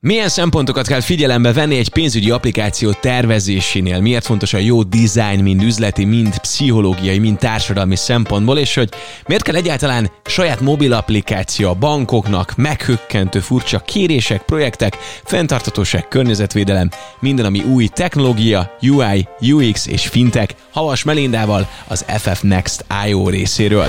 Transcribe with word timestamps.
Milyen 0.00 0.28
szempontokat 0.28 0.86
kell 0.86 1.00
figyelembe 1.00 1.52
venni 1.52 1.76
egy 1.76 1.88
pénzügyi 1.88 2.30
applikáció 2.30 2.92
tervezésénél? 2.92 4.00
Miért 4.00 4.24
fontos 4.24 4.52
a 4.52 4.58
jó 4.58 4.82
design, 4.82 5.42
mind 5.42 5.62
üzleti, 5.62 6.04
mind 6.04 6.38
pszichológiai, 6.38 7.18
mind 7.18 7.38
társadalmi 7.38 7.96
szempontból, 7.96 8.58
és 8.58 8.74
hogy 8.74 8.88
miért 9.26 9.42
kell 9.42 9.54
egyáltalán 9.54 10.10
saját 10.24 10.60
mobil 10.60 10.92
applikáció 10.92 11.68
a 11.68 11.74
bankoknak, 11.74 12.56
meghökkentő 12.56 13.40
furcsa 13.40 13.78
kérések, 13.78 14.42
projektek, 14.42 14.96
fenntartatóság, 15.24 16.08
környezetvédelem, 16.08 16.90
minden, 17.20 17.44
ami 17.44 17.60
új 17.60 17.86
technológia, 17.86 18.76
UI, 18.80 19.28
UX 19.40 19.86
és 19.86 20.06
fintech, 20.06 20.54
Havas 20.72 21.02
Melindával 21.02 21.68
az 21.86 22.04
FF 22.08 22.40
Next 22.40 22.84
IO 23.06 23.28
részéről. 23.28 23.88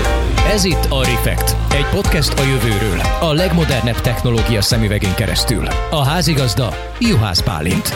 Ez 0.52 0.64
itt 0.64 0.86
a 0.88 1.04
Refekt, 1.04 1.56
egy 1.72 1.86
podcast 1.86 2.32
a 2.38 2.42
jövőről, 2.42 3.00
a 3.20 3.32
legmodernebb 3.32 4.00
technológia 4.00 4.62
szemüvegén 4.62 5.14
keresztül. 5.14 5.66
A 5.90 5.99
a 6.00 6.04
házigazda 6.04 6.68
Juhász 6.98 7.42
Pálint. 7.42 7.88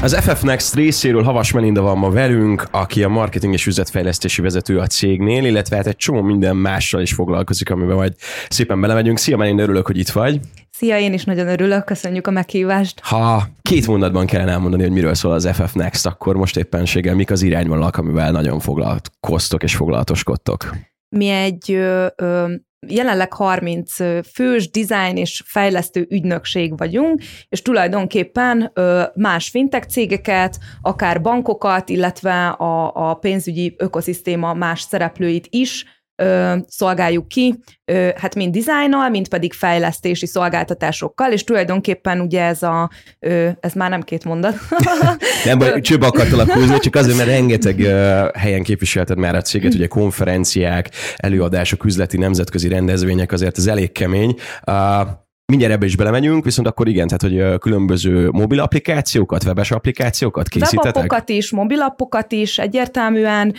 Az 0.00 0.16
FF 0.16 0.42
Next 0.42 0.74
részéről 0.74 1.22
Havas 1.22 1.52
Melinda 1.52 1.82
van 1.82 1.98
ma 1.98 2.10
velünk, 2.10 2.68
aki 2.70 3.02
a 3.02 3.08
marketing 3.08 3.52
és 3.52 3.66
üzletfejlesztési 3.66 4.40
vezető 4.40 4.78
a 4.78 4.86
cégnél, 4.86 5.44
illetve 5.44 5.76
hát 5.76 5.86
egy 5.86 5.96
csomó 5.96 6.22
minden 6.22 6.56
mással 6.56 7.00
is 7.00 7.12
foglalkozik, 7.12 7.70
amiben 7.70 7.96
majd 7.96 8.14
szépen 8.48 8.80
belemegyünk. 8.80 9.18
Szia 9.18 9.36
Melinda, 9.36 9.62
örülök, 9.62 9.86
hogy 9.86 9.98
itt 9.98 10.08
vagy. 10.08 10.40
Szia, 10.70 10.98
én 10.98 11.12
is 11.12 11.24
nagyon 11.24 11.48
örülök, 11.48 11.84
köszönjük 11.84 12.26
a 12.26 12.30
meghívást. 12.30 13.00
Ha 13.02 13.48
két 13.62 13.86
mondatban 13.86 14.26
kellene 14.26 14.50
elmondani, 14.50 14.82
hogy 14.82 14.92
miről 14.92 15.14
szól 15.14 15.32
az 15.32 15.48
FF 15.52 15.72
Next, 15.72 16.06
akkor 16.06 16.36
most 16.36 16.56
éppenséggel 16.56 17.14
mik 17.14 17.30
az 17.30 17.42
irányvonalak, 17.42 17.96
amivel 17.96 18.30
nagyon 18.30 18.60
foglalkoztok 18.60 19.62
és 19.62 19.76
foglalatoskodtok? 19.76 20.76
Mi 21.08 21.28
egy 21.28 21.72
ö, 21.72 22.06
ö, 22.16 22.52
jelenleg 22.86 23.32
30 23.32 23.96
fős 24.32 24.70
design 24.70 25.16
és 25.16 25.42
fejlesztő 25.44 26.06
ügynökség 26.10 26.78
vagyunk, 26.78 27.22
és 27.48 27.62
tulajdonképpen 27.62 28.72
más 29.14 29.48
fintech 29.48 29.88
cégeket, 29.88 30.58
akár 30.82 31.20
bankokat, 31.20 31.88
illetve 31.88 32.48
a, 32.48 33.10
a 33.10 33.14
pénzügyi 33.14 33.74
ökoszisztéma 33.78 34.54
más 34.54 34.80
szereplőit 34.80 35.46
is 35.50 35.84
ö, 36.16 36.54
szolgáljuk 36.68 37.28
ki, 37.28 37.58
ö, 37.84 38.08
hát 38.16 38.34
mind 38.34 38.52
dizájnnal, 38.52 39.08
mind 39.08 39.28
pedig 39.28 39.52
fejlesztési 39.52 40.26
szolgáltatásokkal, 40.26 41.32
és 41.32 41.44
tulajdonképpen 41.44 42.20
ugye 42.20 42.42
ez 42.42 42.62
a, 42.62 42.90
ö, 43.18 43.48
ez 43.60 43.72
már 43.72 43.90
nem 43.90 44.02
két 44.02 44.24
mondat. 44.24 44.54
nem 45.44 45.58
baj, 45.58 45.80
csőbe 45.80 46.06
akartalak 46.06 46.50
húzni, 46.50 46.78
csak 46.78 46.94
azért, 46.94 47.16
mert 47.16 47.28
rengeteg 47.36 47.80
ö, 47.80 48.26
helyen 48.38 48.62
képviselted 48.62 49.18
már 49.18 49.34
a 49.34 49.40
céget, 49.40 49.74
ugye 49.74 49.86
konferenciák, 49.86 50.90
előadások, 51.16 51.84
üzleti, 51.84 52.16
nemzetközi 52.16 52.68
rendezvények, 52.68 53.32
azért 53.32 53.58
ez 53.58 53.66
elég 53.66 53.92
kemény. 53.92 54.34
Uh, 54.66 55.20
Mindjárt 55.52 55.74
ebbe 55.74 55.86
is 55.86 55.96
belemegyünk, 55.96 56.44
viszont 56.44 56.68
akkor 56.68 56.88
igen, 56.88 57.08
tehát 57.08 57.22
hogy 57.22 57.58
különböző 57.58 58.30
mobil 58.30 58.60
applikációkat, 58.60 59.44
webes 59.44 59.70
applikációkat 59.70 60.48
készítetek? 60.48 60.94
Webapokat 60.94 61.28
is, 61.28 61.50
mobilapokat 61.50 62.32
is 62.32 62.58
egyértelműen, 62.58 63.54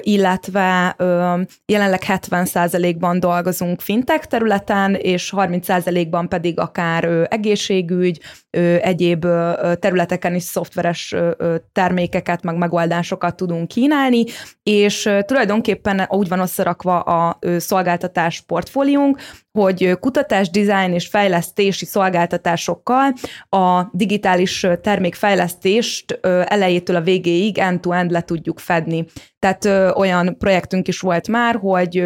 illetve 0.00 0.96
jelenleg 1.66 2.02
70%-ban 2.06 3.20
dolgozunk 3.20 3.80
fintech 3.80 4.26
területen, 4.26 4.94
és 4.94 5.32
30%-ban 5.36 6.28
pedig 6.28 6.58
akár 6.58 7.26
egészségügy, 7.28 8.20
egyéb 8.80 9.26
területeken 9.78 10.34
is 10.34 10.42
szoftveres 10.42 11.14
termékeket, 11.72 12.42
meg 12.42 12.56
megoldásokat 12.56 13.36
tudunk 13.36 13.68
kínálni, 13.68 14.24
és 14.62 15.10
tulajdonképpen 15.26 16.06
úgy 16.08 16.28
van 16.28 16.40
összerakva 16.40 17.00
a 17.00 17.38
szolgáltatás 17.58 18.40
portfóliónk, 18.40 19.18
hogy 19.52 19.98
kutatás, 20.00 20.50
design 20.50 20.92
és 20.92 21.08
fejlesztési 21.38 21.84
szolgáltatásokkal 21.84 23.12
a 23.48 23.82
digitális 23.92 24.66
termékfejlesztést 24.82 26.18
elejétől 26.44 26.96
a 26.96 27.00
végéig 27.00 27.58
end-to-end 27.58 28.10
le 28.10 28.20
tudjuk 28.20 28.58
fedni. 28.58 29.04
Tehát 29.38 29.64
ö, 29.64 29.90
olyan 29.90 30.38
projektünk 30.38 30.88
is 30.88 31.00
volt 31.00 31.28
már, 31.28 31.56
hogy 31.60 31.96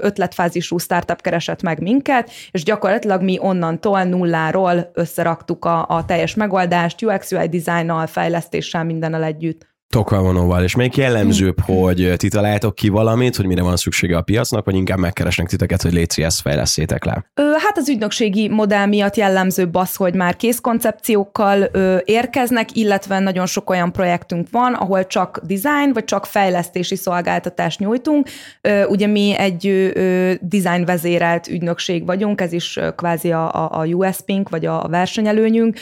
ötletfázisú 0.00 0.78
startup 0.78 1.20
keresett 1.20 1.62
meg 1.62 1.80
minket, 1.80 2.30
és 2.50 2.62
gyakorlatilag 2.62 3.22
mi 3.22 3.38
onnantól 3.40 4.02
nulláról 4.02 4.90
összeraktuk 4.94 5.64
a, 5.64 5.86
a 5.88 6.04
teljes 6.04 6.34
megoldást, 6.34 7.02
UX-UI 7.02 7.48
dizájnnal, 7.48 8.06
fejlesztéssel, 8.06 8.84
mindennel 8.84 9.22
együtt. 9.22 9.75
Tokvalvonóval, 9.88 10.62
és 10.62 10.74
még 10.74 10.96
jellemzőbb, 10.96 11.60
hogy 11.60 12.12
ti 12.16 12.28
találtok 12.28 12.74
ki 12.74 12.88
valamit, 12.88 13.36
hogy 13.36 13.46
mire 13.46 13.62
van 13.62 13.76
szüksége 13.76 14.16
a 14.16 14.22
piacnak, 14.22 14.64
vagy 14.64 14.74
inkább 14.74 14.98
megkeresnek 14.98 15.48
titeket, 15.48 15.82
hogy 15.82 15.92
létszi 15.92 16.22
ezt 16.22 16.40
fejleszétek 16.40 17.04
le? 17.04 17.30
Ö, 17.34 17.42
hát 17.58 17.78
az 17.78 17.88
ügynökségi 17.88 18.48
modell 18.48 18.86
miatt 18.86 19.16
jellemzőbb 19.16 19.74
az, 19.74 19.94
hogy 19.94 20.14
már 20.14 20.36
kész 20.36 20.60
koncepciókkal 20.60 21.68
ö, 21.72 21.96
érkeznek, 22.04 22.76
illetve 22.76 23.18
nagyon 23.18 23.46
sok 23.46 23.70
olyan 23.70 23.92
projektünk 23.92 24.46
van, 24.50 24.74
ahol 24.74 25.06
csak 25.06 25.40
design, 25.46 25.92
vagy 25.92 26.04
csak 26.04 26.26
fejlesztési 26.26 26.96
szolgáltatást 26.96 27.78
nyújtunk. 27.78 28.28
Ö, 28.60 28.84
ugye 28.84 29.06
mi 29.06 29.34
egy 29.38 29.66
ö, 29.66 30.32
design 30.40 30.84
vezérelt 30.84 31.48
ügynökség 31.48 32.06
vagyunk, 32.06 32.40
ez 32.40 32.52
is 32.52 32.78
kvázi 32.96 33.32
a, 33.32 33.54
a, 33.54 33.80
a 33.80 33.84
USP-nk, 33.84 34.48
vagy 34.48 34.66
a 34.66 34.86
versenyelőnyünk, 34.88 35.76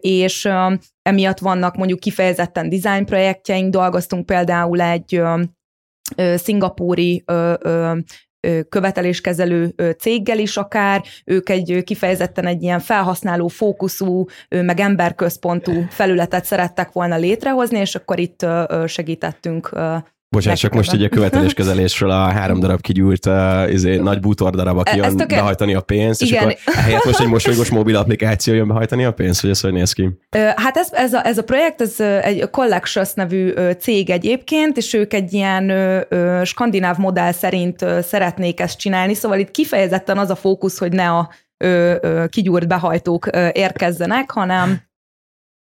és 0.00 0.48
emiatt 1.02 1.38
vannak 1.38 1.76
mondjuk 1.76 2.00
kifejezetten 2.00 2.68
design 2.68 3.04
projektjeink, 3.04 3.70
dolgoztunk 3.70 4.26
például 4.26 4.80
egy 4.80 5.22
szingapúri 6.34 7.24
követeléskezelő 8.68 9.74
céggel 9.98 10.38
is 10.38 10.56
akár, 10.56 11.02
ők 11.24 11.48
egy 11.48 11.82
kifejezetten 11.84 12.46
egy 12.46 12.62
ilyen 12.62 12.80
felhasználó 12.80 13.48
fókuszú, 13.48 14.24
meg 14.48 14.80
emberközpontú 14.80 15.72
felületet 15.88 16.44
szerettek 16.44 16.92
volna 16.92 17.16
létrehozni, 17.16 17.78
és 17.78 17.94
akkor 17.94 18.18
itt 18.18 18.46
segítettünk 18.86 19.70
Bocsánat, 20.32 20.58
csak 20.58 20.72
most 20.72 20.92
ugye 20.92 21.06
a 21.06 21.08
követeléskezelésről 21.08 22.10
a 22.10 22.30
három 22.30 22.60
darab 22.60 22.80
kigyúrt 22.80 23.26
uh, 23.26 23.72
izé, 23.72 23.96
nagy 23.96 24.20
bútor 24.20 24.54
darab, 24.54 24.78
aki 24.78 24.96
jön 24.96 25.16
töké... 25.16 25.34
behajtani 25.34 25.74
a 25.74 25.80
pénzt, 25.80 26.22
Igen. 26.22 26.48
és 26.48 26.56
akkor 26.64 26.74
helyett 26.74 27.04
most 27.04 27.20
egy 27.20 27.26
mosolygós 27.26 27.70
mobil 27.70 27.96
applikáció 27.96 28.54
jön 28.54 28.68
behajtani 28.68 29.04
a 29.04 29.12
pénzt, 29.12 29.40
hogy 29.40 29.50
ez 29.50 29.60
hogy 29.60 29.72
néz 29.72 29.92
ki? 29.92 30.08
Hát 30.56 30.76
ez, 30.76 30.88
ez, 30.92 31.12
a, 31.12 31.26
ez 31.26 31.38
a 31.38 31.42
projekt, 31.42 31.80
ez 31.80 32.00
egy 32.00 32.50
Collections 32.50 33.12
nevű 33.14 33.52
cég 33.78 34.10
egyébként, 34.10 34.76
és 34.76 34.92
ők 34.92 35.14
egy 35.14 35.32
ilyen 35.32 35.72
skandináv 36.44 36.96
modell 36.96 37.32
szerint 37.32 37.84
szeretnék 38.02 38.60
ezt 38.60 38.78
csinálni, 38.78 39.14
szóval 39.14 39.38
itt 39.38 39.50
kifejezetten 39.50 40.18
az 40.18 40.30
a 40.30 40.34
fókusz, 40.34 40.78
hogy 40.78 40.92
ne 40.92 41.10
a 41.10 41.30
kigyúrt 42.28 42.68
behajtók 42.68 43.26
érkezzenek, 43.52 44.30
hanem 44.30 44.80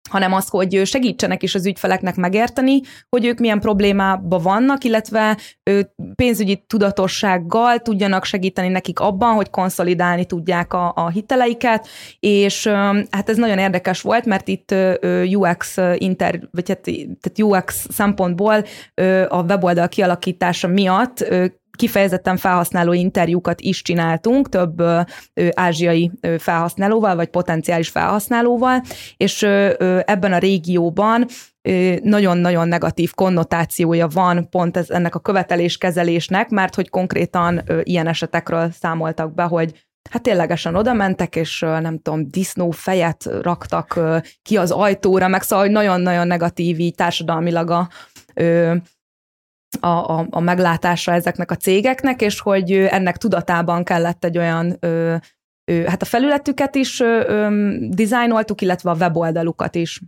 hanem 0.09 0.33
az, 0.33 0.47
hogy 0.47 0.81
segítsenek 0.85 1.43
is 1.43 1.55
az 1.55 1.65
ügyfeleknek 1.65 2.15
megérteni, 2.15 2.81
hogy 3.09 3.25
ők 3.25 3.39
milyen 3.39 3.59
problémában 3.59 4.41
vannak, 4.41 4.83
illetve 4.83 5.37
pénzügyi 6.15 6.63
tudatossággal 6.67 7.79
tudjanak 7.79 8.25
segíteni 8.25 8.67
nekik 8.67 8.99
abban, 8.99 9.33
hogy 9.33 9.49
konszolidálni 9.49 10.25
tudják 10.25 10.73
a, 10.73 10.91
a 10.95 11.09
hiteleiket, 11.09 11.87
és 12.19 12.67
hát 13.09 13.29
ez 13.29 13.37
nagyon 13.37 13.57
érdekes 13.57 14.01
volt, 14.01 14.25
mert 14.25 14.47
itt 14.47 14.75
UX 15.33 15.77
inter, 15.95 16.39
vagy 16.51 16.67
hát, 16.67 16.81
tehát 17.21 17.39
UX 17.39 17.87
szempontból 17.89 18.63
a 19.27 19.43
weboldal 19.43 19.87
kialakítása 19.87 20.67
miatt 20.67 21.25
kifejezetten 21.77 22.37
felhasználó 22.37 22.93
interjúkat 22.93 23.61
is 23.61 23.81
csináltunk 23.81 24.49
több 24.49 24.79
ö, 24.79 25.01
ázsiai 25.51 26.11
felhasználóval, 26.37 27.15
vagy 27.15 27.27
potenciális 27.27 27.89
felhasználóval, 27.89 28.81
és 29.17 29.41
ö, 29.41 29.99
ebben 30.05 30.33
a 30.33 30.37
régióban 30.37 31.25
nagyon-nagyon 32.01 32.67
negatív 32.67 33.13
konnotációja 33.13 34.07
van 34.07 34.49
pont 34.49 34.77
ez, 34.77 34.89
ennek 34.89 35.15
a 35.15 35.19
követeléskezelésnek, 35.19 36.49
mert 36.49 36.75
hogy 36.75 36.89
konkrétan 36.89 37.61
ö, 37.65 37.79
ilyen 37.83 38.07
esetekről 38.07 38.71
számoltak 38.71 39.33
be, 39.33 39.43
hogy 39.43 39.85
Hát 40.09 40.21
ténylegesen 40.21 40.75
oda 40.75 40.93
mentek, 40.93 41.35
és 41.35 41.59
nem 41.59 41.99
tudom, 41.99 42.29
disznó 42.29 42.71
fejet 42.71 43.29
raktak 43.41 43.99
ki 44.41 44.57
az 44.57 44.71
ajtóra, 44.71 45.27
meg 45.27 45.41
szóval, 45.41 45.67
nagyon-nagyon 45.67 46.27
negatív 46.27 46.79
így 46.79 46.95
társadalmilag 46.95 47.69
a, 47.69 47.89
a, 49.79 50.19
a, 50.19 50.27
a 50.29 50.39
meglátása 50.39 51.11
ezeknek 51.11 51.51
a 51.51 51.55
cégeknek, 51.55 52.21
és 52.21 52.39
hogy 52.39 52.71
ennek 52.71 53.17
tudatában 53.17 53.83
kellett 53.83 54.23
egy 54.23 54.37
olyan, 54.37 54.77
ö, 54.79 55.15
hát 55.85 56.01
a 56.01 56.05
felületüket 56.05 56.75
is 56.75 56.99
ö, 56.99 57.23
ö, 57.27 57.73
dizájnoltuk, 57.89 58.61
illetve 58.61 58.89
a 58.89 58.95
weboldalukat 58.95 59.75
is. 59.75 60.01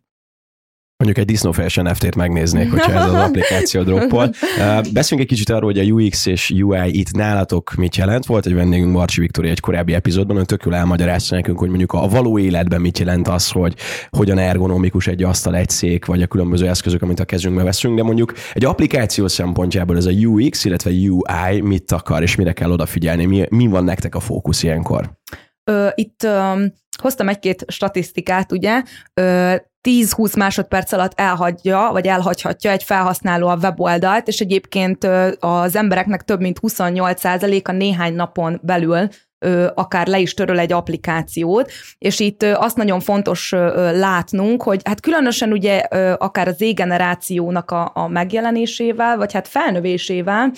Mondjuk 1.04 1.25
egy 1.25 1.31
disznófejes 1.31 1.75
NFT-t 1.75 2.16
megnéznék, 2.16 2.69
hogyha 2.69 2.92
ez 2.92 3.06
az 3.06 3.13
applikáció 3.28 3.84
droppol. 3.84 4.30
Beszéljünk 4.94 5.19
egy 5.19 5.25
kicsit 5.28 5.50
arról, 5.50 5.72
hogy 5.72 5.80
a 5.80 5.94
UX 5.94 6.25
és 6.25 6.50
UI 6.50 7.00
itt 7.00 7.12
nálatok 7.12 7.74
mit 7.74 7.96
jelent. 7.96 8.25
Volt 8.25 8.46
egy 8.46 8.54
vendégünk, 8.54 8.92
Marcsi 8.92 9.19
Viktória 9.19 9.51
egy 9.51 9.60
korábbi 9.60 9.94
epizódban, 9.94 10.38
ön 10.38 10.46
tök 10.46 10.63
jól 10.66 10.75
elmagyarázta 10.75 11.36
nekünk, 11.36 11.60
hogy 11.60 11.68
mondjuk 11.68 11.94
a 11.94 12.07
való 12.07 12.40
életben 12.40 12.81
mit 12.81 13.00
jelent 13.00 13.28
az, 13.28 13.50
hogy 13.50 13.75
hogyan 14.10 14.38
ergonomikus 14.38 15.07
egy 15.07 15.24
asztal, 15.24 15.56
egy 15.56 15.69
szék, 15.69 16.06
vagy 16.06 16.22
a 16.22 16.28
különböző 16.28 16.68
eszközök, 16.68 17.01
amit 17.01 17.19
a 17.19 17.25
kezünkbe 17.25 17.63
veszünk, 17.63 17.96
de 17.96 18.04
mondjuk 18.04 18.34
egy 18.54 18.66
applikáció 18.66 19.28
szempontjából 19.28 19.98
ez 19.98 20.06
a 20.06 20.12
UX, 20.12 20.66
illetve 20.66 20.92
UI 20.92 21.62
mit 21.62 21.92
akar, 21.92 22.22
és 22.22 22.36
mire 22.36 22.54
kell 22.54 22.72
odafigyelni, 22.72 23.25
mi, 23.25 23.46
mi 23.50 23.68
van 23.68 23.84
nektek 23.84 24.16
a 24.16 24.19
fókusz 24.19 24.63
ilyenkor? 24.63 25.18
Itt 25.96 26.28
hoztam 27.01 27.30
egy-két 27.30 27.66
statisztikát, 27.68 28.51
ugye, 28.51 28.84
10-20 29.84 30.38
másodperc 30.38 30.92
alatt 30.92 31.20
elhagyja, 31.20 31.90
vagy 31.92 32.08
elhagyhatja 32.08 32.72
egy 32.72 32.84
felhasználó 32.84 33.48
a 33.48 33.56
weboldalt, 33.56 34.28
és 34.28 34.40
egyébként 34.40 35.04
az 35.40 35.76
embereknek 35.76 36.24
több 36.24 36.40
mint 36.40 36.60
28%-a 36.62 37.72
néhány 37.72 38.14
napon 38.14 38.60
belül 38.64 39.10
akár 39.74 40.07
le 40.07 40.19
is 40.19 40.33
töröl 40.33 40.59
egy 40.59 40.71
applikációt, 40.71 41.71
és 41.97 42.19
itt 42.19 42.44
azt 42.44 42.77
nagyon 42.77 43.00
fontos 43.00 43.51
látnunk, 43.94 44.63
hogy 44.63 44.81
hát 44.83 45.00
különösen 45.00 45.51
ugye 45.51 45.77
akár 46.18 46.47
az 46.47 46.56
Z-generációnak 46.56 47.71
a, 47.71 47.91
a 47.94 48.07
megjelenésével, 48.07 49.18
vagy 49.18 49.33
hát 49.33 49.47
felnövésével, 49.47 50.51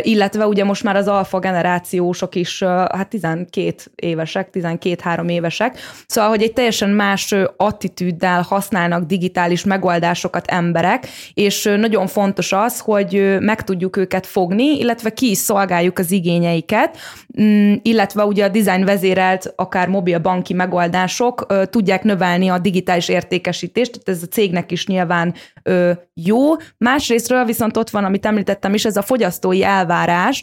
illetve 0.00 0.46
ugye 0.46 0.64
most 0.64 0.82
már 0.82 0.96
az 0.96 1.08
alfa 1.08 1.38
generációsok 1.38 2.34
is 2.34 2.62
hát 2.62 3.08
12 3.08 3.74
évesek, 3.94 4.48
12-3 4.52 5.30
évesek, 5.30 5.78
szóval, 6.06 6.30
hogy 6.30 6.42
egy 6.42 6.52
teljesen 6.52 6.90
más 6.90 7.34
attitűddel 7.56 8.42
használnak 8.42 9.04
digitális 9.04 9.64
megoldásokat 9.64 10.46
emberek, 10.46 11.06
és 11.34 11.62
nagyon 11.76 12.06
fontos 12.06 12.52
az, 12.52 12.80
hogy 12.80 13.36
meg 13.40 13.64
tudjuk 13.64 13.96
őket 13.96 14.26
fogni, 14.26 14.78
illetve 14.78 15.10
ki 15.10 15.30
is 15.30 15.38
szolgáljuk 15.38 15.98
az 15.98 16.10
igényeiket, 16.10 16.96
mm, 17.40 17.74
illetve 17.82 18.09
illetve 18.14 18.32
ugye 18.32 18.44
a 18.44 18.48
design 18.48 18.84
vezérelt 18.84 19.52
akár 19.56 19.88
mobil 19.88 20.18
banki 20.18 20.54
megoldások 20.54 21.44
ö, 21.48 21.66
tudják 21.66 22.02
növelni 22.02 22.48
a 22.48 22.58
digitális 22.58 23.08
értékesítést, 23.08 23.90
tehát 23.90 24.08
ez 24.08 24.22
a 24.22 24.32
cégnek 24.32 24.72
is 24.72 24.86
nyilván 24.86 25.34
ö, 25.62 25.92
jó. 26.14 26.38
Másrésztről 26.78 27.44
viszont 27.44 27.76
ott 27.76 27.90
van, 27.90 28.04
amit 28.04 28.26
említettem 28.26 28.74
is, 28.74 28.84
ez 28.84 28.96
a 28.96 29.02
fogyasztói 29.02 29.64
elvárás, 29.64 30.42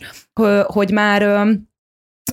hogy 0.65 0.91
már 0.91 1.47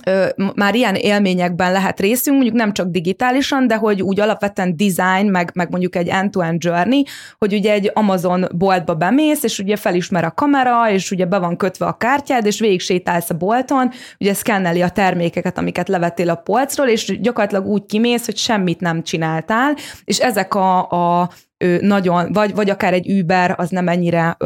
ö, 0.05 0.27
már 0.55 0.75
ilyen 0.75 0.95
élményekben 0.95 1.71
lehet 1.71 1.99
részünk, 1.99 2.35
mondjuk 2.35 2.55
nem 2.55 2.73
csak 2.73 2.87
digitálisan, 2.87 3.67
de 3.67 3.75
hogy 3.75 4.01
úgy 4.01 4.19
alapvetően 4.19 4.77
design, 4.77 5.27
meg, 5.27 5.51
meg 5.53 5.69
mondjuk 5.69 5.95
egy 5.95 6.07
end-to-end 6.07 6.63
journey, 6.63 7.05
hogy 7.37 7.53
ugye 7.53 7.71
egy 7.71 7.91
Amazon 7.93 8.45
boltba 8.51 8.95
bemész, 8.95 9.43
és 9.43 9.59
ugye 9.59 9.75
felismer 9.75 10.23
a 10.23 10.31
kamera, 10.31 10.91
és 10.91 11.11
ugye 11.11 11.25
be 11.25 11.37
van 11.37 11.57
kötve 11.57 11.85
a 11.85 11.97
kártyád, 11.97 12.45
és 12.45 12.59
végig 12.59 12.79
sétálsz 12.79 13.29
a 13.29 13.37
bolton, 13.37 13.91
ugye 14.19 14.33
szkenneli 14.33 14.81
a 14.81 14.89
termékeket, 14.89 15.57
amiket 15.57 15.87
levettél 15.87 16.29
a 16.29 16.35
polcról, 16.35 16.87
és 16.87 17.19
gyakorlatilag 17.21 17.65
úgy 17.65 17.85
kimész, 17.85 18.25
hogy 18.25 18.37
semmit 18.37 18.79
nem 18.79 19.03
csináltál, 19.03 19.75
és 20.03 20.19
ezek 20.19 20.55
a, 20.55 20.89
a 21.21 21.29
nagyon, 21.79 22.33
vagy, 22.33 22.55
vagy 22.55 22.69
akár 22.69 22.93
egy 22.93 23.11
Uber, 23.11 23.55
az 23.57 23.69
nem 23.69 23.87
ennyire 23.87 24.37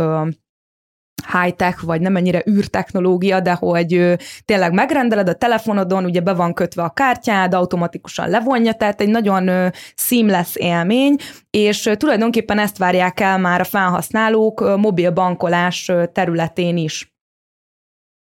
high-tech, 1.31 1.83
vagy 1.85 2.01
nem 2.01 2.15
ennyire 2.15 2.43
űrtechnológia, 2.49 3.39
de 3.39 3.53
hogy 3.53 4.15
tényleg 4.45 4.73
megrendeled 4.73 5.29
a 5.29 5.33
telefonodon, 5.33 6.05
ugye 6.05 6.19
be 6.21 6.33
van 6.33 6.53
kötve 6.53 6.83
a 6.83 6.89
kártyád, 6.89 7.53
automatikusan 7.53 8.29
levonja, 8.29 8.73
tehát 8.73 9.01
egy 9.01 9.09
nagyon 9.09 9.71
seamless 9.95 10.55
élmény, 10.55 11.15
és 11.49 11.89
tulajdonképpen 11.97 12.59
ezt 12.59 12.77
várják 12.77 13.19
el 13.19 13.37
már 13.37 13.59
a 13.59 13.63
felhasználók 13.63 14.77
mobil 14.77 15.11
bankolás 15.11 15.91
területén 16.11 16.77
is. 16.77 17.17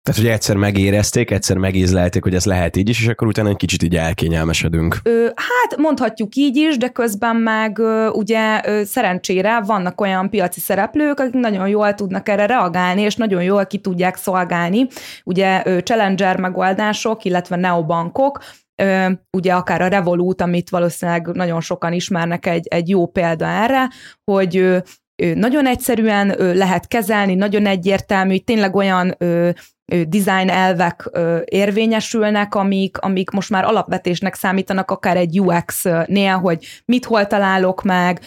Tehát, 0.04 0.22
hogy 0.22 0.30
egyszer 0.30 0.56
megérezték, 0.56 1.32
egyszer 1.32 1.58
megízlelték, 1.58 2.24
hogy 2.24 2.36
ez 2.36 2.46
lehet 2.46 2.76
így 2.76 2.90
is, 2.90 3.02
és 3.02 3.08
akkor 3.08 3.28
utána 3.28 3.50
egy 3.50 3.56
kicsit 3.56 3.84
így 3.84 3.96
elkényelmesedünk. 3.96 4.98
Ö, 5.04 5.24
hát 5.26 5.78
mondhatjuk 5.78 6.36
így 6.36 6.56
is, 6.56 6.78
de 6.78 6.88
közben 6.88 7.36
meg 7.36 7.80
ö, 7.80 8.08
ugye 8.08 8.62
ö, 8.66 8.84
szerencsére 8.84 9.62
vannak 9.62 10.02
olyan 10.02 10.30
piaci 10.30 10.60
szereplők, 10.60 11.20
akik 11.20 11.34
nagyon 11.34 11.68
jól 11.68 11.94
tudnak 11.94 12.30
erre 12.30 12.46
reagálni, 12.46 13.02
és 13.02 13.16
nagyon 13.16 13.44
jól 13.44 13.66
ki 13.66 13.78
tudják 13.78 14.16
szolgálni. 14.16 14.88
Ugye 15.24 15.62
ö, 15.66 15.80
challenger 15.80 16.40
megoldások, 16.40 17.24
illetve 17.24 17.56
neobankok, 17.56 18.44
Ö, 18.76 19.10
ugye 19.38 19.54
akár 19.54 19.82
a 19.82 19.88
Revolut, 19.88 20.42
amit 20.42 20.70
valószínűleg 20.70 21.28
nagyon 21.28 21.62
sokan 21.62 21.94
ismernek, 21.94 22.46
egy, 22.46 22.68
egy 22.68 22.90
jó 22.90 23.08
példa 23.08 23.46
erre, 23.46 23.90
hogy 24.32 24.58
ö, 24.58 24.78
nagyon 25.16 25.68
egyszerűen 25.68 26.36
lehet 26.38 26.88
kezelni, 26.88 27.36
nagyon 27.36 27.66
egyértelmű, 27.66 28.38
tényleg 28.38 28.76
olyan 28.76 29.18
design 29.86 30.50
elvek 30.50 31.10
érvényesülnek, 31.46 32.56
amik, 32.56 32.98
amik 32.98 33.30
most 33.30 33.50
már 33.50 33.64
alapvetésnek 33.64 34.36
számítanak 34.36 34.92
akár 34.92 35.18
egy 35.18 35.40
UX-nél, 35.40 36.38
hogy 36.38 36.66
mit 36.86 37.06
hol 37.06 37.28
találok 37.28 37.84
meg, 37.84 38.20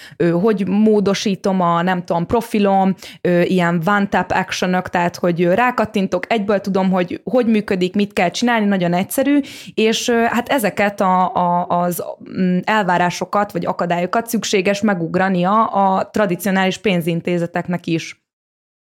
hogy 0.43 0.69
módosítom 0.69 1.61
a, 1.61 1.83
nem 1.83 2.05
tudom, 2.05 2.27
profilom, 2.27 2.95
ilyen 3.43 3.83
one-tap 3.87 4.31
actionok, 4.31 4.89
tehát 4.89 5.17
hogy 5.17 5.45
rákattintok, 5.45 6.33
egyből 6.33 6.61
tudom, 6.61 6.91
hogy 6.91 7.21
hogy 7.25 7.47
működik, 7.47 7.95
mit 7.95 8.13
kell 8.13 8.31
csinálni, 8.31 8.67
nagyon 8.67 8.93
egyszerű, 8.93 9.41
és 9.75 10.11
hát 10.11 10.49
ezeket 10.49 11.01
a, 11.01 11.35
a, 11.35 11.67
az 11.69 12.05
mm, 12.39 12.59
elvárásokat 12.65 13.53
vagy 13.53 13.67
akadályokat 13.67 14.27
szükséges 14.27 14.81
megugrania 14.81 15.65
a 15.65 16.11
tradicionális 16.11 16.79
pénzintézeteknek 16.79 17.87
is. 17.87 18.26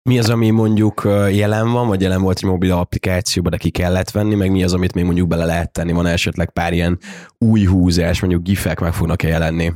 Mi 0.08 0.18
az, 0.18 0.30
ami 0.30 0.50
mondjuk 0.50 1.02
jelen 1.30 1.72
van, 1.72 1.88
vagy 1.88 2.00
jelen 2.00 2.22
volt 2.22 2.36
egy 2.36 2.48
mobil 2.48 2.72
applikációban, 2.72 3.50
de 3.50 3.56
ki 3.56 3.70
kellett 3.70 4.10
venni, 4.10 4.34
meg 4.34 4.50
mi 4.50 4.64
az, 4.64 4.74
amit 4.74 4.94
még 4.94 5.04
mondjuk 5.04 5.28
bele 5.28 5.44
lehet 5.44 5.72
tenni? 5.72 5.92
Van 5.92 6.06
esetleg 6.06 6.50
pár 6.50 6.72
ilyen 6.72 6.98
új 7.38 7.64
húzás, 7.64 8.20
mondjuk 8.20 8.42
gifek 8.42 8.80
meg 8.80 8.92
fognak-e 8.92 9.28
jelenni? 9.28 9.72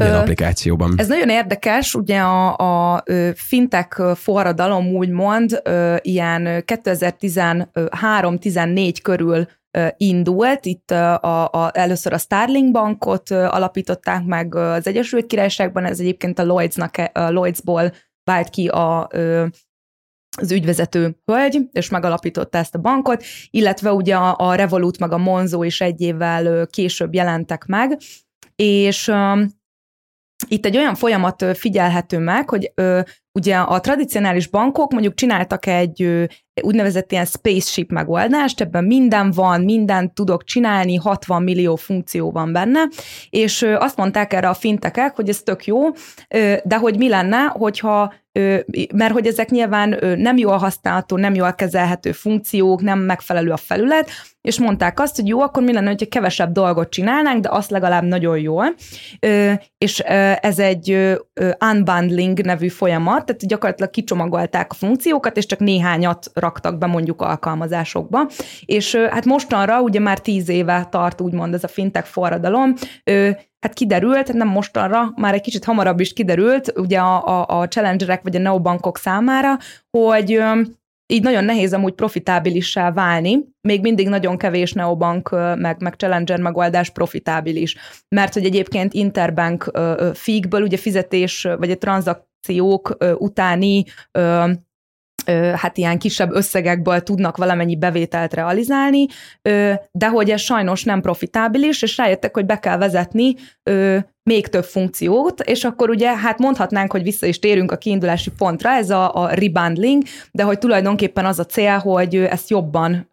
ilyen 0.00 0.14
Ö, 0.14 0.16
applikációban. 0.16 0.94
Ez 0.96 1.08
nagyon 1.08 1.28
érdekes, 1.28 1.94
ugye 1.94 2.20
a, 2.20 2.56
a 2.56 3.02
fintech 3.34 4.14
forradalom 4.14 4.86
úgymond 4.86 5.62
ilyen 6.00 6.64
2013-14 6.66 8.94
körül 9.02 9.46
indult. 9.96 10.64
Itt 10.64 10.90
a, 10.90 11.50
a, 11.50 11.70
először 11.72 12.12
a 12.12 12.18
Starling 12.18 12.72
bankot 12.72 13.30
alapították 13.30 14.24
meg 14.24 14.54
az 14.54 14.86
Egyesült 14.86 15.26
Királyságban, 15.26 15.84
ez 15.84 16.00
egyébként 16.00 16.38
a 16.38 16.44
Lloydsnak, 16.44 16.96
a 17.12 17.30
Lloydsból 17.30 17.92
vált 18.28 18.50
ki 18.50 18.68
a, 18.68 19.06
az 20.36 20.52
ügyvezető 20.52 21.16
hölgy, 21.24 21.68
és 21.72 21.88
megalapította 21.88 22.58
ezt 22.58 22.74
a 22.74 22.78
bankot, 22.78 23.24
illetve 23.50 23.92
ugye 23.92 24.16
a, 24.16 24.54
Revolut 24.54 24.98
meg 24.98 25.12
a 25.12 25.18
Monzo 25.18 25.62
is 25.62 25.80
egy 25.80 26.00
évvel 26.00 26.66
később 26.66 27.14
jelentek 27.14 27.64
meg, 27.64 27.98
és 28.56 29.12
itt 30.48 30.66
egy 30.66 30.76
olyan 30.76 30.94
folyamat 30.94 31.44
figyelhető 31.54 32.18
meg, 32.18 32.48
hogy 32.48 32.72
ugye 33.32 33.56
a 33.56 33.80
tradicionális 33.80 34.46
bankok 34.46 34.92
mondjuk 34.92 35.14
csináltak 35.14 35.66
egy 35.66 36.28
úgynevezett 36.60 37.12
ilyen 37.12 37.24
spaceship 37.24 37.90
megoldást, 37.90 38.60
ebben 38.60 38.84
minden 38.84 39.30
van, 39.30 39.60
mindent 39.60 40.14
tudok 40.14 40.44
csinálni, 40.44 40.94
60 40.94 41.42
millió 41.42 41.76
funkció 41.76 42.30
van 42.30 42.52
benne, 42.52 42.80
és 43.30 43.62
azt 43.62 43.96
mondták 43.96 44.32
erre 44.32 44.48
a 44.48 44.54
fintekek, 44.54 45.16
hogy 45.16 45.28
ez 45.28 45.42
tök 45.42 45.64
jó, 45.64 45.78
de 46.64 46.76
hogy 46.76 46.96
mi 46.98 47.08
lenne, 47.08 47.44
hogyha 47.44 48.12
mert 48.94 49.12
hogy 49.12 49.26
ezek 49.26 49.50
nyilván 49.50 49.98
nem 50.16 50.36
jól 50.36 50.56
használható, 50.56 51.16
nem 51.16 51.34
jól 51.34 51.52
kezelhető 51.52 52.12
funkciók, 52.12 52.82
nem 52.82 52.98
megfelelő 52.98 53.50
a 53.50 53.56
felület, 53.56 54.10
és 54.40 54.58
mondták 54.58 55.00
azt, 55.00 55.16
hogy 55.16 55.28
jó, 55.28 55.40
akkor 55.40 55.62
mi 55.62 55.72
lenne, 55.72 55.88
hogyha 55.88 56.06
kevesebb 56.06 56.52
dolgot 56.52 56.90
csinálnánk, 56.90 57.40
de 57.40 57.48
azt 57.52 57.70
legalább 57.70 58.04
nagyon 58.04 58.38
jól. 58.38 58.74
És 59.78 59.98
ez 60.40 60.58
egy 60.58 61.16
unbundling 61.72 62.40
nevű 62.40 62.68
folyamat, 62.68 63.24
tehát 63.26 63.46
gyakorlatilag 63.46 63.90
kicsomagolták 63.90 64.70
a 64.72 64.74
funkciókat, 64.74 65.36
és 65.36 65.46
csak 65.46 65.58
néhányat 65.58 66.30
raktak 66.48 66.78
be 66.78 66.86
mondjuk 66.86 67.22
alkalmazásokba. 67.22 68.28
És 68.64 68.94
hát 68.94 69.24
mostanra 69.24 69.80
ugye 69.80 70.00
már 70.00 70.18
tíz 70.20 70.48
éve 70.48 70.86
tart 70.90 71.20
úgymond 71.20 71.54
ez 71.54 71.64
a 71.64 71.68
fintech 71.68 72.06
forradalom, 72.06 72.74
hát 73.60 73.74
kiderült, 73.74 74.32
nem 74.32 74.48
mostanra, 74.48 75.12
már 75.16 75.34
egy 75.34 75.40
kicsit 75.40 75.64
hamarabb 75.64 76.00
is 76.00 76.12
kiderült, 76.12 76.72
ugye 76.76 76.98
a, 76.98 77.26
a, 77.26 77.60
a 77.60 77.68
challengerek 77.68 78.22
vagy 78.22 78.36
a 78.36 78.38
neobankok 78.38 78.98
számára, 78.98 79.56
hogy 79.90 80.42
így 81.12 81.22
nagyon 81.22 81.44
nehéz 81.44 81.72
amúgy 81.72 81.92
profitábilissá 81.94 82.92
válni, 82.92 83.44
még 83.60 83.80
mindig 83.80 84.08
nagyon 84.08 84.36
kevés 84.36 84.72
neobank 84.72 85.30
meg, 85.56 85.76
meg 85.80 85.94
challenger 85.96 86.40
megoldás 86.40 86.90
profitábilis, 86.90 87.76
mert 88.08 88.34
hogy 88.34 88.44
egyébként 88.44 88.94
interbank 88.94 89.70
feekből 90.14 90.62
ugye 90.62 90.76
fizetés 90.76 91.48
vagy 91.58 91.70
a 91.70 91.78
tranzakciók 91.78 92.96
utáni 93.18 93.84
hát 95.54 95.78
ilyen 95.78 95.98
kisebb 95.98 96.32
összegekből 96.32 97.00
tudnak 97.00 97.36
valamennyi 97.36 97.76
bevételt 97.76 98.34
realizálni, 98.34 99.06
de 99.92 100.08
hogy 100.08 100.30
ez 100.30 100.40
sajnos 100.40 100.84
nem 100.84 101.00
profitábilis, 101.00 101.82
és 101.82 101.96
rájöttek, 101.96 102.34
hogy 102.34 102.46
be 102.46 102.58
kell 102.58 102.76
vezetni 102.76 103.34
még 104.22 104.46
több 104.46 104.64
funkciót, 104.64 105.40
és 105.40 105.64
akkor 105.64 105.90
ugye 105.90 106.16
hát 106.16 106.38
mondhatnánk, 106.38 106.92
hogy 106.92 107.02
vissza 107.02 107.26
is 107.26 107.38
térünk 107.38 107.72
a 107.72 107.76
kiindulási 107.76 108.30
pontra, 108.38 108.70
ez 108.70 108.90
a, 108.90 109.14
a 109.14 109.28
rebundling, 109.28 110.02
de 110.32 110.42
hogy 110.42 110.58
tulajdonképpen 110.58 111.24
az 111.24 111.38
a 111.38 111.44
cél, 111.44 111.78
hogy 111.78 112.14
ezt 112.14 112.50
jobban 112.50 113.06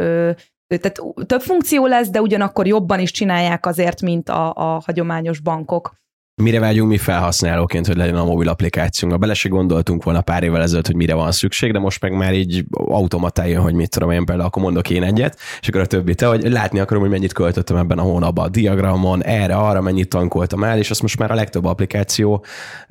tehát 0.67 1.01
több 1.25 1.41
funkció 1.41 1.85
lesz, 1.85 2.09
de 2.09 2.21
ugyanakkor 2.21 2.67
jobban 2.67 2.99
is 2.99 3.11
csinálják 3.11 3.65
azért, 3.65 4.01
mint 4.01 4.29
a, 4.29 4.53
a 4.55 4.81
hagyományos 4.85 5.39
bankok. 5.39 5.93
Mire 6.41 6.59
vágyunk 6.59 6.89
mi 6.89 6.97
felhasználóként, 6.97 7.87
hogy 7.87 7.97
legyen 7.97 8.15
a 8.15 8.25
mobil 8.25 8.49
applikációnk? 8.49 9.19
Bele 9.19 9.33
se 9.33 9.49
gondoltunk 9.49 10.03
volna 10.03 10.21
pár 10.21 10.43
évvel 10.43 10.61
ezelőtt, 10.61 10.85
hogy 10.85 10.95
mire 10.95 11.13
van 11.13 11.31
szükség, 11.31 11.71
de 11.71 11.79
most 11.79 12.01
meg 12.01 12.11
már 12.11 12.33
így 12.33 12.65
automatá 12.71 13.45
jön, 13.45 13.61
hogy 13.61 13.73
mit 13.73 13.89
tudom 13.89 14.11
én 14.11 14.25
például, 14.25 14.47
akkor 14.47 14.63
mondok 14.63 14.89
én 14.89 15.03
egyet, 15.03 15.39
és 15.61 15.67
akkor 15.67 15.81
a 15.81 15.85
többi 15.85 16.15
te, 16.15 16.25
hogy 16.25 16.51
látni 16.51 16.79
akarom, 16.79 17.03
hogy 17.03 17.11
mennyit 17.11 17.33
költöttem 17.33 17.77
ebben 17.77 17.97
a 17.97 18.01
hónapban 18.01 18.45
a 18.45 18.49
diagramon, 18.49 19.23
erre, 19.23 19.55
arra 19.55 19.81
mennyit 19.81 20.09
tankoltam 20.09 20.63
el, 20.63 20.77
és 20.77 20.89
azt 20.89 21.01
most 21.01 21.19
már 21.19 21.31
a 21.31 21.35
legtöbb 21.35 21.65
applikáció, 21.65 22.45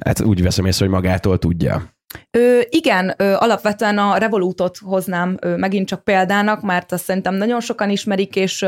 hát 0.04 0.20
úgy 0.20 0.42
veszem 0.42 0.66
észre, 0.66 0.84
hogy 0.84 0.94
magától 0.94 1.38
tudja. 1.38 1.82
Ö, 2.30 2.60
igen, 2.68 3.14
ö, 3.16 3.32
alapvetően 3.32 3.98
a 3.98 4.16
Revolutot 4.16 4.78
hoznám 4.78 5.36
ö, 5.40 5.56
megint 5.56 5.88
csak 5.88 6.04
példának, 6.04 6.62
mert 6.62 6.92
azt 6.92 7.04
szerintem 7.04 7.34
nagyon 7.34 7.60
sokan 7.60 7.90
ismerik, 7.90 8.36
és 8.36 8.66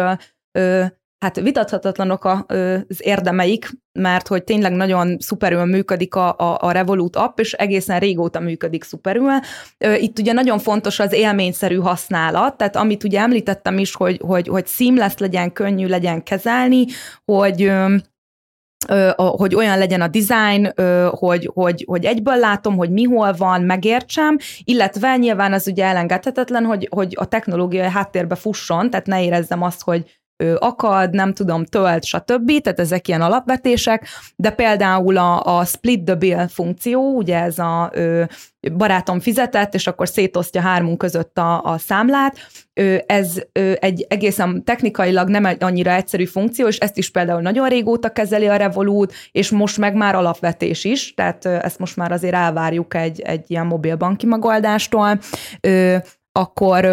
ö, 0.53 0.85
hát 1.19 1.41
vitathatatlanok 1.41 2.25
az 2.25 2.85
érdemeik, 2.99 3.71
mert 3.93 4.27
hogy 4.27 4.45
tényleg 4.45 4.73
nagyon 4.73 5.17
szuperül 5.19 5.65
működik 5.65 6.15
a, 6.15 6.37
a, 6.37 6.59
a 6.61 6.71
Revolut 6.71 7.17
app, 7.17 7.39
és 7.39 7.53
egészen 7.53 7.99
régóta 7.99 8.41
működik 8.41 8.85
szuperül. 8.85 9.31
Itt 9.97 10.19
ugye 10.19 10.33
nagyon 10.33 10.59
fontos 10.59 10.99
az 10.99 11.13
élményszerű 11.13 11.77
használat, 11.77 12.57
tehát 12.57 12.77
amit 12.77 13.05
ugye 13.05 13.21
említettem 13.21 13.79
is, 13.79 13.95
hogy, 13.95 14.21
hogy, 14.25 14.49
hogy 14.49 14.67
seamless 14.67 15.15
legyen, 15.17 15.53
könnyű 15.53 15.87
legyen 15.87 16.23
kezelni, 16.23 16.85
hogy 17.25 17.73
hogy 19.17 19.55
olyan 19.55 19.79
legyen 19.79 20.01
a 20.01 20.09
design, 20.09 20.73
hogy, 21.11 21.51
hogy, 21.55 21.85
hogy 21.87 22.05
egyből 22.05 22.37
látom, 22.37 22.77
hogy 22.77 22.91
mi 22.91 23.03
hol 23.03 23.33
van, 23.33 23.63
megértsem, 23.63 24.37
illetve 24.65 25.17
nyilván 25.17 25.53
az 25.53 25.67
ugye 25.67 25.85
elengedhetetlen, 25.85 26.65
hogy, 26.65 26.89
hogy 26.91 27.15
a 27.19 27.25
technológiai 27.25 27.89
háttérbe 27.89 28.35
fusson, 28.35 28.91
tehát 28.91 29.07
ne 29.07 29.25
érezzem 29.25 29.63
azt, 29.63 29.83
hogy 29.83 30.21
akad, 30.59 31.11
nem 31.11 31.33
tudom, 31.33 31.65
tölt, 31.65 32.05
stb. 32.05 32.61
Tehát 32.61 32.81
ezek 32.81 33.09
ilyen 33.09 33.21
alapvetések, 33.21 34.07
de 34.37 34.51
például 34.51 35.17
a, 35.17 35.59
a 35.59 35.65
split 35.65 36.05
the 36.05 36.15
bill 36.15 36.47
funkció, 36.47 37.17
ugye 37.17 37.43
ez 37.43 37.59
a 37.59 37.91
ö, 37.95 38.23
barátom 38.77 39.21
fizetett, 39.21 39.75
és 39.75 39.87
akkor 39.87 40.09
szétosztja 40.09 40.61
hármunk 40.61 40.99
között 40.99 41.39
a, 41.39 41.63
a 41.63 41.79
számlát, 41.79 42.37
ö, 42.75 42.97
ez 43.07 43.43
ö, 43.53 43.73
egy 43.81 44.07
egészen 44.09 44.65
technikailag 44.65 45.29
nem 45.29 45.47
egy 45.47 45.63
annyira 45.63 45.91
egyszerű 45.91 46.25
funkció, 46.25 46.67
és 46.67 46.79
ezt 46.79 46.99
is 46.99 47.11
például 47.11 47.41
nagyon 47.41 47.69
régóta 47.69 48.09
kezeli 48.09 48.49
a 48.49 48.57
Revolut, 48.57 49.13
és 49.33 49.51
most 49.51 49.79
meg 49.79 49.95
már 49.95 50.15
alapvetés 50.15 50.85
is, 50.85 51.15
tehát 51.15 51.45
ö, 51.45 51.59
ezt 51.63 51.79
most 51.79 51.97
már 51.97 52.13
azért 52.13 52.35
elvárjuk 52.35 52.95
egy, 52.95 53.21
egy 53.21 53.45
ilyen 53.51 53.67
mobilbanki 53.67 54.27
megoldástól. 54.27 55.19
Ö, 55.61 55.97
akkor 56.33 56.85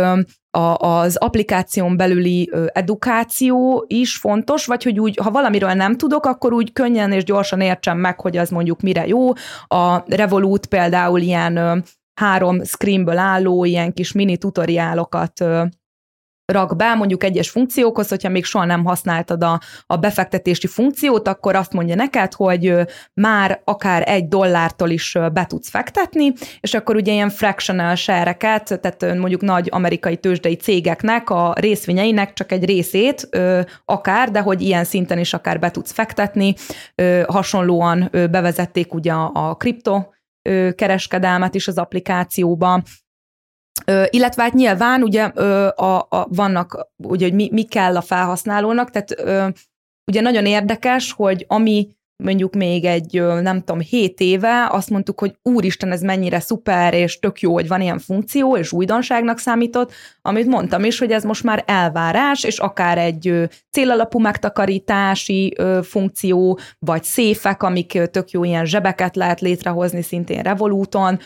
a, 0.57 0.75
az 0.77 1.15
applikáción 1.15 1.97
belüli 1.97 2.51
edukáció 2.67 3.85
is 3.87 4.17
fontos, 4.17 4.65
vagy 4.65 4.83
hogy 4.83 4.99
úgy, 4.99 5.17
ha 5.23 5.31
valamiről 5.31 5.73
nem 5.73 5.97
tudok, 5.97 6.25
akkor 6.25 6.53
úgy 6.53 6.73
könnyen 6.73 7.11
és 7.11 7.23
gyorsan 7.23 7.61
értsem 7.61 7.97
meg, 7.97 8.19
hogy 8.19 8.37
az 8.37 8.49
mondjuk 8.49 8.81
mire 8.81 9.07
jó. 9.07 9.29
A 9.67 10.03
Revolut 10.05 10.65
például 10.65 11.19
ilyen 11.19 11.83
három 12.13 12.63
screenből 12.63 13.17
álló 13.17 13.65
ilyen 13.65 13.93
kis 13.93 14.11
mini 14.11 14.37
tutoriálokat 14.37 15.45
rak 16.45 16.75
be 16.75 16.93
mondjuk 16.93 17.23
egyes 17.23 17.49
funkciókhoz, 17.49 18.09
hogyha 18.09 18.29
még 18.29 18.45
soha 18.45 18.65
nem 18.65 18.85
használtad 18.85 19.43
a, 19.43 19.59
a 19.85 19.97
befektetési 19.97 20.67
funkciót, 20.67 21.27
akkor 21.27 21.55
azt 21.55 21.73
mondja 21.73 21.95
neked, 21.95 22.33
hogy 22.33 22.75
már 23.13 23.61
akár 23.63 24.03
egy 24.09 24.27
dollártól 24.27 24.89
is 24.89 25.17
be 25.33 25.45
tudsz 25.45 25.69
fektetni, 25.69 26.33
és 26.59 26.73
akkor 26.73 26.95
ugye 26.95 27.11
ilyen 27.13 27.29
fractional 27.29 27.95
share-eket, 27.95 28.79
tehát 28.81 29.17
mondjuk 29.17 29.41
nagy 29.41 29.67
amerikai 29.71 30.17
tőzsdei 30.17 30.55
cégeknek 30.55 31.29
a 31.29 31.53
részvényeinek 31.59 32.33
csak 32.33 32.51
egy 32.51 32.65
részét 32.65 33.29
akár, 33.85 34.31
de 34.31 34.39
hogy 34.39 34.61
ilyen 34.61 34.83
szinten 34.83 35.17
is 35.17 35.33
akár 35.33 35.59
be 35.59 35.71
tudsz 35.71 35.91
fektetni. 35.91 36.53
Hasonlóan 37.27 38.09
bevezették 38.11 38.93
ugye 38.93 39.11
a, 39.13 39.55
kripto 39.55 40.01
kereskedelmet 40.75 41.55
is 41.55 41.67
az 41.67 41.77
applikációba, 41.77 42.81
Illetve 44.09 44.43
hát 44.43 44.53
nyilván 44.53 45.03
ugye 45.03 45.31
ö, 45.33 45.67
a, 45.67 45.95
a, 46.09 46.27
vannak, 46.29 46.87
ugye, 46.95 47.25
hogy 47.25 47.35
mi, 47.35 47.49
mi 47.51 47.63
kell 47.63 47.95
a 47.95 48.01
felhasználónak, 48.01 48.89
tehát 48.89 49.19
ö, 49.19 49.47
ugye 50.05 50.21
nagyon 50.21 50.45
érdekes, 50.45 51.11
hogy 51.11 51.45
ami 51.47 51.87
mondjuk 52.23 52.55
még 52.55 52.85
egy, 52.85 53.21
nem 53.41 53.59
tudom, 53.59 53.79
hét 53.79 54.19
éve 54.19 54.67
azt 54.71 54.89
mondtuk, 54.89 55.19
hogy 55.19 55.35
úristen, 55.41 55.91
ez 55.91 56.01
mennyire 56.01 56.39
szuper, 56.39 56.93
és 56.93 57.19
tök 57.19 57.39
jó, 57.39 57.53
hogy 57.53 57.67
van 57.67 57.81
ilyen 57.81 57.99
funkció, 57.99 58.57
és 58.57 58.71
újdonságnak 58.71 59.37
számított, 59.37 59.91
amit 60.21 60.47
mondtam 60.47 60.83
is, 60.83 60.99
hogy 60.99 61.11
ez 61.11 61.23
most 61.23 61.43
már 61.43 61.63
elvárás, 61.67 62.43
és 62.43 62.59
akár 62.59 62.97
egy 62.97 63.49
célalapú 63.71 64.19
megtakarítási 64.19 65.55
funkció, 65.81 66.59
vagy 66.79 67.03
széfek, 67.03 67.63
amik 67.63 68.01
tök 68.11 68.31
jó 68.31 68.43
ilyen 68.43 68.65
zsebeket 68.65 69.15
lehet 69.15 69.41
létrehozni 69.41 70.01
szintén 70.01 70.41
Revoluton, 70.41 71.19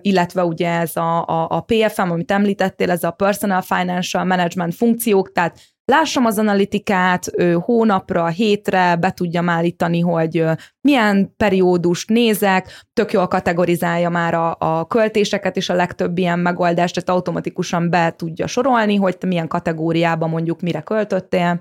illetve 0.00 0.44
ugye 0.44 0.68
ez 0.68 0.96
a, 0.96 1.26
a, 1.26 1.46
a 1.50 1.60
PFM, 1.60 2.10
amit 2.10 2.30
említettél, 2.30 2.90
ez 2.90 3.04
a 3.04 3.10
Personal 3.10 3.62
Financial 3.62 4.24
Management 4.24 4.74
funkciók, 4.74 5.32
tehát 5.32 5.58
lássam 5.84 6.24
az 6.24 6.38
analitikát 6.38 7.30
hónapra, 7.60 8.26
hétre, 8.26 8.96
be 8.96 9.10
tudjam 9.10 9.48
állítani, 9.48 10.00
hogy 10.00 10.44
milyen 10.80 11.34
periódust 11.36 12.08
nézek, 12.08 12.84
tök 12.92 13.12
jól 13.12 13.28
kategorizálja 13.28 14.08
már 14.08 14.34
a, 14.34 14.56
a 14.58 14.86
költéseket, 14.86 15.56
és 15.56 15.68
a 15.68 15.74
legtöbb 15.74 16.18
ilyen 16.18 16.38
megoldást, 16.38 16.94
tehát 16.94 17.08
automatikusan 17.08 17.90
be 17.90 18.14
tudja 18.16 18.46
sorolni, 18.46 18.96
hogy 18.96 19.18
te 19.18 19.26
milyen 19.26 19.48
kategóriában 19.48 20.28
mondjuk 20.28 20.60
mire 20.60 20.80
költöttél, 20.80 21.60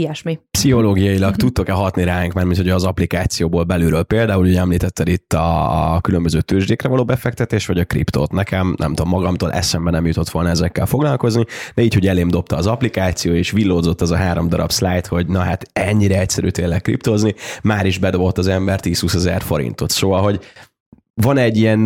ilyesmi. 0.00 0.38
Pszichológiailag 0.50 1.36
tudtok-e 1.36 1.72
hatni 1.72 2.04
ránk, 2.04 2.32
mert 2.32 2.56
hogy 2.56 2.68
az 2.68 2.84
applikációból 2.84 3.64
belülről 3.64 4.02
például, 4.02 4.46
ugye 4.46 4.60
említetted 4.60 5.08
itt 5.08 5.32
a, 5.32 5.94
a 5.94 6.00
különböző 6.00 6.40
tőzsdékre 6.40 6.88
való 6.88 7.04
befektetés, 7.04 7.66
vagy 7.66 7.78
a 7.78 7.84
kriptót. 7.84 8.32
Nekem, 8.32 8.74
nem 8.78 8.94
tudom, 8.94 9.10
magamtól 9.10 9.52
eszembe 9.52 9.90
nem 9.90 10.06
jutott 10.06 10.30
volna 10.30 10.48
ezekkel 10.48 10.86
foglalkozni, 10.86 11.44
de 11.74 11.82
így, 11.82 11.94
hogy 11.94 12.06
elém 12.06 12.28
dobta 12.28 12.56
az 12.56 12.66
applikáció, 12.66 13.32
és 13.32 13.50
villódzott 13.50 14.00
az 14.00 14.10
a 14.10 14.16
három 14.16 14.48
darab 14.48 14.72
slide, 14.72 15.08
hogy 15.08 15.26
na 15.26 15.38
hát 15.38 15.66
ennyire 15.72 16.20
egyszerű 16.20 16.48
tényleg 16.48 16.80
kriptózni, 16.80 17.34
már 17.62 17.86
is 17.86 17.98
bedobott 17.98 18.38
az 18.38 18.46
ember 18.46 18.80
10-20 18.82 19.14
ezer 19.14 19.42
forintot. 19.42 19.90
Szóval, 19.90 20.22
hogy 20.22 20.40
van 21.20 21.36
egy 21.36 21.56
ilyen, 21.56 21.78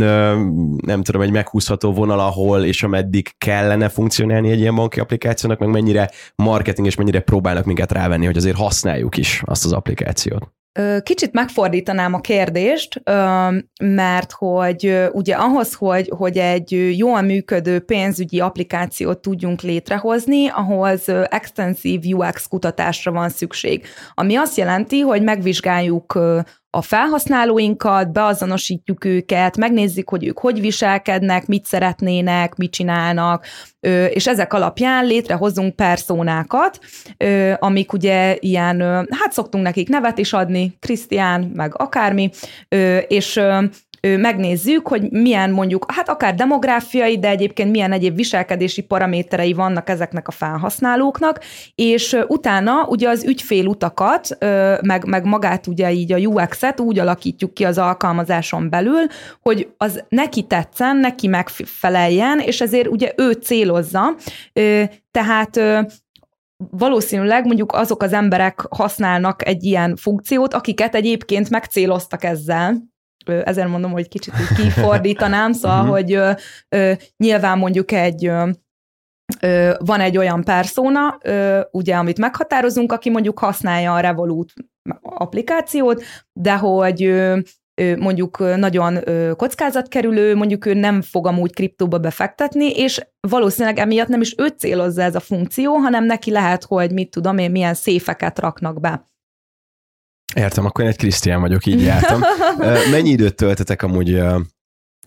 nem 0.86 1.02
tudom, 1.02 1.22
egy 1.22 1.30
meghúzható 1.30 1.92
vonal, 1.92 2.20
ahol 2.20 2.64
és 2.64 2.82
ameddig 2.82 3.28
kellene 3.38 3.88
funkcionálni 3.88 4.50
egy 4.50 4.60
ilyen 4.60 4.74
banki 4.74 5.00
applikációnak, 5.00 5.58
meg 5.58 5.68
mennyire 5.68 6.10
marketing 6.34 6.86
és 6.86 6.96
mennyire 6.96 7.20
próbálnak 7.20 7.64
minket 7.64 7.92
rávenni, 7.92 8.24
hogy 8.26 8.36
azért 8.36 8.56
használjuk 8.56 9.16
is 9.16 9.42
azt 9.44 9.64
az 9.64 9.72
applikációt. 9.72 10.52
Kicsit 11.02 11.32
megfordítanám 11.32 12.14
a 12.14 12.20
kérdést, 12.20 13.02
mert 13.82 14.32
hogy 14.32 15.08
ugye 15.12 15.34
ahhoz, 15.34 15.74
hogy, 15.74 16.12
hogy 16.16 16.38
egy 16.38 16.98
jól 16.98 17.20
működő 17.20 17.80
pénzügyi 17.80 18.40
applikációt 18.40 19.18
tudjunk 19.18 19.60
létrehozni, 19.60 20.48
ahhoz 20.48 21.08
extenzív 21.28 22.00
UX 22.14 22.46
kutatásra 22.46 23.12
van 23.12 23.28
szükség. 23.28 23.86
Ami 24.14 24.36
azt 24.36 24.56
jelenti, 24.56 25.00
hogy 25.00 25.22
megvizsgáljuk 25.22 26.18
a 26.74 26.82
felhasználóinkat, 26.82 28.12
beazonosítjuk 28.12 29.04
őket, 29.04 29.56
megnézzük, 29.56 30.08
hogy 30.08 30.26
ők 30.26 30.38
hogy 30.38 30.60
viselkednek, 30.60 31.46
mit 31.46 31.64
szeretnének, 31.64 32.56
mit 32.56 32.72
csinálnak, 32.72 33.46
és 34.08 34.26
ezek 34.26 34.52
alapján 34.52 35.06
létrehozunk 35.06 35.76
perszónákat, 35.76 36.78
amik 37.58 37.92
ugye 37.92 38.36
ilyen, 38.40 38.80
hát 39.10 39.32
szoktunk 39.32 39.64
nekik 39.64 39.88
nevet 39.88 40.18
is 40.18 40.32
adni, 40.32 40.76
Krisztián, 40.80 41.50
meg 41.54 41.72
akármi, 41.76 42.30
és 43.08 43.40
megnézzük, 44.18 44.88
hogy 44.88 45.10
milyen 45.10 45.50
mondjuk, 45.50 45.92
hát 45.92 46.08
akár 46.08 46.34
demográfiai, 46.34 47.18
de 47.18 47.28
egyébként 47.28 47.70
milyen 47.70 47.92
egyéb 47.92 48.16
viselkedési 48.16 48.82
paraméterei 48.82 49.52
vannak 49.52 49.88
ezeknek 49.88 50.28
a 50.28 50.30
felhasználóknak, 50.30 51.40
és 51.74 52.16
utána 52.26 52.86
ugye 52.86 53.08
az 53.08 53.24
ügyfélutakat, 53.24 54.36
meg, 54.80 55.04
meg 55.06 55.24
magát 55.24 55.66
ugye 55.66 55.92
így 55.92 56.12
a 56.12 56.18
UX-et 56.18 56.80
úgy 56.80 56.98
alakítjuk 56.98 57.54
ki 57.54 57.64
az 57.64 57.78
alkalmazáson 57.78 58.70
belül, 58.70 59.06
hogy 59.40 59.68
az 59.76 60.04
neki 60.08 60.42
tetszen, 60.42 60.96
neki 60.96 61.26
megfeleljen, 61.26 62.38
és 62.38 62.60
ezért 62.60 62.88
ugye 62.88 63.12
ő 63.16 63.32
célozza, 63.32 64.14
tehát 65.10 65.60
valószínűleg 66.70 67.46
mondjuk 67.46 67.72
azok 67.72 68.02
az 68.02 68.12
emberek 68.12 68.66
használnak 68.70 69.46
egy 69.48 69.64
ilyen 69.64 69.96
funkciót, 69.96 70.54
akiket 70.54 70.94
egyébként 70.94 71.50
megcéloztak 71.50 72.24
ezzel, 72.24 72.92
ezért 73.28 73.68
mondom, 73.68 73.92
hogy 73.92 74.08
kicsit 74.08 74.34
így 74.40 74.56
kifordítanám, 74.56 75.52
szóval, 75.60 75.82
mhm. 75.82 75.90
hogy 75.90 76.12
ö, 76.12 76.30
ö, 76.68 76.92
nyilván 77.16 77.58
mondjuk 77.58 77.92
egy 77.92 78.26
ö, 78.26 78.50
van 79.78 80.00
egy 80.00 80.16
olyan 80.18 80.44
persona, 80.44 81.18
ugye, 81.70 81.96
amit 81.96 82.18
meghatározunk, 82.18 82.92
aki 82.92 83.10
mondjuk 83.10 83.38
használja 83.38 83.94
a 83.94 84.00
Revolut 84.00 84.52
applikációt, 85.02 86.02
de 86.32 86.56
hogy 86.56 87.22
mondjuk 87.98 88.38
nagyon 88.56 88.98
kockázatkerülő, 89.36 90.34
mondjuk 90.34 90.66
ő 90.66 90.74
nem 90.74 91.02
fog 91.02 91.26
amúgy 91.26 91.54
kriptóba 91.54 91.98
befektetni, 91.98 92.70
és 92.70 93.06
valószínűleg 93.28 93.78
emiatt 93.78 94.08
nem 94.08 94.20
is 94.20 94.34
ő 94.38 94.46
célozza 94.46 95.02
ez 95.02 95.14
a 95.14 95.20
funkció, 95.20 95.74
hanem 95.74 96.04
neki 96.04 96.30
lehet, 96.30 96.64
hogy 96.64 96.92
mit 96.92 97.10
tudom 97.10 97.38
én, 97.38 97.50
milyen 97.50 97.74
széfeket 97.74 98.38
raknak 98.38 98.80
be 98.80 99.12
Értem, 100.34 100.64
akkor 100.64 100.84
én 100.84 100.90
egy 100.90 100.96
Krisztián 100.96 101.40
vagyok, 101.40 101.66
így 101.66 101.82
jártam. 101.82 102.20
Mennyi 102.90 103.10
időt 103.10 103.34
töltetek 103.34 103.82
amúgy 103.82 104.22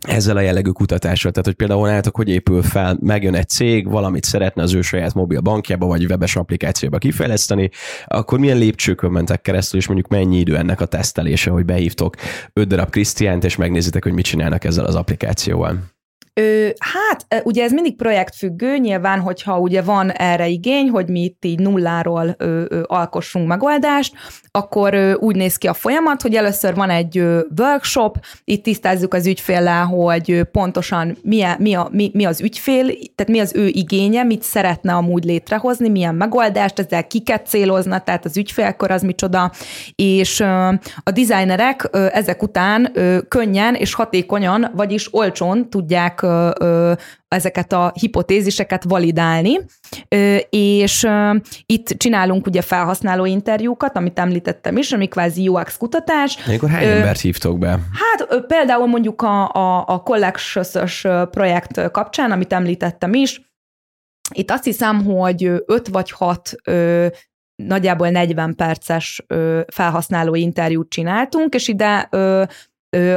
ezzel 0.01 0.38
a 0.38 0.41
jellegű 0.41 0.69
kutatással. 0.69 1.31
Tehát, 1.31 1.46
hogy 1.46 1.55
például 1.55 1.88
nálatok 1.88 2.15
hogy 2.15 2.29
épül 2.29 2.63
fel, 2.63 2.98
megjön 3.01 3.36
egy 3.36 3.50
cég, 3.50 3.89
valamit 3.89 4.24
szeretne 4.24 4.62
az 4.62 4.74
ő 4.74 4.81
saját 4.81 5.13
mobil 5.13 5.39
bankjába, 5.39 5.86
vagy 5.86 6.05
webes 6.05 6.36
applikációba 6.36 6.98
kifejleszteni, 6.98 7.69
akkor 8.05 8.39
milyen 8.39 8.57
lépcsőkön 8.57 9.12
mentek 9.12 9.41
keresztül, 9.41 9.79
és 9.79 9.88
mondjuk 9.88 10.07
mennyi 10.07 10.38
idő 10.38 10.57
ennek 10.57 10.81
a 10.81 10.86
tesztelése, 10.86 11.50
hogy 11.50 11.65
behívtok 11.65 12.15
öt 12.53 12.67
darab 12.67 12.89
Krisztiánt, 12.89 13.43
és 13.43 13.55
megnézitek, 13.55 14.03
hogy 14.03 14.13
mit 14.13 14.25
csinálnak 14.25 14.63
ezzel 14.63 14.86
az 14.86 14.96
applikációval. 14.96 15.79
Ö, 16.39 16.67
hát 16.79 17.44
ugye 17.44 17.63
ez 17.63 17.72
mindig 17.72 17.96
projektfüggő, 17.96 18.77
nyilván, 18.77 19.20
hogyha 19.20 19.60
ugye 19.60 19.82
van 19.82 20.12
erre 20.12 20.48
igény, 20.48 20.89
hogy 20.89 21.10
mi 21.10 21.24
itt 21.24 21.46
így 21.46 21.60
nulláról 21.60 22.36
ö, 22.38 22.63
ö, 22.67 22.82
alkossunk 22.86 23.48
megoldást, 23.48 24.13
akkor 24.51 24.94
ö, 24.94 25.13
úgy 25.13 25.36
néz 25.36 25.56
ki 25.58 25.67
a 25.67 25.74
folyamat, 25.74 26.22
hogy 26.22 26.36
először 26.36 26.75
van 26.75 26.89
egy 26.89 27.17
ö, 27.17 27.39
workshop, 27.60 28.17
itt 28.44 28.63
tisztázzuk 28.63 29.13
az 29.13 29.27
ügyféllel, 29.27 29.86
hogy 29.86 30.32
ö, 30.32 30.44
pontosan 30.44 31.17
mi, 31.22 31.44
a, 31.44 31.56
mi, 31.60 31.74
a, 31.74 31.89
mi, 31.91 32.12
mi 32.13 32.25
az 32.25 32.41
ügyfél, 32.41 32.86
tehát 33.15 33.32
mi 33.32 33.39
az 33.39 33.56
ő 33.56 33.67
igénye, 33.67 34.24
mit 34.24 34.44
szeretne 34.44 34.94
amúgy 34.94 35.24
létrehozni, 35.24 35.89
milyen 35.89 36.15
megoldást, 36.15 36.79
ezzel 36.79 37.08
kiket 37.08 37.48
célozna, 37.48 38.00
tehát 38.00 38.25
az 38.25 38.38
ügyfélkor 38.38 38.91
az 38.91 39.01
micsoda, 39.01 39.51
és 39.96 40.39
ö, 40.39 40.46
a 41.03 41.12
designerek 41.12 41.88
ö, 41.91 42.08
ezek 42.12 42.44
után 42.44 42.91
ö, 42.94 43.17
könnyen 43.27 43.75
és 43.75 43.94
hatékonyan, 43.94 44.72
vagyis 44.75 45.13
olcsón 45.13 45.70
tudják 45.70 46.25
ö, 46.60 46.93
ezeket 47.27 47.74
a 47.74 47.91
hipotéziseket 48.00 48.84
validálni, 48.84 49.60
és 50.50 51.07
itt 51.65 51.88
csinálunk 51.88 52.46
ugye 52.46 52.62
felhasználó 52.62 53.25
interjúkat, 53.25 53.96
amit 53.96 54.19
említettem 54.19 54.77
is, 54.77 54.91
ami 54.91 55.07
kvázi 55.07 55.48
UX 55.48 55.77
kutatás. 55.77 56.38
Akkor 56.55 56.69
hány 56.69 56.86
embert 56.86 57.19
hívtok 57.19 57.60
be? 57.60 57.69
Hát 57.69 58.46
például 58.48 58.88
mondjuk 58.88 59.22
a, 59.22 59.50
a, 59.50 59.84
a 59.88 60.00
Collections 60.00 61.05
projekt 61.31 61.91
kapcsán, 61.91 62.31
amit 62.31 62.53
említettem 62.53 63.13
is, 63.13 63.41
itt 64.34 64.51
azt 64.51 64.63
hiszem, 64.63 65.05
hogy 65.05 65.51
öt 65.65 65.88
vagy 65.88 66.12
hat 66.12 66.55
nagyjából 67.63 68.10
40 68.10 68.55
perces 68.55 69.25
felhasználó 69.67 70.36
interjút 70.36 70.89
csináltunk, 70.89 71.53
és 71.53 71.67
ide 71.67 72.10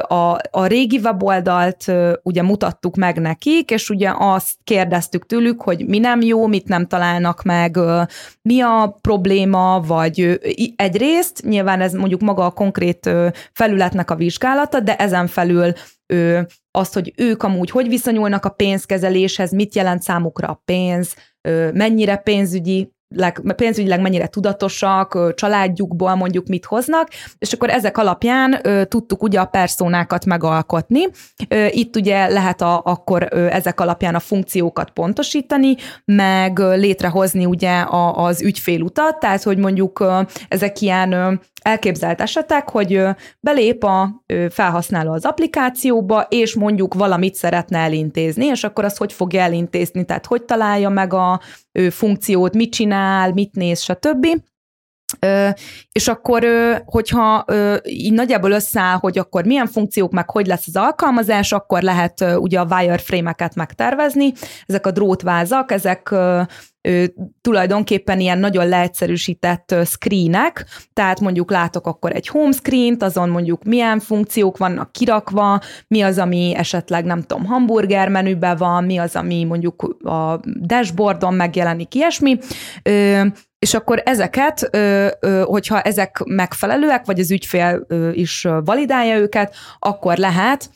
a, 0.09 0.39
a 0.51 0.67
régi 0.67 0.99
weboldalt 1.03 1.93
ugye 2.23 2.43
mutattuk 2.43 2.97
meg 2.97 3.21
nekik, 3.21 3.71
és 3.71 3.91
ugye 3.91 4.13
azt 4.19 4.55
kérdeztük 4.65 5.27
tőlük, 5.27 5.63
hogy 5.63 5.87
mi 5.87 5.99
nem 5.99 6.21
jó, 6.21 6.47
mit 6.47 6.69
nem 6.69 6.87
találnak 6.87 7.43
meg, 7.43 7.79
mi 8.43 8.61
a 8.61 8.99
probléma, 9.01 9.81
vagy 9.87 10.41
egyrészt, 10.77 11.43
nyilván 11.43 11.81
ez 11.81 11.93
mondjuk 11.93 12.21
maga 12.21 12.45
a 12.45 12.51
konkrét 12.51 13.11
felületnek 13.53 14.11
a 14.11 14.15
vizsgálata, 14.15 14.81
de 14.81 14.97
ezen 14.97 15.27
felül 15.27 15.73
azt, 16.71 16.95
hogy 16.95 17.13
ők 17.17 17.43
amúgy 17.43 17.71
hogy 17.71 17.89
viszonyulnak 17.89 18.45
a 18.45 18.49
pénzkezeléshez, 18.49 19.53
mit 19.53 19.75
jelent 19.75 20.03
számukra 20.03 20.49
a 20.49 20.63
pénz, 20.65 21.15
mennyire 21.73 22.17
pénzügyi 22.17 22.93
pénzügyileg 23.57 24.01
mennyire 24.01 24.27
tudatosak, 24.27 25.35
családjukból 25.35 26.15
mondjuk 26.15 26.47
mit 26.47 26.65
hoznak, 26.65 27.09
és 27.39 27.53
akkor 27.53 27.71
ezek 27.71 27.99
alapján 27.99 28.63
tudtuk 28.89 29.23
ugye 29.23 29.41
a 29.41 29.45
perszónákat 29.45 30.25
megalkotni. 30.25 31.01
Itt 31.71 31.97
ugye 31.97 32.29
lehet 32.29 32.61
a, 32.61 32.83
akkor 32.85 33.29
ezek 33.33 33.81
alapján 33.81 34.15
a 34.15 34.21
funkciókat 34.21 34.91
pontosítani, 34.91 35.77
meg 36.05 36.59
létrehozni 36.59 37.45
ugye 37.45 37.81
a, 37.81 38.25
az 38.25 38.43
ügyfélutat, 38.43 39.19
tehát 39.19 39.43
hogy 39.43 39.59
mondjuk 39.59 40.05
ezek 40.49 40.81
ilyen 40.81 41.41
elképzelt 41.63 42.21
esetek, 42.21 42.71
hogy 42.71 43.03
belép 43.41 43.85
a 43.85 44.23
felhasználó 44.51 45.13
az 45.13 45.25
applikációba, 45.25 46.27
és 46.29 46.55
mondjuk 46.55 46.95
valamit 46.95 47.35
szeretne 47.35 47.79
elintézni, 47.79 48.45
és 48.45 48.65
akkor 48.65 48.85
azt 48.85 48.99
hogy 48.99 49.13
fogja 49.13 49.41
elintézni, 49.41 50.05
tehát 50.05 50.27
hogy 50.27 50.43
találja 50.43 50.89
meg 50.89 51.15
a 51.15 51.41
funkciót, 51.91 52.55
mit 52.55 52.73
csinál, 52.73 53.00
mit 53.35 53.55
néz, 53.55 53.81
stb. 53.81 54.27
Ö, 55.19 55.49
és 55.93 56.09
akkor, 56.09 56.45
ö, 56.45 56.75
hogyha 56.85 57.45
ö, 57.47 57.77
így 57.83 58.13
nagyjából 58.13 58.51
összeáll, 58.51 58.97
hogy 58.97 59.19
akkor 59.19 59.45
milyen 59.45 59.67
funkciók, 59.67 60.13
meg 60.13 60.31
hogy 60.31 60.47
lesz 60.47 60.67
az 60.67 60.77
alkalmazás, 60.77 61.53
akkor 61.53 61.83
lehet 61.83 62.21
ö, 62.21 62.35
ugye 62.35 62.61
a 62.61 62.67
wireframe-eket 62.71 63.55
megtervezni. 63.55 64.33
Ezek 64.67 64.87
a 64.87 64.91
drótvázak, 64.91 65.73
ezek 65.73 66.11
ö, 66.11 66.43
tulajdonképpen 67.41 68.21
ilyen 68.21 68.39
nagyon 68.39 68.69
leegyszerűsített 68.69 69.75
screenek, 69.85 70.67
tehát 70.93 71.21
mondjuk 71.21 71.51
látok 71.51 71.87
akkor 71.87 72.13
egy 72.13 72.29
home 72.29 72.53
screen-t, 72.53 73.03
azon 73.03 73.29
mondjuk 73.29 73.65
milyen 73.65 73.99
funkciók 73.99 74.57
vannak 74.57 74.93
kirakva, 74.93 75.61
mi 75.89 76.01
az, 76.03 76.19
ami 76.19 76.55
esetleg 76.57 77.05
nem 77.05 77.23
tudom, 77.23 77.45
hamburger 77.45 78.09
menüben 78.09 78.57
van, 78.57 78.85
mi 78.85 78.99
az, 78.99 79.17
ami 79.17 79.45
mondjuk 79.45 79.83
a 80.05 80.41
dashboardon 80.61 81.35
megjelenik, 81.35 81.95
ilyesmi. 81.95 82.39
És 83.67 83.75
akkor 83.75 84.03
ezeket, 84.05 84.71
hogyha 85.45 85.81
ezek 85.81 86.23
megfelelőek, 86.25 87.05
vagy 87.05 87.21
az 87.21 87.31
ügyfél 87.31 87.87
is 88.13 88.49
validálja 88.65 89.17
őket, 89.17 89.55
akkor 89.79 90.17
lehet 90.17 90.71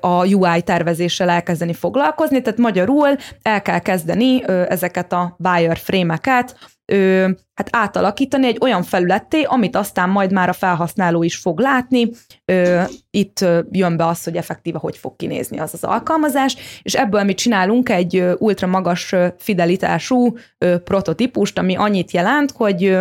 a 0.00 0.26
UI 0.34 0.62
tervezéssel 0.62 1.28
elkezdeni 1.28 1.72
foglalkozni, 1.72 2.42
tehát 2.42 2.58
magyarul 2.58 3.16
el 3.42 3.62
kell 3.62 3.78
kezdeni 3.78 4.42
ezeket 4.68 5.12
a 5.12 5.36
wireframe-eket 5.38 6.56
ö, 6.86 7.28
hát 7.54 7.68
átalakítani 7.70 8.46
egy 8.46 8.58
olyan 8.60 8.82
felületté, 8.82 9.42
amit 9.42 9.76
aztán 9.76 10.08
majd 10.08 10.32
már 10.32 10.48
a 10.48 10.52
felhasználó 10.52 11.22
is 11.22 11.36
fog 11.36 11.58
látni. 11.58 12.10
Ö, 12.44 12.82
itt 13.10 13.44
jön 13.70 13.96
be 13.96 14.06
az, 14.06 14.24
hogy 14.24 14.36
effektíve 14.36 14.78
hogy 14.78 14.96
fog 14.96 15.16
kinézni 15.16 15.58
az 15.58 15.74
az 15.74 15.84
alkalmazás, 15.84 16.56
és 16.82 16.94
ebből 16.94 17.22
mi 17.22 17.34
csinálunk 17.34 17.88
egy 17.88 18.24
ultra 18.38 18.66
magas 18.66 19.14
fidelitású 19.38 20.36
ö, 20.58 20.78
prototípust, 20.78 21.58
ami 21.58 21.76
annyit 21.76 22.10
jelent, 22.10 22.50
hogy 22.50 22.96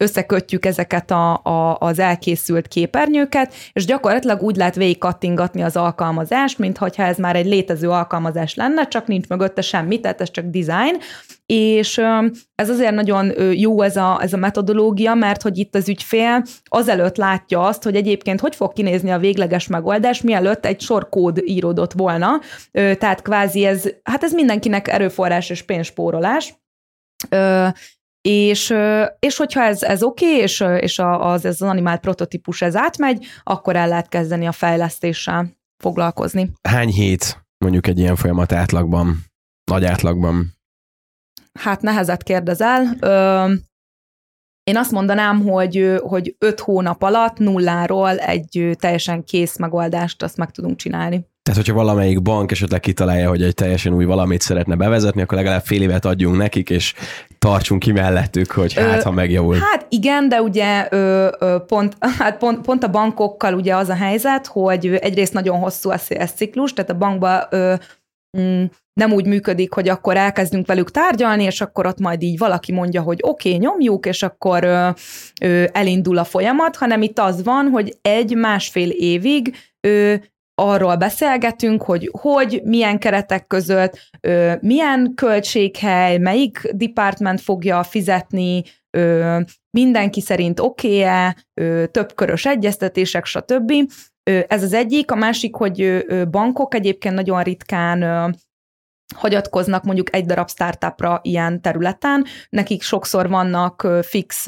összekötjük 0.00 0.64
ezeket 0.64 1.10
a, 1.10 1.32
a, 1.42 1.76
az 1.78 1.98
elkészült 1.98 2.68
képernyőket, 2.68 3.54
és 3.72 3.84
gyakorlatilag 3.84 4.42
úgy 4.42 4.56
lehet 4.56 4.74
végig 4.74 4.98
kattingatni 4.98 5.62
az 5.62 5.76
alkalmazást, 5.76 6.58
mintha 6.58 6.88
ez 6.96 7.16
már 7.16 7.36
egy 7.36 7.46
létező 7.46 7.90
alkalmazás 7.90 8.54
lenne, 8.54 8.88
csak 8.88 9.06
nincs 9.06 9.28
mögötte 9.28 9.60
semmi, 9.60 10.00
tehát 10.00 10.20
ez 10.20 10.30
csak 10.30 10.44
design, 10.44 10.96
és 11.46 11.98
ez 12.54 12.70
azért 12.70 12.94
nagyon 12.94 13.32
jó 13.52 13.82
ez 13.82 13.96
a, 13.96 14.18
ez 14.22 14.32
a 14.32 14.36
metodológia, 14.36 15.14
mert 15.14 15.42
hogy 15.42 15.58
itt 15.58 15.74
az 15.74 15.88
ügyfél 15.88 16.42
azelőtt 16.64 17.16
látja 17.16 17.62
azt, 17.62 17.82
hogy 17.82 17.96
egyébként 17.96 18.40
hogy 18.40 18.54
fog 18.54 18.72
kinézni 18.72 19.10
a 19.10 19.18
végleges 19.18 19.66
megoldás, 19.66 20.22
mielőtt 20.22 20.66
egy 20.66 20.80
sor 20.80 21.08
kód 21.08 21.42
íródott 21.44 21.92
volna, 21.92 22.40
tehát 22.72 23.22
kvázi 23.22 23.64
ez, 23.64 23.88
hát 24.02 24.22
ez 24.22 24.32
mindenkinek 24.32 24.88
erőforrás 24.88 25.50
és 25.50 25.62
pénzspórolás, 25.62 26.54
és, 28.20 28.74
és 29.18 29.36
hogyha 29.36 29.62
ez, 29.62 29.82
ez 29.82 30.02
oké, 30.02 30.26
okay, 30.26 30.38
és, 30.38 30.64
és 30.80 30.98
az, 30.98 31.44
ez 31.44 31.60
az 31.60 31.68
animált 31.68 32.00
prototípus 32.00 32.62
ez 32.62 32.76
átmegy, 32.76 33.26
akkor 33.42 33.76
el 33.76 33.88
lehet 33.88 34.08
kezdeni 34.08 34.46
a 34.46 34.52
fejlesztéssel 34.52 35.56
foglalkozni. 35.82 36.52
Hány 36.68 36.88
hét 36.88 37.44
mondjuk 37.58 37.86
egy 37.86 37.98
ilyen 37.98 38.16
folyamat 38.16 38.52
átlagban, 38.52 39.24
nagy 39.64 39.84
átlagban? 39.84 40.58
Hát 41.58 41.82
nehezet 41.82 42.22
kérdezel. 42.22 42.96
Ö, 43.00 43.52
én 44.62 44.76
azt 44.76 44.90
mondanám, 44.90 45.40
hogy, 45.40 45.96
hogy 46.02 46.34
öt 46.38 46.60
hónap 46.60 47.02
alatt 47.02 47.38
nulláról 47.38 48.18
egy 48.18 48.70
teljesen 48.78 49.24
kész 49.24 49.56
megoldást 49.56 50.22
azt 50.22 50.36
meg 50.36 50.50
tudunk 50.50 50.76
csinálni. 50.76 51.28
Tehát, 51.42 51.60
hogyha 51.60 51.74
valamelyik 51.74 52.22
bank 52.22 52.50
esetleg 52.50 52.80
kitalálja, 52.80 53.28
hogy 53.28 53.42
egy 53.42 53.54
teljesen 53.54 53.94
új 53.94 54.04
valamit 54.04 54.40
szeretne 54.40 54.74
bevezetni, 54.74 55.22
akkor 55.22 55.36
legalább 55.36 55.64
fél 55.64 55.82
évet 55.82 56.04
adjunk 56.04 56.36
nekik, 56.36 56.70
és 56.70 56.94
tartsunk 57.40 57.80
ki 57.80 57.92
mellettük, 57.92 58.50
hogy 58.50 58.74
hát, 58.74 59.02
ha 59.02 59.10
megjavul. 59.10 59.56
Hát 59.56 59.86
igen, 59.88 60.28
de 60.28 60.42
ugye 60.42 60.86
ö, 60.90 61.28
ö, 61.38 61.56
pont, 61.66 61.96
hát 62.18 62.38
pont, 62.38 62.60
pont 62.60 62.84
a 62.84 62.90
bankokkal 62.90 63.54
ugye 63.54 63.76
az 63.76 63.88
a 63.88 63.94
helyzet, 63.94 64.46
hogy 64.46 64.86
egyrészt 64.86 65.32
nagyon 65.32 65.58
hosszú 65.58 65.90
a 65.90 65.98
ciklus, 66.34 66.72
tehát 66.72 66.90
a 66.90 66.96
bankba 66.96 67.46
ö, 67.50 67.74
mm, 68.38 68.64
nem 68.92 69.12
úgy 69.12 69.26
működik, 69.26 69.72
hogy 69.72 69.88
akkor 69.88 70.16
elkezdünk 70.16 70.66
velük 70.66 70.90
tárgyalni, 70.90 71.44
és 71.44 71.60
akkor 71.60 71.86
ott 71.86 71.98
majd 71.98 72.22
így 72.22 72.38
valaki 72.38 72.72
mondja, 72.72 73.02
hogy 73.02 73.18
oké, 73.22 73.48
okay, 73.54 73.60
nyomjuk, 73.60 74.06
és 74.06 74.22
akkor 74.22 74.64
ö, 74.64 74.88
ö, 75.40 75.64
elindul 75.72 76.18
a 76.18 76.24
folyamat, 76.24 76.76
hanem 76.76 77.02
itt 77.02 77.18
az 77.18 77.42
van, 77.42 77.68
hogy 77.68 77.98
egy-másfél 78.02 78.90
évig 78.90 79.56
ö, 79.80 80.14
arról 80.60 80.96
beszélgetünk, 80.96 81.82
hogy 81.82 82.10
hogy, 82.12 82.60
milyen 82.64 82.98
keretek 82.98 83.46
között, 83.46 83.98
milyen 84.60 85.12
költséghely, 85.14 86.18
melyik 86.18 86.70
department 86.72 87.40
fogja 87.40 87.82
fizetni, 87.82 88.62
mindenki 89.70 90.20
szerint 90.20 90.60
oké-e, 90.60 91.36
több 91.90 92.14
körös 92.14 92.46
egyeztetések, 92.46 93.24
stb. 93.24 93.72
Ö, 94.30 94.40
ez 94.48 94.62
az 94.62 94.72
egyik. 94.72 95.10
A 95.10 95.14
másik, 95.14 95.54
hogy 95.54 96.06
bankok 96.30 96.74
egyébként 96.74 97.14
nagyon 97.14 97.42
ritkán 97.42 98.02
hagyatkoznak 99.14 99.84
mondjuk 99.84 100.14
egy 100.14 100.26
darab 100.26 100.50
startupra 100.50 101.20
ilyen 101.22 101.62
területen, 101.62 102.24
nekik 102.48 102.82
sokszor 102.82 103.28
vannak 103.28 103.88
fix 104.02 104.46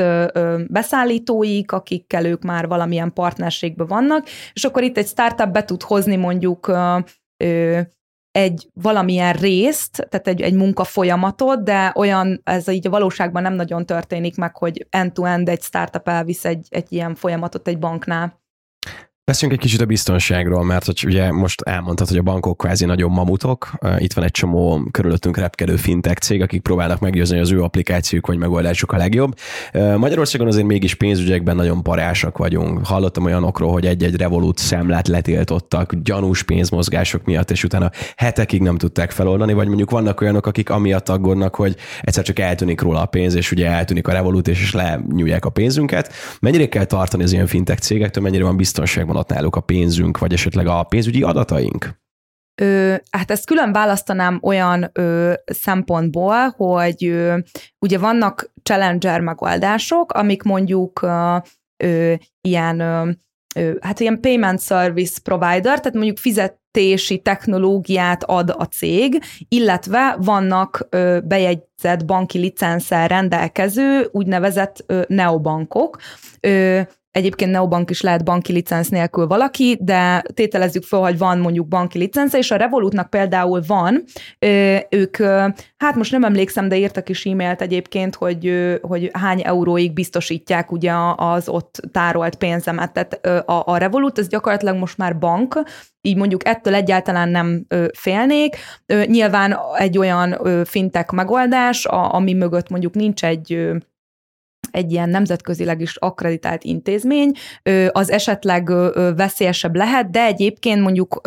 beszállítóik, 0.66 1.72
akikkel 1.72 2.24
ők 2.24 2.42
már 2.42 2.66
valamilyen 2.66 3.12
partnerségben 3.12 3.86
vannak, 3.86 4.26
és 4.52 4.64
akkor 4.64 4.82
itt 4.82 4.96
egy 4.96 5.06
startup 5.06 5.52
be 5.52 5.64
tud 5.64 5.82
hozni 5.82 6.16
mondjuk 6.16 6.70
egy 8.32 8.68
valamilyen 8.74 9.32
részt, 9.32 10.06
tehát 10.10 10.28
egy, 10.28 10.40
egy 10.40 10.54
munkafolyamatot, 10.54 11.64
de 11.64 11.92
olyan, 11.94 12.40
ez 12.44 12.68
így 12.68 12.86
a 12.86 12.90
valóságban 12.90 13.42
nem 13.42 13.54
nagyon 13.54 13.86
történik 13.86 14.36
meg, 14.36 14.56
hogy 14.56 14.86
end-to-end 14.90 15.48
egy 15.48 15.62
startup 15.62 16.08
elvisz 16.08 16.44
egy, 16.44 16.66
egy 16.70 16.92
ilyen 16.92 17.14
folyamatot 17.14 17.68
egy 17.68 17.78
banknál. 17.78 18.41
Beszéljünk 19.24 19.60
egy 19.60 19.66
kicsit 19.66 19.80
a 19.80 19.86
biztonságról, 19.86 20.64
mert 20.64 20.86
hogy 20.86 21.04
ugye 21.06 21.32
most 21.32 21.60
elmondtad, 21.60 22.08
hogy 22.08 22.16
a 22.16 22.22
bankok 22.22 22.56
kvázi 22.56 22.84
nagyon 22.84 23.10
mamutok. 23.10 23.70
Itt 23.98 24.12
van 24.12 24.24
egy 24.24 24.30
csomó 24.30 24.82
körülöttünk 24.90 25.36
repkedő 25.36 25.76
fintech 25.76 26.20
cég, 26.20 26.42
akik 26.42 26.62
próbálnak 26.62 27.00
meggyőzni, 27.00 27.34
hogy 27.34 27.44
az 27.44 27.52
ő 27.52 27.62
applikációk 27.62 28.26
vagy 28.26 28.38
megoldásuk 28.38 28.92
a 28.92 28.96
legjobb. 28.96 29.34
Magyarországon 29.96 30.46
azért 30.46 30.66
mégis 30.66 30.94
pénzügyekben 30.94 31.56
nagyon 31.56 31.82
parásak 31.82 32.38
vagyunk. 32.38 32.86
Hallottam 32.86 33.24
olyanokról, 33.24 33.72
hogy 33.72 33.86
egy-egy 33.86 34.16
revolút 34.16 34.58
szemlet 34.58 35.08
letiltottak 35.08 35.94
gyanús 35.94 36.42
pénzmozgások 36.42 37.24
miatt, 37.24 37.50
és 37.50 37.64
utána 37.64 37.90
hetekig 38.16 38.60
nem 38.60 38.78
tudták 38.78 39.10
feloldani, 39.10 39.52
vagy 39.52 39.66
mondjuk 39.66 39.90
vannak 39.90 40.20
olyanok, 40.20 40.46
akik 40.46 40.70
amiatt 40.70 41.08
aggódnak, 41.08 41.54
hogy 41.54 41.76
egyszer 42.00 42.24
csak 42.24 42.38
eltűnik 42.38 42.80
róla 42.80 43.00
a 43.00 43.06
pénz, 43.06 43.34
és 43.34 43.52
ugye 43.52 43.68
eltűnik 43.68 44.08
a 44.08 44.12
revolút, 44.12 44.48
és 44.48 44.72
lenyúlják 44.72 45.44
a 45.44 45.50
pénzünket. 45.50 46.12
Mennyire 46.40 46.68
kell 46.68 46.84
tartani 46.84 47.22
az 47.22 47.32
ilyen 47.32 47.46
fintech 47.46 47.80
cégektől, 47.80 48.22
mennyire 48.22 48.44
van 48.44 48.56
biztonság 48.56 49.10
ott 49.16 49.28
náluk 49.28 49.56
a 49.56 49.60
pénzünk, 49.60 50.18
vagy 50.18 50.32
esetleg 50.32 50.66
a 50.66 50.82
pénzügyi 50.82 51.22
adataink? 51.22 52.00
Ö, 52.62 52.94
hát 53.10 53.30
ezt 53.30 53.46
külön 53.46 53.72
választanám 53.72 54.38
olyan 54.42 54.90
ö, 54.92 55.32
szempontból, 55.44 56.48
hogy 56.48 57.04
ö, 57.04 57.38
ugye 57.78 57.98
vannak 57.98 58.52
challenger 58.62 59.20
megoldások, 59.20 60.12
amik 60.12 60.42
mondjuk 60.42 61.02
ö, 61.02 61.36
ö, 61.84 62.14
ilyen 62.40 62.80
ö, 62.80 63.10
hát 63.80 64.00
ilyen 64.00 64.20
payment 64.20 64.62
service 64.62 65.20
provider, 65.22 65.80
tehát 65.80 65.92
mondjuk 65.92 66.18
fizetési 66.18 67.18
technológiát 67.18 68.24
ad 68.24 68.54
a 68.56 68.64
cég, 68.64 69.22
illetve 69.48 70.16
vannak 70.20 70.88
bejegyzett 71.24 72.04
banki 72.06 72.38
licenszel 72.38 73.08
rendelkező 73.08 74.08
úgynevezett 74.12 74.92
neobankok. 75.06 75.98
Egyébként 77.12 77.50
Neobank 77.50 77.90
is 77.90 78.00
lehet 78.00 78.24
banki 78.24 78.52
licenc 78.52 78.88
nélkül 78.88 79.26
valaki, 79.26 79.78
de 79.80 80.22
tételezzük 80.34 80.84
fel, 80.84 81.00
hogy 81.00 81.18
van 81.18 81.38
mondjuk 81.38 81.68
banki 81.68 81.98
licence, 81.98 82.38
és 82.38 82.50
a 82.50 82.56
Revolutnak 82.56 83.10
például 83.10 83.62
van, 83.66 84.04
ők, 84.88 85.16
hát 85.76 85.94
most 85.94 86.12
nem 86.12 86.24
emlékszem, 86.24 86.68
de 86.68 86.76
írtak 86.76 87.08
is 87.08 87.26
e-mailt 87.26 87.62
egyébként, 87.62 88.14
hogy, 88.14 88.52
hogy 88.82 89.10
hány 89.12 89.40
euróig 89.44 89.92
biztosítják 89.92 90.72
ugye 90.72 90.92
az 91.16 91.48
ott 91.48 91.80
tárolt 91.92 92.34
pénzemet. 92.34 92.92
Tehát 92.92 93.26
a, 93.48 93.62
a 93.66 93.76
Revolut, 93.76 94.18
ez 94.18 94.28
gyakorlatilag 94.28 94.76
most 94.76 94.98
már 94.98 95.18
bank, 95.18 95.62
így 96.00 96.16
mondjuk 96.16 96.46
ettől 96.46 96.74
egyáltalán 96.74 97.28
nem 97.28 97.66
félnék. 97.98 98.56
Nyilván 99.06 99.58
egy 99.78 99.98
olyan 99.98 100.38
fintek 100.64 101.10
megoldás, 101.10 101.84
ami 101.84 102.32
mögött 102.32 102.68
mondjuk 102.68 102.94
nincs 102.94 103.24
egy 103.24 103.70
egy 104.72 104.92
ilyen 104.92 105.08
nemzetközileg 105.08 105.80
is 105.80 105.96
akkreditált 105.96 106.64
intézmény, 106.64 107.32
az 107.90 108.10
esetleg 108.10 108.72
veszélyesebb 109.16 109.76
lehet, 109.76 110.10
de 110.10 110.24
egyébként 110.24 110.80
mondjuk 110.82 111.20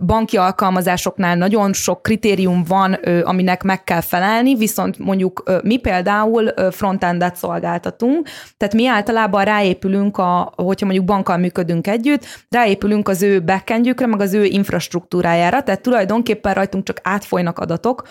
banki 0.00 0.36
alkalmazásoknál 0.36 1.36
nagyon 1.36 1.72
sok 1.72 2.02
kritérium 2.02 2.64
van, 2.68 2.92
aminek 3.24 3.62
meg 3.62 3.84
kell 3.84 4.00
felelni, 4.00 4.54
viszont 4.54 4.98
mondjuk 4.98 5.60
mi 5.62 5.76
például 5.76 6.54
frontendet 6.70 7.36
szolgáltatunk, 7.36 8.28
tehát 8.56 8.74
mi 8.74 8.86
általában 8.86 9.44
ráépülünk, 9.44 10.18
a, 10.18 10.52
hogyha 10.56 10.86
mondjuk 10.86 11.06
bankkal 11.06 11.36
működünk 11.36 11.86
együtt, 11.86 12.24
ráépülünk 12.48 13.08
az 13.08 13.22
ő 13.22 13.42
backendjükre, 13.42 14.06
meg 14.06 14.20
az 14.20 14.34
ő 14.34 14.44
infrastruktúrájára, 14.44 15.62
tehát 15.62 15.80
tulajdonképpen 15.80 16.54
rajtunk 16.54 16.84
csak 16.84 17.00
átfolynak 17.02 17.58
adatok, 17.58 18.02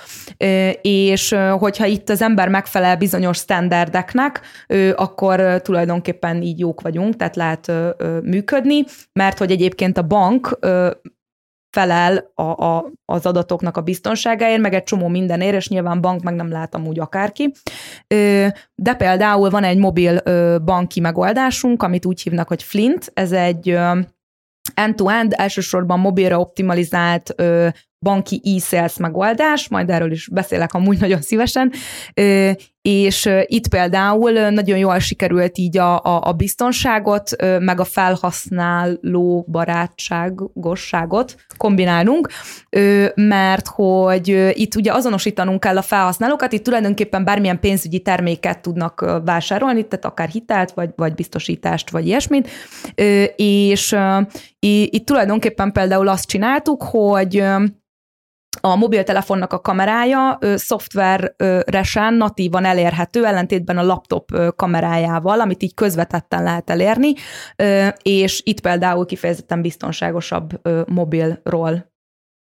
és 0.81 1.35
hogyha 1.59 1.85
itt 1.85 2.09
az 2.09 2.21
ember 2.21 2.47
megfelel 2.47 2.97
bizonyos 2.97 3.37
standardeknek, 3.37 4.24
problémák, 4.25 4.41
akkor 4.95 5.61
tulajdonképpen 5.61 6.41
így 6.41 6.59
jók 6.59 6.81
vagyunk, 6.81 7.15
tehát 7.15 7.35
lehet 7.35 7.71
működni, 8.23 8.83
mert 9.13 9.38
hogy 9.38 9.51
egyébként 9.51 9.97
a 9.97 10.01
bank 10.01 10.59
felel 11.69 12.31
a, 12.33 12.43
a, 12.43 12.91
az 13.05 13.25
adatoknak 13.25 13.77
a 13.77 13.81
biztonságáért, 13.81 14.61
meg 14.61 14.73
egy 14.73 14.83
csomó 14.83 15.07
mindenért, 15.07 15.55
és 15.55 15.67
nyilván 15.69 16.01
bank 16.01 16.23
meg 16.23 16.35
nem 16.35 16.51
lát 16.51 16.75
amúgy 16.75 16.99
akárki. 16.99 17.51
De 18.75 18.93
például 18.97 19.49
van 19.49 19.63
egy 19.63 19.77
mobil 19.77 20.21
banki 20.59 20.99
megoldásunk, 20.99 21.83
amit 21.83 22.05
úgy 22.05 22.21
hívnak, 22.21 22.47
hogy 22.47 22.63
Flint, 22.63 23.11
ez 23.13 23.31
egy 23.31 23.79
end-to-end, 24.73 25.33
elsősorban 25.38 25.99
mobilra 25.99 26.39
optimalizált 26.39 27.35
banki 27.99 28.41
e-sales 28.55 28.97
megoldás, 28.97 29.67
majd 29.67 29.89
erről 29.89 30.11
is 30.11 30.27
beszélek 30.27 30.73
amúgy 30.73 30.99
nagyon 30.99 31.21
szívesen, 31.21 31.71
és 32.85 33.29
itt 33.45 33.67
például 33.67 34.31
nagyon 34.31 34.77
jól 34.77 34.99
sikerült 34.99 35.57
így 35.57 35.77
a, 35.77 35.95
a, 36.03 36.21
a 36.23 36.31
biztonságot, 36.31 37.29
meg 37.59 37.79
a 37.79 37.83
felhasználó 37.83 39.45
barátságosságot 39.51 41.35
kombinálnunk, 41.57 42.29
mert 43.15 43.67
hogy 43.67 44.51
itt 44.53 44.75
ugye 44.75 44.93
azonosítanunk 44.93 45.59
kell 45.59 45.77
a 45.77 45.81
felhasználókat, 45.81 46.53
itt 46.53 46.63
tulajdonképpen 46.63 47.23
bármilyen 47.23 47.59
pénzügyi 47.59 47.99
terméket 47.99 48.61
tudnak 48.61 49.21
vásárolni, 49.25 49.87
tehát 49.87 50.05
akár 50.05 50.27
hitelt, 50.27 50.71
vagy, 50.71 50.89
vagy 50.95 51.13
biztosítást, 51.13 51.89
vagy 51.89 52.07
ilyesmit, 52.07 52.49
és 53.35 53.95
itt 54.59 55.05
tulajdonképpen 55.05 55.71
például 55.71 56.07
azt 56.07 56.27
csináltuk, 56.27 56.83
hogy 56.83 57.43
a 58.65 58.75
mobiltelefonnak 58.75 59.54
a 59.54 59.60
kamerája 59.60 60.38
ö, 60.41 60.58
szoftveresen 60.58 62.13
natívan 62.13 62.65
elérhető, 62.65 63.25
ellentétben 63.25 63.78
a 63.78 63.84
laptop 63.84 64.56
kamerájával, 64.56 65.39
amit 65.39 65.63
így 65.63 65.73
közvetetten 65.73 66.43
lehet 66.43 66.69
elérni, 66.69 67.13
ö, 67.56 67.88
és 68.01 68.41
itt 68.45 68.62
például 68.62 69.06
kifejezetten 69.06 69.62
biztonságosabb 69.62 70.60
ö, 70.62 70.82
mobilról 70.88 71.93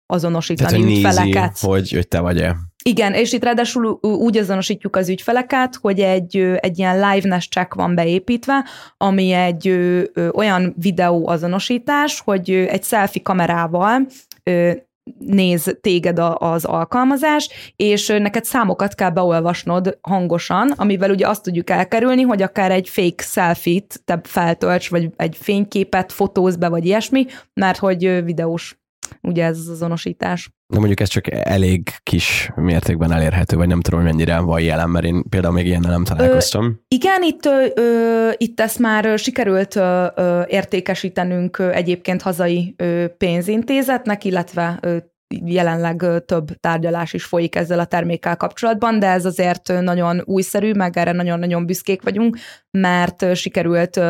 azonosítani 0.07 0.71
Tehát, 0.71 0.85
ügyfeleket. 0.85 1.51
Nézi, 1.51 1.67
hogy, 1.67 1.93
hogy 1.93 2.09
te 2.09 2.21
vagy-e. 2.21 2.57
Igen, 2.85 3.15
és 3.15 3.33
itt 3.33 3.45
ráadásul 3.45 3.99
úgy 4.03 4.37
azonosítjuk 4.37 4.97
az 4.97 5.09
ügyfeleket, 5.09 5.77
hogy 5.81 6.01
egy, 6.01 6.37
egy 6.37 6.79
ilyen 6.79 6.95
liveness 6.95 7.49
check 7.49 7.75
van 7.75 7.95
beépítve, 7.95 8.65
ami 8.97 9.33
egy 9.33 9.69
ö, 9.69 10.03
olyan 10.33 10.75
videó 10.79 11.29
azonosítás, 11.29 12.21
hogy 12.21 12.51
egy 12.51 12.85
selfie 12.85 13.23
kamerával 13.23 14.07
ö, 14.43 14.73
néz 15.19 15.77
téged 15.81 16.19
az 16.35 16.65
alkalmazás, 16.65 17.49
és 17.77 18.07
neked 18.07 18.45
számokat 18.45 18.95
kell 18.95 19.11
beolvasnod 19.11 19.99
hangosan, 20.01 20.71
amivel 20.77 21.11
ugye 21.11 21.29
azt 21.29 21.43
tudjuk 21.43 21.71
elkerülni, 21.71 22.23
hogy 22.23 22.43
akár 22.43 22.71
egy 22.71 22.89
fake 22.89 23.23
selfie-t 23.23 24.01
te 24.05 24.21
feltölts, 24.23 24.89
vagy 24.89 25.11
egy 25.17 25.37
fényképet 25.41 26.13
fotóz 26.13 26.57
be, 26.57 26.69
vagy 26.69 26.85
ilyesmi, 26.85 27.27
mert 27.55 27.79
hogy 27.79 28.25
videós 28.25 28.78
ugye 29.23 29.45
ez 29.45 29.59
az 29.59 29.69
azonosítás. 29.69 30.51
De 30.67 30.79
mondjuk 30.79 31.01
ez 31.01 31.09
csak 31.09 31.31
elég 31.31 31.91
kis 32.03 32.51
mértékben 32.55 33.13
elérhető, 33.13 33.57
vagy 33.57 33.69
nem 33.69 33.81
tudom, 33.81 34.03
mennyire 34.03 34.39
van 34.39 34.61
jelen, 34.61 34.91
mert 34.91 35.05
én 35.05 35.23
például 35.29 35.55
még 35.55 35.67
ilyennel 35.67 35.91
nem 35.91 36.05
találkoztam. 36.05 36.65
Ö, 36.65 36.71
igen, 36.89 37.23
itt, 37.23 37.47
ö, 37.75 38.31
itt 38.37 38.61
ezt 38.61 38.79
már 38.79 39.19
sikerült 39.19 39.77
ö, 39.77 40.43
értékesítenünk 40.47 41.59
egyébként 41.73 42.23
hazai 42.23 42.75
ö, 42.77 43.05
pénzintézetnek, 43.19 44.25
illetve 44.25 44.79
ö, 44.81 44.97
jelenleg 45.45 46.05
több 46.27 46.61
tárgyalás 46.61 47.13
is 47.13 47.25
folyik 47.25 47.57
ezzel 47.57 47.79
a 47.79 47.85
termékkel 47.85 48.37
kapcsolatban, 48.37 48.99
de 48.99 49.07
ez 49.07 49.25
azért 49.25 49.73
nagyon 49.81 50.23
újszerű, 50.25 50.73
meg 50.73 50.97
erre 50.97 51.13
nagyon-nagyon 51.13 51.67
büszkék 51.67 52.03
vagyunk, 52.03 52.37
mert 52.71 53.35
sikerült 53.37 54.01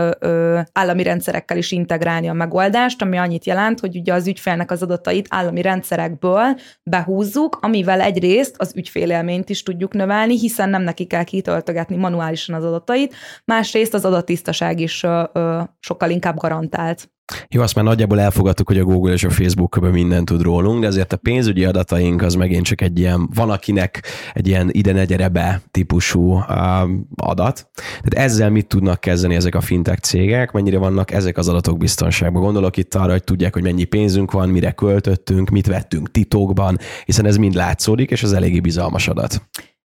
állami 0.72 1.02
rendszerekkel 1.02 1.56
is 1.56 1.72
integrálni 1.72 2.28
a 2.28 2.32
megoldást, 2.32 3.02
ami 3.02 3.16
annyit 3.16 3.44
jelent, 3.44 3.80
hogy 3.80 3.96
ugye 3.96 4.12
az 4.12 4.26
ügyfélnek 4.26 4.70
az 4.70 4.82
adatait 4.82 5.26
állami 5.30 5.62
rendszerekből 5.62 6.58
behúzzuk, 6.82 7.58
amivel 7.60 8.00
egyrészt 8.00 8.54
az 8.58 8.72
ügyfélélményt 8.76 9.50
is 9.50 9.62
tudjuk 9.62 9.92
növelni, 9.92 10.38
hiszen 10.38 10.68
nem 10.68 10.82
neki 10.82 11.04
kell 11.04 11.24
kitöltögetni 11.24 11.96
manuálisan 11.96 12.54
az 12.54 12.64
adatait, 12.64 13.14
másrészt 13.44 13.94
az 13.94 14.04
adattisztaság 14.04 14.80
is 14.80 15.06
sokkal 15.80 16.10
inkább 16.10 16.36
garantált. 16.36 17.10
Jó, 17.48 17.62
azt 17.62 17.74
már 17.74 17.84
nagyjából 17.84 18.20
elfogadtuk, 18.20 18.66
hogy 18.66 18.78
a 18.78 18.84
Google 18.84 19.12
és 19.12 19.24
a 19.24 19.30
Facebook 19.30 19.90
mindent 19.92 20.24
tud 20.24 20.42
rólunk, 20.42 20.80
de 20.80 20.86
azért 20.86 21.12
a 21.12 21.16
pénzügyi 21.16 21.64
adataink 21.64 22.22
az 22.22 22.34
megint 22.34 22.64
csak 22.64 22.80
egy 22.80 22.98
ilyen, 22.98 23.28
van 23.34 23.50
akinek 23.50 24.02
egy 24.32 24.48
ilyen 24.48 24.68
ide 24.72 24.92
ne 24.92 25.04
gyere 25.04 25.28
be 25.28 25.60
típusú 25.70 26.32
adat. 27.16 27.70
Tehát 28.02 28.26
ezzel 28.26 28.50
mit 28.58 28.66
tudnak 28.66 29.00
kezdeni 29.00 29.34
ezek 29.34 29.54
a 29.54 29.60
fintech 29.60 30.00
cégek, 30.00 30.52
mennyire 30.52 30.78
vannak 30.78 31.10
ezek 31.10 31.38
az 31.38 31.48
adatok 31.48 31.78
biztonságban. 31.78 32.42
Gondolok 32.42 32.76
itt 32.76 32.94
arra, 32.94 33.10
hogy 33.10 33.24
tudják, 33.24 33.52
hogy 33.52 33.62
mennyi 33.62 33.84
pénzünk 33.84 34.32
van, 34.32 34.48
mire 34.48 34.70
költöttünk, 34.70 35.50
mit 35.50 35.66
vettünk 35.66 36.10
titokban, 36.10 36.78
hiszen 37.04 37.26
ez 37.26 37.36
mind 37.36 37.54
látszódik, 37.54 38.10
és 38.10 38.22
az 38.22 38.32
eléggé 38.32 38.60
bizalmas 38.60 39.08
adat. 39.08 39.42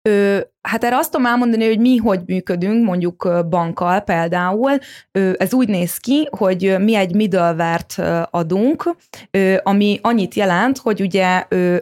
Ö, 0.09 0.39
hát 0.61 0.83
erre 0.83 0.95
azt 0.97 1.11
tudom 1.11 1.25
elmondani, 1.25 1.65
hogy 1.65 1.79
mi 1.79 1.97
hogy 1.97 2.19
működünk, 2.25 2.85
mondjuk 2.85 3.29
bankkal 3.49 3.99
például. 3.99 4.71
Ö, 5.11 5.31
ez 5.37 5.53
úgy 5.53 5.67
néz 5.67 5.97
ki, 5.97 6.27
hogy 6.37 6.75
mi 6.79 6.95
egy 6.95 7.15
middleware-t 7.15 8.01
adunk, 8.29 8.95
ö, 9.31 9.55
ami 9.63 9.99
annyit 10.01 10.33
jelent, 10.33 10.77
hogy 10.77 11.01
ugye 11.01 11.45
ö, 11.49 11.77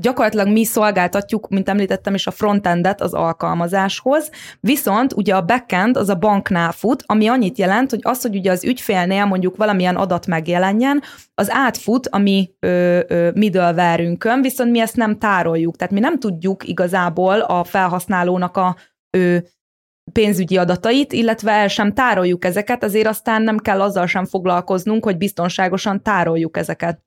gyakorlatilag 0.00 0.48
mi 0.48 0.64
szolgáltatjuk, 0.64 1.48
mint 1.48 1.68
említettem 1.68 2.14
is, 2.14 2.26
a 2.26 2.30
frontendet 2.30 3.00
az 3.00 3.14
alkalmazáshoz, 3.14 4.30
viszont 4.60 5.12
ugye 5.12 5.34
a 5.34 5.44
backend 5.44 5.96
az 5.96 6.08
a 6.08 6.14
banknál 6.14 6.72
fut, 6.72 7.02
ami 7.06 7.26
annyit 7.26 7.58
jelent, 7.58 7.90
hogy 7.90 8.00
az, 8.02 8.22
hogy 8.22 8.36
ugye 8.36 8.50
az 8.50 8.64
ügyfélnél 8.64 9.24
mondjuk 9.24 9.56
valamilyen 9.56 9.96
adat 9.96 10.26
megjelenjen, 10.26 11.02
az 11.34 11.50
átfut 11.50 12.06
a 12.06 12.18
mi 12.18 12.50
ö, 12.60 13.00
ö, 13.08 13.30
viszont 14.42 14.70
mi 14.70 14.80
ezt 14.80 14.96
nem 14.96 15.18
tároljuk, 15.18 15.76
tehát 15.76 15.92
mi 15.92 16.00
nem 16.00 16.18
tudjuk 16.18 16.68
igazából 16.68 17.40
a 17.40 17.64
felhasználónak 17.64 18.56
a 18.56 18.76
ö, 19.10 19.36
pénzügyi 20.12 20.56
adatait, 20.56 21.12
illetve 21.12 21.52
el 21.52 21.68
sem 21.68 21.92
tároljuk 21.92 22.44
ezeket, 22.44 22.84
azért 22.84 23.06
aztán 23.06 23.42
nem 23.42 23.58
kell 23.58 23.80
azzal 23.80 24.06
sem 24.06 24.24
foglalkoznunk, 24.24 25.04
hogy 25.04 25.16
biztonságosan 25.16 26.02
tároljuk 26.02 26.56
ezeket. 26.56 27.03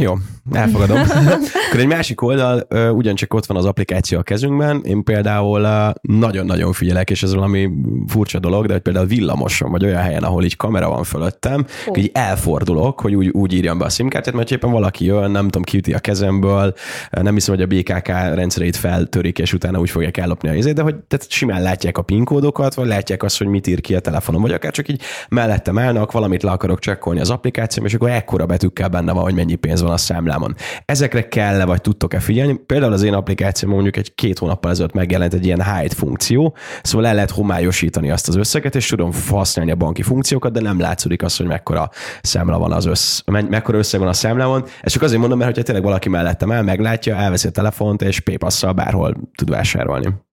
Jó, 0.00 0.14
elfogadom. 0.52 0.98
Akkor 1.68 1.80
egy 1.80 1.86
másik 1.86 2.22
oldal, 2.22 2.66
ugyancsak 2.92 3.34
ott 3.34 3.46
van 3.46 3.56
az 3.56 3.64
applikáció 3.64 4.18
a 4.18 4.22
kezünkben. 4.22 4.80
Én 4.84 5.04
például 5.04 5.92
nagyon-nagyon 6.00 6.72
figyelek, 6.72 7.10
és 7.10 7.22
ez 7.22 7.34
valami 7.34 7.70
furcsa 8.06 8.38
dolog, 8.38 8.66
de 8.66 8.72
hogy 8.72 8.82
például 8.82 9.06
villamoson, 9.06 9.70
vagy 9.70 9.84
olyan 9.84 10.02
helyen, 10.02 10.22
ahol 10.22 10.44
így 10.44 10.56
kamera 10.56 10.88
van 10.88 11.04
fölöttem, 11.04 11.66
oh. 11.86 11.98
így 11.98 12.10
elfordulok, 12.14 13.00
hogy 13.00 13.14
úgy, 13.14 13.28
úgy 13.28 13.54
írjam 13.54 13.78
be 13.78 13.84
a 13.84 13.88
simkártyát, 13.88 14.34
mert 14.34 14.50
éppen 14.50 14.70
valaki 14.70 15.04
jön, 15.04 15.30
nem 15.30 15.44
tudom, 15.44 15.62
kiüti 15.62 15.92
a 15.92 15.98
kezemből, 15.98 16.74
nem 17.10 17.34
hiszem, 17.34 17.54
hogy 17.54 17.64
a 17.64 17.66
BKK 17.66 18.08
rendszerét 18.08 18.76
feltörik, 18.76 19.38
és 19.38 19.52
utána 19.52 19.78
úgy 19.78 19.90
fogják 19.90 20.16
ellopni 20.16 20.48
a 20.48 20.54
izét, 20.54 20.74
de 20.74 20.82
hogy 20.82 20.94
tehát 20.94 21.30
simán 21.30 21.62
látják 21.62 21.98
a 21.98 22.02
PIN 22.02 22.24
kódokat, 22.24 22.74
vagy 22.74 22.86
látják 22.86 23.22
azt, 23.22 23.38
hogy 23.38 23.46
mit 23.46 23.66
ír 23.66 23.80
ki 23.80 23.94
a 23.94 24.00
telefonom, 24.00 24.42
vagy 24.42 24.52
akár 24.52 24.72
csak 24.72 24.88
így 24.88 25.02
mellettem 25.28 25.78
állnak, 25.78 26.12
valamit 26.12 26.42
le 26.42 26.50
akarok 26.50 26.78
csekkolni 26.78 27.20
az 27.20 27.30
applikációm, 27.30 27.86
és 27.86 27.94
akkor 27.94 28.10
ekkora 28.10 28.46
betűkkel 28.46 28.88
benne 28.88 29.12
van, 29.12 29.22
hogy 29.22 29.34
mennyi 29.34 29.54
pénz 29.54 29.82
van 29.82 29.87
a 29.92 29.96
számlámon. 29.96 30.54
Ezekre 30.84 31.28
kell-e, 31.28 31.64
vagy 31.64 31.80
tudtok-e 31.80 32.20
figyelni? 32.20 32.54
Például 32.66 32.92
az 32.92 33.02
én 33.02 33.14
applikációm 33.14 33.72
mondjuk 33.72 33.96
egy 33.96 34.14
két 34.14 34.38
hónappal 34.38 34.70
ezelőtt 34.70 34.92
megjelent 34.92 35.34
egy 35.34 35.44
ilyen 35.44 35.64
hide 35.64 35.94
funkció, 35.94 36.56
szóval 36.82 37.06
el 37.06 37.14
lehet 37.14 37.30
homályosítani 37.30 38.10
azt 38.10 38.28
az 38.28 38.36
összeget, 38.36 38.74
és 38.74 38.86
tudom 38.86 39.10
használni 39.30 39.70
a 39.70 39.76
banki 39.76 40.02
funkciókat, 40.02 40.52
de 40.52 40.60
nem 40.60 40.80
látszódik 40.80 41.22
az, 41.22 41.36
hogy 41.36 41.46
mekkora 41.46 41.90
számla 42.22 42.58
van 42.58 42.72
az 42.72 42.86
össz, 42.86 43.20
mekkora 43.26 43.78
összeg 43.78 44.00
van 44.00 44.08
a 44.08 44.12
számlában. 44.12 44.64
Ezt 44.80 44.94
csak 44.94 45.02
azért 45.02 45.20
mondom, 45.20 45.38
mert 45.38 45.50
hogyha 45.50 45.66
tényleg 45.66 45.84
valaki 45.84 46.08
mellettem 46.08 46.50
el, 46.50 46.62
meglátja, 46.62 47.16
elveszi 47.16 47.48
a 47.48 47.50
telefont, 47.50 48.02
és 48.02 48.20
paypass 48.20 48.64
bárhol 48.74 49.16
tud 49.34 49.50
vásárolni. 49.50 50.26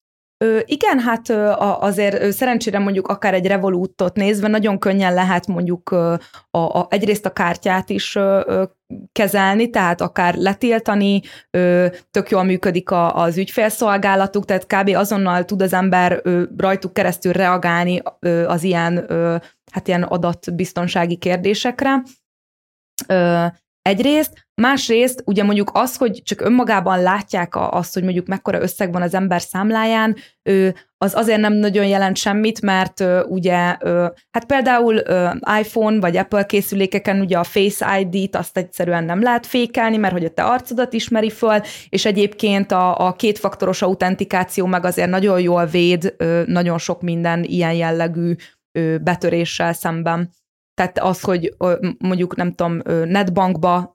Ö, 0.43 0.61
igen, 0.65 0.99
hát 0.99 1.31
azért 1.81 2.33
szerencsére 2.33 2.79
mondjuk 2.79 3.09
akár 3.09 3.35
egy 3.35 3.47
revolútot 3.47 4.17
nézve 4.17 4.49
nagyon 4.49 4.79
könnyen 4.79 5.15
lehet 5.15 5.47
mondjuk 5.47 5.91
a, 5.91 6.19
a, 6.51 6.87
egyrészt 6.91 7.27
a 7.27 7.33
kártyát 7.33 7.91
is 7.91 8.19
kezelni, 9.13 9.71
tehát 9.71 10.01
akár 10.01 10.35
letiltani, 10.35 11.21
tök 12.11 12.31
jól 12.31 12.43
működik 12.43 12.91
a, 12.91 13.15
az 13.15 13.39
ügyfélszolgálatuk, 13.39 14.45
tehát 14.45 14.67
kb. 14.67 14.89
azonnal 14.97 15.45
tud 15.45 15.63
az 15.63 15.73
ember 15.73 16.23
rajtuk 16.57 16.93
keresztül 16.93 17.33
reagálni 17.33 18.03
az 18.47 18.63
ilyen, 18.63 19.07
hát 19.73 19.89
ilyen 19.89 20.03
adatbiztonsági 20.03 21.17
kérdésekre. 21.17 22.03
Egyrészt, 23.83 24.47
másrészt 24.63 25.23
ugye 25.27 25.43
mondjuk 25.43 25.71
az, 25.73 25.97
hogy 25.97 26.23
csak 26.25 26.41
önmagában 26.41 27.03
látják 27.03 27.53
azt, 27.55 27.95
hogy 27.95 28.03
mondjuk 28.03 28.27
mekkora 28.27 28.61
összeg 28.61 28.93
van 28.93 29.03
az 29.03 29.15
ember 29.15 29.41
számláján, 29.41 30.17
az 30.99 31.15
azért 31.15 31.41
nem 31.41 31.53
nagyon 31.53 31.87
jelent 31.87 32.17
semmit, 32.17 32.61
mert 32.61 33.05
ugye, 33.29 33.57
hát 34.31 34.45
például 34.47 35.03
iPhone 35.61 36.01
vagy 36.01 36.17
Apple 36.17 36.47
készülékeken 36.47 37.21
ugye 37.21 37.39
a 37.39 37.45
Face 37.45 38.01
ID-t 38.01 38.37
azt 38.37 38.57
egyszerűen 38.57 39.05
nem 39.05 39.23
lehet 39.23 39.47
fékelni, 39.47 39.97
mert 39.97 40.13
hogy 40.13 40.25
a 40.25 40.31
te 40.31 40.43
arcodat 40.43 40.93
ismeri 40.93 41.31
föl, 41.31 41.61
és 41.89 42.05
egyébként 42.05 42.73
a, 42.73 43.07
a 43.07 43.13
kétfaktoros 43.13 43.83
autentikáció 43.83 44.67
meg 44.67 44.85
azért 44.85 45.11
nagyon 45.11 45.41
jól 45.41 45.67
véd 45.67 46.15
nagyon 46.47 46.79
sok 46.79 47.03
minden 47.03 47.43
ilyen 47.45 47.73
jellegű 47.73 48.35
betöréssel 49.01 49.73
szemben. 49.73 50.31
Tehát 50.75 50.99
az, 50.99 51.21
hogy 51.21 51.55
mondjuk 51.99 52.37
nem 52.37 52.53
tudom, 52.53 52.81
netbankba 53.05 53.93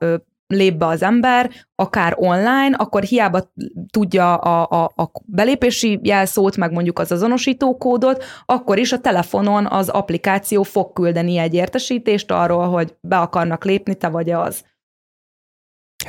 lép 0.48 0.78
be 0.78 0.86
az 0.86 1.04
ember, 1.04 1.52
akár 1.76 2.14
online, 2.18 2.76
akkor 2.78 3.04
hiába 3.04 3.52
tudja 3.92 4.36
a, 4.36 4.82
a, 4.82 5.04
a 5.04 5.12
belépési 5.26 6.00
jelszót, 6.04 6.58
meg 6.58 6.72
mondjuk 6.72 7.00
az 7.00 7.12
azonosító 7.12 7.78
kódot, 7.78 8.24
akkor 8.46 8.80
is 8.80 8.92
a 8.92 9.00
telefonon 9.00 9.66
az 9.66 9.90
applikáció 9.90 10.64
fog 10.64 10.94
küldeni 10.94 11.38
egy 11.38 11.54
értesítést 11.54 12.32
arról, 12.32 12.68
hogy 12.68 12.96
be 13.02 13.18
akarnak 13.18 13.66
lépni, 13.66 13.96
te 13.96 14.08
vagy 14.08 14.30
az. 14.30 14.64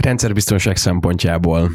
Rendszerbiztonság 0.02 0.76
szempontjából 0.76 1.70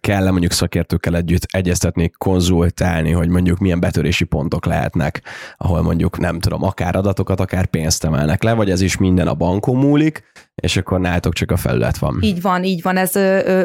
kell 0.00 0.30
mondjuk 0.30 0.52
szakértőkkel 0.52 1.16
együtt 1.16 1.42
egyeztetni, 1.50 2.10
konzultálni, 2.18 3.10
hogy 3.10 3.28
mondjuk 3.28 3.58
milyen 3.58 3.80
betörési 3.80 4.24
pontok 4.24 4.66
lehetnek, 4.66 5.22
ahol 5.56 5.82
mondjuk 5.82 6.18
nem 6.18 6.38
tudom, 6.40 6.62
akár 6.62 6.96
adatokat, 6.96 7.40
akár 7.40 7.66
pénzt 7.66 8.04
emelnek 8.04 8.42
le, 8.42 8.52
vagy 8.52 8.70
ez 8.70 8.80
is 8.80 8.96
minden 8.96 9.28
a 9.28 9.34
bankon 9.34 9.76
múlik, 9.76 10.22
és 10.54 10.76
akkor 10.76 11.00
nálatok 11.00 11.32
csak 11.32 11.50
a 11.50 11.56
felület 11.56 11.98
van. 11.98 12.18
Így 12.20 12.40
van, 12.40 12.64
így 12.64 12.82
van. 12.82 12.96
Ez 12.96 13.12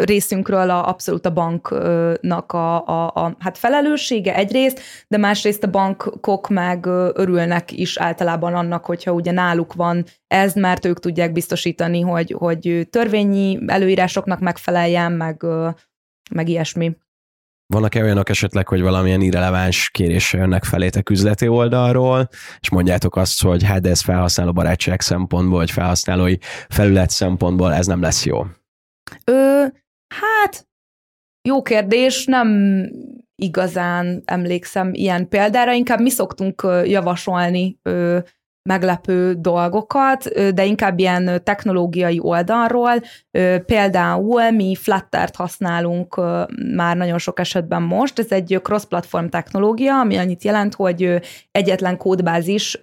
részünkről 0.04 0.70
a, 0.70 0.88
abszolút 0.88 1.26
a 1.26 1.34
banknak 1.34 2.52
a, 2.52 2.88
a, 2.88 3.06
a 3.06 3.36
hát 3.40 3.58
felelőssége 3.58 4.36
egyrészt, 4.36 4.82
de 5.08 5.18
másrészt 5.18 5.64
a 5.64 5.70
bankok 5.70 6.50
meg 6.50 6.86
örülnek 7.14 7.72
is 7.72 7.98
általában 7.98 8.54
annak, 8.54 8.86
hogyha 8.86 9.12
ugye 9.12 9.32
náluk 9.32 9.74
van 9.74 10.06
ez, 10.34 10.54
mert 10.54 10.86
ők 10.86 11.00
tudják 11.00 11.32
biztosítani, 11.32 12.02
hogy, 12.02 12.36
hogy 12.38 12.88
törvényi 12.90 13.60
előírásoknak 13.68 14.40
megfeleljen, 14.40 15.12
meg, 15.12 15.46
meg 16.32 16.50
ilyesmi. 16.50 16.98
Vannak-e 17.74 18.04
olyanok 18.04 18.30
esetleg, 18.30 18.68
hogy 18.68 18.82
valamilyen 18.82 19.22
irreleváns 19.22 19.90
kéréssel 19.90 20.40
jönnek 20.40 20.64
felétek 20.64 21.10
üzleti 21.10 21.48
oldalról, 21.48 22.30
és 22.60 22.70
mondjátok 22.70 23.16
azt, 23.16 23.42
hogy 23.42 23.64
hát 23.64 23.88
ez 23.88 24.02
felhasználó 24.02 24.52
barátság 24.52 25.02
szempontból, 25.02 25.58
vagy 25.58 25.72
felhasználói 25.72 26.38
felület 26.70 27.10
szempontból 27.10 27.74
ez 27.74 27.88
nem 27.88 28.02
lesz 28.02 28.26
jó? 28.26 28.46
Ö, 29.26 29.66
hát 30.08 30.68
jó 31.50 31.62
kérdés, 31.62 32.26
nem 32.26 32.48
igazán 33.36 34.22
emlékszem 34.26 34.94
ilyen 34.94 35.28
példára, 35.28 35.72
inkább 35.74 36.00
mi 36.00 36.10
szoktunk 36.10 36.68
javasolni 36.86 37.80
ö, 37.82 38.20
meglepő 38.70 39.34
dolgokat, 39.34 40.24
de 40.54 40.66
inkább 40.66 41.00
ilyen 41.00 41.42
technológiai 41.44 42.20
oldalról. 42.22 43.02
Például 43.66 44.52
mi 44.52 44.76
Flutter-t 44.76 45.36
használunk 45.36 46.22
már 46.76 46.98
nagyon 46.98 47.18
sok 47.18 47.40
esetben 47.40 47.82
most. 47.82 48.20
Ez 48.20 48.32
egy 48.32 48.60
cross-platform 48.64 49.28
technológia, 49.28 50.00
ami 50.00 50.18
annyit 50.18 50.44
jelent, 50.44 50.76
hogy 50.76 51.20
egyetlen 51.52 51.98
kódbázis 51.98 52.80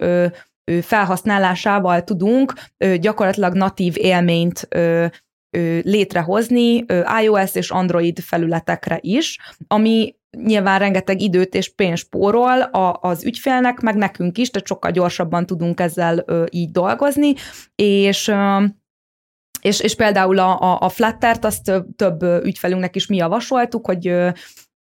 felhasználásával 0.82 2.04
tudunk 2.04 2.52
gyakorlatilag 3.00 3.54
natív 3.54 3.94
élményt 3.96 4.68
létrehozni 5.82 6.84
iOS 7.22 7.54
és 7.54 7.70
Android 7.70 8.20
felületekre 8.20 8.98
is, 9.00 9.38
ami 9.66 10.14
nyilván 10.30 10.78
rengeteg 10.78 11.20
időt 11.20 11.54
és 11.54 11.74
pénzt 11.74 12.02
spórol 12.02 12.60
a, 12.60 12.98
az 13.00 13.24
ügyfélnek, 13.24 13.80
meg 13.80 13.94
nekünk 13.94 14.38
is, 14.38 14.50
tehát 14.50 14.68
sokkal 14.68 14.90
gyorsabban 14.90 15.46
tudunk 15.46 15.80
ezzel 15.80 16.24
így 16.50 16.70
dolgozni, 16.70 17.34
és 17.74 18.32
és, 19.60 19.80
és 19.80 19.94
például 19.94 20.38
a, 20.38 20.60
a, 20.60 20.78
a 20.80 20.88
Flutter-t 20.88 21.44
azt 21.44 21.64
több, 21.64 21.86
több 21.96 22.22
ügyfelünknek 22.22 22.96
is 22.96 23.06
mi 23.06 23.16
javasoltuk, 23.16 23.86
hogy 23.86 24.14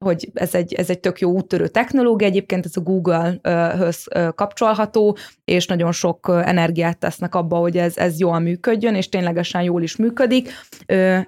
hogy 0.06 0.30
ez 0.34 0.56
egy, 0.56 0.74
ez 0.74 0.90
egy 0.90 1.00
tök 1.00 1.20
jó 1.20 1.32
úttörő 1.32 1.68
technológia, 1.68 2.28
egyébként 2.28 2.66
ez 2.66 2.78
a 2.78 2.82
Google-höz 2.82 4.08
kapcsolható, 4.36 5.18
és 5.44 5.68
nagyon 5.68 5.92
sok 5.92 6.42
energiát 6.44 6.98
tesznek 6.98 7.36
abba, 7.36 7.58
hogy 7.58 7.78
ez, 7.78 7.98
ez 7.98 8.20
jól 8.20 8.40
működjön, 8.40 8.96
és 8.96 9.10
ténylegesen 9.10 9.62
jól 9.62 9.82
is 9.82 9.96
működik. 9.96 10.50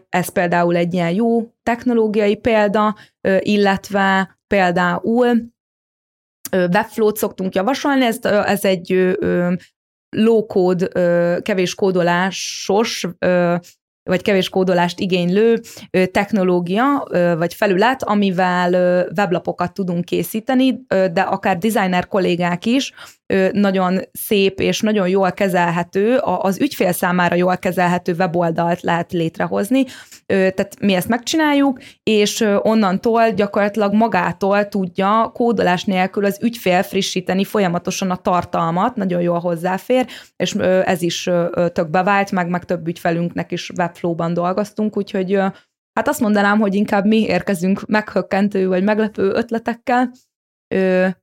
Ez 0.09 0.29
például 0.29 0.75
egy 0.75 0.93
ilyen 0.93 1.11
jó 1.11 1.53
technológiai 1.63 2.35
példa, 2.35 2.95
illetve 3.39 4.37
például 4.47 5.51
Webflow-t 6.51 7.17
szoktunk 7.17 7.55
javasolni, 7.55 8.05
ez, 8.05 8.19
ez 8.25 8.65
egy 8.65 9.17
low-code, 10.09 10.87
kevés 11.41 11.75
kódolásos 11.75 13.07
vagy 14.03 14.21
kevés 14.21 14.49
kódolást 14.49 14.99
igénylő 14.99 15.61
technológia 16.11 17.07
vagy 17.37 17.53
felület, 17.53 18.03
amivel 18.03 18.71
weblapokat 19.17 19.73
tudunk 19.73 20.05
készíteni, 20.05 20.85
de 20.87 21.21
akár 21.21 21.57
designer 21.57 22.07
kollégák 22.07 22.65
is 22.65 22.93
nagyon 23.51 23.99
szép 24.11 24.59
és 24.59 24.79
nagyon 24.79 25.07
jól 25.07 25.31
kezelhető, 25.31 26.17
az 26.17 26.59
ügyfél 26.59 26.91
számára 26.91 27.35
jól 27.35 27.57
kezelhető 27.57 28.13
weboldalt 28.13 28.81
lehet 28.81 29.11
létrehozni. 29.11 29.85
Tehát 30.25 30.79
mi 30.79 30.93
ezt 30.93 31.07
megcsináljuk, 31.07 31.79
és 32.03 32.45
onnantól 32.61 33.29
gyakorlatilag 33.31 33.93
magától 33.93 34.67
tudja 34.67 35.31
kódolás 35.33 35.83
nélkül 35.83 36.25
az 36.25 36.39
ügyfél 36.41 36.83
frissíteni 36.83 37.43
folyamatosan 37.43 38.11
a 38.11 38.15
tartalmat, 38.15 38.95
nagyon 38.95 39.21
jól 39.21 39.39
hozzáfér, 39.39 40.05
és 40.35 40.53
ez 40.83 41.01
is 41.01 41.29
tök 41.73 41.89
bevált, 41.89 42.31
meg, 42.31 42.49
meg 42.49 42.63
több 42.63 42.87
ügyfelünknek 42.87 43.51
is 43.51 43.69
webflow-ban 43.77 44.33
dolgoztunk, 44.33 44.97
úgyhogy 44.97 45.33
hát 45.93 46.07
azt 46.07 46.19
mondanám, 46.19 46.59
hogy 46.59 46.75
inkább 46.75 47.05
mi 47.05 47.21
érkezünk 47.21 47.85
meghökkentő 47.85 48.67
vagy 48.67 48.83
meglepő 48.83 49.31
ötletekkel, 49.33 50.11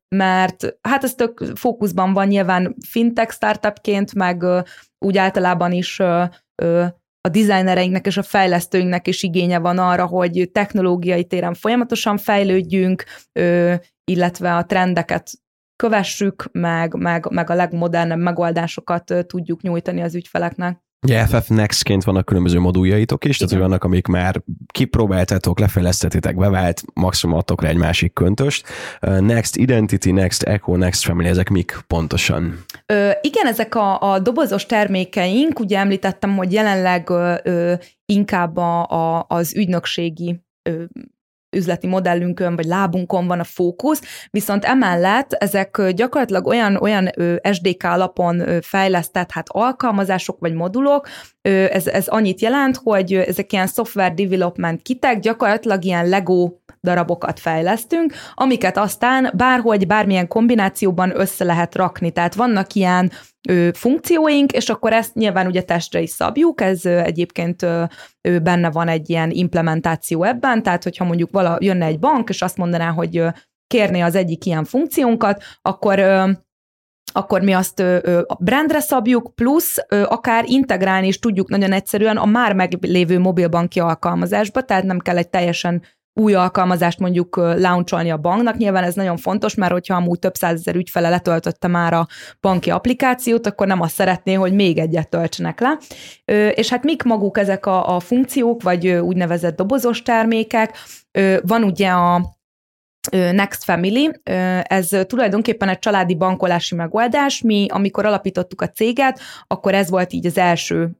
mert 0.08 0.76
hát 0.80 1.04
ez 1.04 1.14
tök 1.14 1.44
fókuszban 1.54 2.12
van 2.12 2.26
nyilván 2.26 2.76
fintech 2.86 3.32
startupként, 3.32 4.14
meg 4.14 4.44
úgy 4.98 5.18
általában 5.18 5.72
is 5.72 6.00
a 7.20 7.28
designereinknek 7.30 8.06
és 8.06 8.16
a 8.16 8.22
fejlesztőinknek 8.22 9.06
is 9.08 9.22
igénye 9.22 9.58
van 9.58 9.78
arra, 9.78 10.06
hogy 10.06 10.50
technológiai 10.52 11.24
téren 11.24 11.54
folyamatosan 11.54 12.16
fejlődjünk, 12.16 13.04
illetve 14.04 14.56
a 14.56 14.64
trendeket 14.64 15.30
kövessük, 15.76 16.48
meg, 16.52 16.94
meg, 16.94 17.30
meg 17.30 17.50
a 17.50 17.54
legmodernebb 17.54 18.18
megoldásokat 18.18 19.26
tudjuk 19.26 19.62
nyújtani 19.62 20.00
az 20.00 20.14
ügyfeleknek. 20.14 20.82
Ugye 21.02 21.26
FF 21.26 21.48
Next-ként 21.48 22.04
vannak 22.04 22.24
különböző 22.24 22.58
moduljaitok 22.58 23.24
is, 23.24 23.36
Igen. 23.36 23.48
tehát 23.48 23.64
vannak, 23.64 23.84
amik 23.84 24.06
már 24.06 24.42
kipróbáltatok, 24.66 25.58
lefejlesztettétek, 25.58 26.36
bevált, 26.36 26.82
maximum 26.94 27.36
adtok 27.36 27.62
rá 27.62 27.68
egy 27.68 27.76
másik 27.76 28.12
köntöst. 28.12 28.66
Next 29.00 29.56
Identity, 29.56 30.10
Next 30.10 30.42
Echo, 30.42 30.76
Next 30.76 31.04
Family, 31.04 31.28
ezek 31.28 31.48
mik 31.48 31.78
pontosan? 31.86 32.64
Ö, 32.86 33.10
igen, 33.20 33.46
ezek 33.46 33.74
a, 33.74 34.12
a 34.12 34.18
dobozos 34.18 34.66
termékeink, 34.66 35.60
ugye 35.60 35.78
említettem, 35.78 36.36
hogy 36.36 36.52
jelenleg 36.52 37.10
ö, 37.10 37.34
ö, 37.42 37.74
inkább 38.04 38.56
a, 38.56 38.86
a, 38.86 39.24
az 39.28 39.56
ügynökségi 39.56 40.40
ö, 40.62 40.84
üzleti 41.56 41.86
modellünkön 41.86 42.56
vagy 42.56 42.64
lábunkon 42.64 43.26
van 43.26 43.40
a 43.40 43.44
fókusz, 43.44 44.02
viszont 44.30 44.64
emellett 44.64 45.32
ezek 45.32 45.82
gyakorlatilag 45.90 46.46
olyan, 46.46 46.76
olyan 46.76 47.10
SDK 47.50 47.84
alapon 47.84 48.42
fejlesztett 48.62 49.30
hát 49.30 49.46
alkalmazások 49.48 50.40
vagy 50.40 50.54
modulok, 50.54 51.08
ez, 51.48 51.86
ez 51.86 52.08
annyit 52.08 52.40
jelent, 52.40 52.76
hogy 52.76 53.14
ezek 53.14 53.52
ilyen 53.52 53.66
software 53.66 54.14
development 54.14 54.82
kitek, 54.82 55.18
gyakorlatilag 55.18 55.84
ilyen 55.84 56.08
Lego 56.08 56.50
darabokat 56.80 57.40
fejlesztünk, 57.40 58.12
amiket 58.34 58.76
aztán 58.76 59.32
bárhogy, 59.36 59.86
bármilyen 59.86 60.28
kombinációban 60.28 61.20
össze 61.20 61.44
lehet 61.44 61.74
rakni. 61.74 62.10
Tehát 62.10 62.34
vannak 62.34 62.74
ilyen 62.74 63.10
funkcióink, 63.72 64.52
és 64.52 64.68
akkor 64.68 64.92
ezt 64.92 65.14
nyilván 65.14 65.46
ugye 65.46 65.62
testre 65.62 66.00
is 66.00 66.10
szabjuk, 66.10 66.60
ez 66.60 66.84
egyébként 66.84 67.66
benne 68.42 68.70
van 68.70 68.88
egy 68.88 69.10
ilyen 69.10 69.30
implementáció 69.30 70.22
ebben, 70.22 70.62
tehát 70.62 70.82
hogyha 70.82 71.04
mondjuk 71.04 71.30
vala, 71.30 71.56
jönne 71.60 71.84
egy 71.84 71.98
bank, 71.98 72.28
és 72.28 72.42
azt 72.42 72.56
mondaná, 72.56 72.90
hogy 72.90 73.22
kérné 73.66 74.00
az 74.00 74.14
egyik 74.14 74.44
ilyen 74.44 74.64
funkciónkat, 74.64 75.42
akkor 75.62 75.98
akkor 77.12 77.40
mi 77.40 77.52
azt 77.52 77.80
a 78.26 78.36
brandre 78.40 78.80
szabjuk, 78.80 79.34
plusz 79.34 79.76
akár 79.88 80.44
integrálni 80.46 81.06
is 81.06 81.18
tudjuk 81.18 81.48
nagyon 81.48 81.72
egyszerűen 81.72 82.16
a 82.16 82.24
már 82.24 82.54
meglévő 82.54 83.18
mobilbanki 83.18 83.80
alkalmazásba, 83.80 84.62
tehát 84.62 84.84
nem 84.84 84.98
kell 84.98 85.16
egy 85.16 85.28
teljesen 85.28 85.82
új 86.18 86.34
alkalmazást 86.34 86.98
mondjuk 86.98 87.36
launcholni 87.36 88.10
a 88.10 88.16
banknak. 88.16 88.56
Nyilván 88.56 88.84
ez 88.84 88.94
nagyon 88.94 89.16
fontos, 89.16 89.54
mert 89.54 89.72
hogyha 89.72 89.94
amúgy 89.94 90.18
több 90.18 90.34
százezer 90.34 90.74
ügyfele 90.74 91.08
letöltötte 91.08 91.68
már 91.68 91.92
a 91.92 92.06
banki 92.40 92.70
applikációt, 92.70 93.46
akkor 93.46 93.66
nem 93.66 93.80
azt 93.80 93.94
szeretné, 93.94 94.32
hogy 94.32 94.52
még 94.52 94.78
egyet 94.78 95.08
töltsenek 95.08 95.60
le. 95.60 95.78
És 96.54 96.68
hát 96.68 96.84
mik 96.84 97.02
maguk 97.02 97.38
ezek 97.38 97.66
a, 97.66 97.96
a 97.96 98.00
funkciók, 98.00 98.62
vagy 98.62 98.88
úgynevezett 98.88 99.56
dobozos 99.56 100.02
termékek? 100.02 100.76
Van 101.42 101.62
ugye 101.62 101.88
a 101.88 102.36
Next 103.10 103.64
Family, 103.64 104.10
ez 104.62 104.88
tulajdonképpen 105.06 105.68
egy 105.68 105.78
családi 105.78 106.14
bankolási 106.14 106.74
megoldás. 106.74 107.42
Mi, 107.42 107.66
amikor 107.70 108.06
alapítottuk 108.06 108.60
a 108.60 108.68
céget, 108.68 109.20
akkor 109.46 109.74
ez 109.74 109.90
volt 109.90 110.12
így 110.12 110.26
az 110.26 110.38
első 110.38 110.90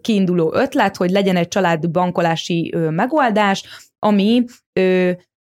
kiinduló 0.00 0.54
ötlet, 0.54 0.96
hogy 0.96 1.10
legyen 1.10 1.36
egy 1.36 1.48
családi 1.48 1.86
bankolási 1.86 2.74
megoldás, 2.90 3.64
ami 4.04 4.44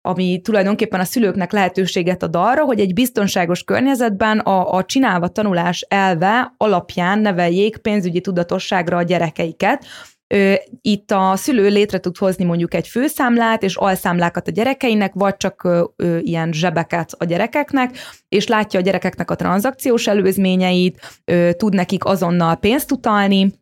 ami 0.03 0.41
tulajdonképpen 0.43 0.99
a 0.99 1.03
szülőknek 1.03 1.51
lehetőséget 1.51 2.23
ad 2.23 2.35
arra, 2.35 2.63
hogy 2.63 2.79
egy 2.79 2.93
biztonságos 2.93 3.63
környezetben 3.63 4.39
a, 4.39 4.73
a 4.73 4.83
csinálva 4.83 5.27
tanulás 5.27 5.85
elve 5.89 6.53
alapján 6.57 7.19
neveljék 7.19 7.77
pénzügyi 7.77 8.21
tudatosságra 8.21 8.97
a 8.97 9.03
gyerekeiket. 9.03 9.85
Itt 10.81 11.11
a 11.11 11.33
szülő 11.35 11.67
létre 11.67 11.99
tud 11.99 12.17
hozni 12.17 12.43
mondjuk 12.43 12.73
egy 12.73 12.87
főszámlát 12.87 13.63
és 13.63 13.75
alszámlákat 13.75 14.47
a 14.47 14.51
gyerekeinek, 14.51 15.13
vagy 15.13 15.37
csak 15.37 15.67
ilyen 16.19 16.51
zsebeket 16.51 17.11
a 17.17 17.25
gyerekeknek, 17.25 17.97
és 18.29 18.47
látja 18.47 18.79
a 18.79 18.83
gyerekeknek 18.83 19.31
a 19.31 19.35
tranzakciós 19.35 20.07
előzményeit, 20.07 21.21
tud 21.57 21.73
nekik 21.73 22.05
azonnal 22.05 22.55
pénzt 22.55 22.91
utalni, 22.91 23.60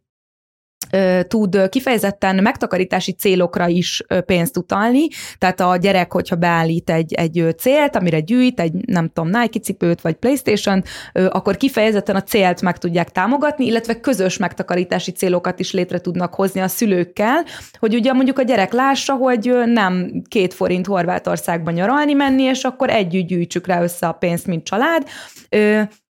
tud 1.28 1.70
kifejezetten 1.70 2.36
megtakarítási 2.44 3.12
célokra 3.12 3.68
is 3.68 4.04
pénzt 4.26 4.58
utalni, 4.58 5.08
tehát 5.38 5.60
a 5.60 5.78
gyerek, 5.78 6.12
hogyha 6.14 6.36
beállít 6.36 6.90
egy, 6.90 7.14
egy 7.14 7.56
célt, 7.58 7.96
amire 7.96 8.20
gyűjt, 8.20 8.60
egy 8.60 8.74
nem 8.86 9.08
tudom, 9.14 9.30
Nike 9.30 9.60
cipőt 9.60 10.02
vagy 10.02 10.16
Playstation, 10.16 10.84
akkor 11.14 11.58
kifejezetten 11.58 12.16
a 12.16 12.24
célt 12.24 12.62
meg 12.62 12.78
tudják 12.78 13.10
támogatni, 13.10 13.66
illetve 13.66 14.00
közös 14.00 14.38
megtakarítási 14.38 15.12
célokat 15.12 15.60
is 15.60 15.72
létre 15.72 16.00
tudnak 16.00 16.34
hozni 16.34 16.62
a 16.62 16.68
szülőkkel, 16.68 17.46
hogy 17.80 17.96
ugye 17.96 18.14
mondjuk 18.14 18.40
a 18.40 18.44
gyerek 18.44 18.74
lássa, 18.74 19.14
hogy 19.14 19.54
nem 19.66 20.22
két 20.28 20.54
forint 20.54 20.86
Horvátországban 20.86 21.74
nyaralni 21.74 22.14
menni, 22.14 22.44
és 22.44 22.64
akkor 22.64 22.90
együtt 22.90 23.28
gyűjtsük 23.28 23.68
rá 23.68 23.82
össze 23.82 24.08
a 24.08 24.12
pénzt, 24.12 24.48
mint 24.48 24.64
család. 24.64 25.08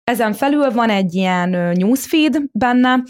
Ezen 0.04 0.34
felül 0.34 0.72
van 0.72 0.90
egy 0.90 1.14
ilyen 1.14 1.50
newsfeed 1.50 2.38
benne, 2.52 3.04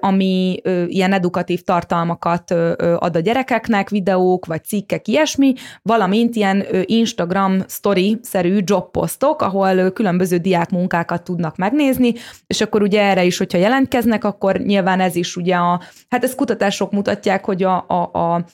ami 0.00 0.60
ilyen 0.86 1.12
edukatív 1.12 1.62
tartalmakat 1.62 2.50
ad 2.96 3.16
a 3.16 3.20
gyerekeknek, 3.20 3.88
videók 3.88 4.46
vagy 4.46 4.64
cikkek, 4.64 5.08
ilyesmi, 5.08 5.54
valamint 5.82 6.36
ilyen 6.36 6.64
Instagram 6.84 7.58
story-szerű 7.68 8.58
jobposztok, 8.64 9.42
ahol 9.42 9.90
különböző 9.90 10.36
diákmunkákat 10.36 11.22
tudnak 11.22 11.56
megnézni, 11.56 12.12
és 12.46 12.60
akkor 12.60 12.82
ugye 12.82 13.02
erre 13.02 13.24
is, 13.24 13.38
hogyha 13.38 13.58
jelentkeznek, 13.58 14.24
akkor 14.24 14.56
nyilván 14.56 15.00
ez 15.00 15.16
is 15.16 15.36
ugye 15.36 15.54
a, 15.54 15.80
hát 16.08 16.24
ez 16.24 16.34
kutatások 16.34 16.92
mutatják, 16.92 17.44
hogy 17.44 17.62
a, 17.62 17.84
a, 17.88 18.18
a 18.18 18.44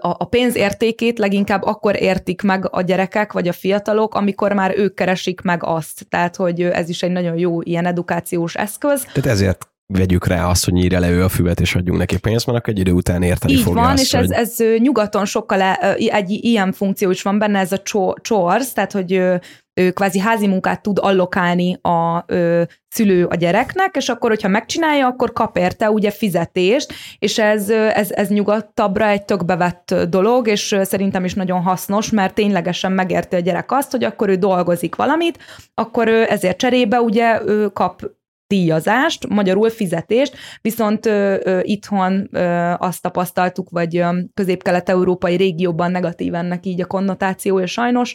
a 0.00 0.24
pénz 0.24 0.56
értékét 0.56 1.18
leginkább 1.18 1.62
akkor 1.62 2.02
értik 2.02 2.42
meg 2.42 2.68
a 2.70 2.82
gyerekek 2.82 3.32
vagy 3.32 3.48
a 3.48 3.52
fiatalok, 3.52 4.14
amikor 4.14 4.52
már 4.52 4.78
ők 4.78 4.94
keresik 4.94 5.40
meg 5.40 5.64
azt. 5.64 6.06
Tehát, 6.08 6.36
hogy 6.36 6.62
ez 6.62 6.88
is 6.88 7.02
egy 7.02 7.10
nagyon 7.10 7.38
jó 7.38 7.60
ilyen 7.62 7.86
edukációs 7.86 8.54
eszköz. 8.54 9.04
Tehát 9.04 9.26
ezért 9.26 9.71
vegyük 9.86 10.26
rá 10.26 10.48
azt, 10.48 10.64
hogy 10.64 10.74
nyírja 10.74 11.00
le 11.00 11.10
ő 11.10 11.24
a 11.24 11.28
füvet, 11.28 11.60
és 11.60 11.74
adjunk 11.74 11.98
neki 11.98 12.18
pénzt, 12.18 12.46
mert 12.46 12.58
akkor 12.58 12.72
egy 12.72 12.78
idő 12.78 12.92
után 12.92 13.22
érteni 13.22 13.52
Így 13.52 13.60
fogja 13.60 13.82
van, 13.82 13.92
azt, 13.92 14.02
és 14.02 14.14
ez, 14.14 14.30
ez 14.30 14.56
nyugaton 14.78 15.24
sokkal 15.24 15.60
e, 15.60 15.94
egy 15.96 16.30
ilyen 16.30 16.72
funkció 16.72 17.10
is 17.10 17.22
van 17.22 17.38
benne, 17.38 17.58
ez 17.58 17.72
a 17.72 17.82
chores, 18.22 18.72
tehát 18.72 18.92
hogy 18.92 19.12
ő 19.74 19.90
kvázi 19.90 20.18
házi 20.18 20.46
munkát 20.46 20.82
tud 20.82 20.98
allokálni 21.00 21.78
a 21.82 22.24
ö, 22.26 22.62
szülő 22.88 23.24
a 23.24 23.34
gyereknek, 23.34 23.96
és 23.96 24.08
akkor, 24.08 24.30
hogyha 24.30 24.48
megcsinálja, 24.48 25.06
akkor 25.06 25.32
kap 25.32 25.56
érte 25.56 25.90
ugye 25.90 26.10
fizetést, 26.10 26.92
és 27.18 27.38
ez, 27.38 27.70
ez, 27.70 28.10
ez 28.10 28.28
nyugodtabbra 28.28 29.08
egy 29.08 29.24
tök 29.24 29.44
bevett 29.44 29.94
dolog, 30.08 30.48
és 30.48 30.76
szerintem 30.82 31.24
is 31.24 31.34
nagyon 31.34 31.62
hasznos, 31.62 32.10
mert 32.10 32.34
ténylegesen 32.34 32.92
megérti 32.92 33.36
a 33.36 33.40
gyerek 33.40 33.72
azt, 33.72 33.90
hogy 33.90 34.04
akkor 34.04 34.28
ő 34.28 34.34
dolgozik 34.34 34.94
valamit, 34.94 35.38
akkor 35.74 36.08
ő 36.08 36.26
ezért 36.28 36.58
cserébe 36.58 37.00
ugye 37.00 37.40
ő 37.46 37.68
kap 37.68 38.02
díjazást, 38.52 39.28
magyarul 39.28 39.70
fizetést, 39.70 40.36
viszont 40.60 41.06
ö, 41.06 41.36
ö, 41.42 41.60
itthon 41.62 42.28
ö, 42.32 42.74
azt 42.78 43.02
tapasztaltuk, 43.02 43.70
vagy 43.70 44.04
közép-kelet-európai 44.34 45.36
régióban 45.36 45.90
negatív 45.90 46.34
ennek 46.34 46.66
így 46.66 46.80
a 46.80 46.86
konnotációja 46.86 47.66
sajnos. 47.66 48.14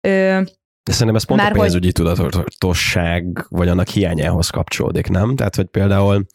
Ö, 0.00 0.40
de 0.82 0.92
szerintem 0.92 1.16
ez 1.16 1.24
pont 1.24 1.40
Már 1.40 1.56
a 1.56 1.60
pénzügyi 1.60 1.92
hogy... 1.94 1.94
tudatosság, 1.94 3.46
vagy 3.48 3.68
annak 3.68 3.88
hiányához 3.88 4.48
kapcsolódik, 4.48 5.08
nem? 5.08 5.36
Tehát, 5.36 5.56
hogy 5.56 5.66
például 5.66 6.26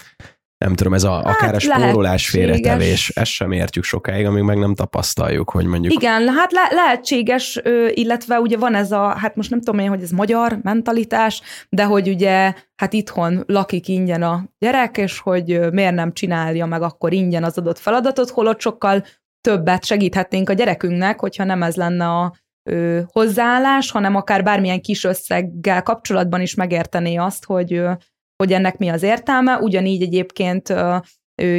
nem 0.65 0.75
tudom, 0.75 0.93
ez 0.93 1.03
a, 1.03 1.11
hát 1.11 1.25
akár 1.25 1.55
a 1.55 1.59
spórolás 1.59 2.29
félretevés, 2.29 3.09
ezt 3.09 3.31
sem 3.31 3.51
értjük 3.51 3.83
sokáig, 3.83 4.25
amíg 4.25 4.43
meg 4.43 4.57
nem 4.57 4.75
tapasztaljuk, 4.75 5.49
hogy 5.49 5.65
mondjuk... 5.65 5.93
Igen, 5.93 6.27
hát 6.27 6.51
le- 6.51 6.71
lehetséges, 6.71 7.59
illetve 7.93 8.39
ugye 8.39 8.57
van 8.57 8.75
ez 8.75 8.91
a, 8.91 9.07
hát 9.17 9.35
most 9.35 9.49
nem 9.49 9.59
tudom 9.59 9.79
én, 9.79 9.89
hogy 9.89 10.01
ez 10.01 10.11
magyar 10.11 10.59
mentalitás, 10.61 11.41
de 11.69 11.83
hogy 11.83 12.09
ugye 12.09 12.53
hát 12.75 12.93
itthon 12.93 13.43
lakik 13.47 13.87
ingyen 13.87 14.23
a 14.23 14.43
gyerek, 14.57 14.97
és 14.97 15.19
hogy 15.19 15.71
miért 15.71 15.95
nem 15.95 16.13
csinálja 16.13 16.65
meg 16.65 16.81
akkor 16.81 17.13
ingyen 17.13 17.43
az 17.43 17.57
adott 17.57 17.79
feladatot, 17.79 18.29
holott 18.29 18.59
sokkal 18.59 19.03
többet 19.41 19.85
segíthetnénk 19.85 20.49
a 20.49 20.53
gyerekünknek, 20.53 21.19
hogyha 21.19 21.43
nem 21.43 21.63
ez 21.63 21.75
lenne 21.75 22.07
a 22.07 22.35
ö, 22.69 22.99
hozzáállás, 23.11 23.91
hanem 23.91 24.15
akár 24.15 24.43
bármilyen 24.43 24.81
kis 24.81 25.03
összeggel 25.03 25.83
kapcsolatban 25.83 26.41
is 26.41 26.55
megértené 26.55 27.15
azt, 27.15 27.45
hogy, 27.45 27.81
hogy 28.43 28.53
ennek 28.53 28.77
mi 28.77 28.89
az 28.89 29.03
értelme. 29.03 29.57
Ugyanígy 29.57 30.01
egyébként 30.01 30.73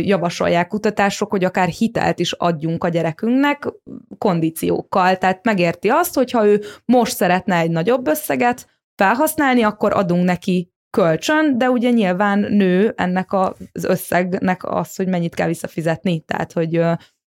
javasolják 0.01 0.69
kutatások, 0.69 1.31
hogy 1.31 1.45
akár 1.45 1.69
hitelt 1.69 2.19
is 2.19 2.33
adjunk 2.33 2.85
a 2.85 2.89
gyerekünknek 2.89 3.73
kondíciókkal. 4.19 5.17
Tehát 5.17 5.45
megérti 5.45 5.89
azt, 5.89 6.15
hogyha 6.15 6.47
ő 6.47 6.61
most 6.85 7.17
szeretne 7.17 7.57
egy 7.57 7.71
nagyobb 7.71 8.07
összeget 8.07 8.67
felhasználni, 8.95 9.63
akkor 9.63 9.93
adunk 9.93 10.25
neki 10.25 10.73
kölcsön, 10.91 11.59
de 11.59 11.71
ugye 11.71 11.91
nyilván 11.91 12.39
nő 12.39 12.93
ennek 12.97 13.33
az 13.33 13.85
összegnek 13.85 14.65
az, 14.65 14.97
hogy 14.97 15.09
mennyit 15.09 15.35
kell 15.35 15.47
visszafizetni. 15.47 16.21
Tehát, 16.21 16.53
hogy 16.53 16.83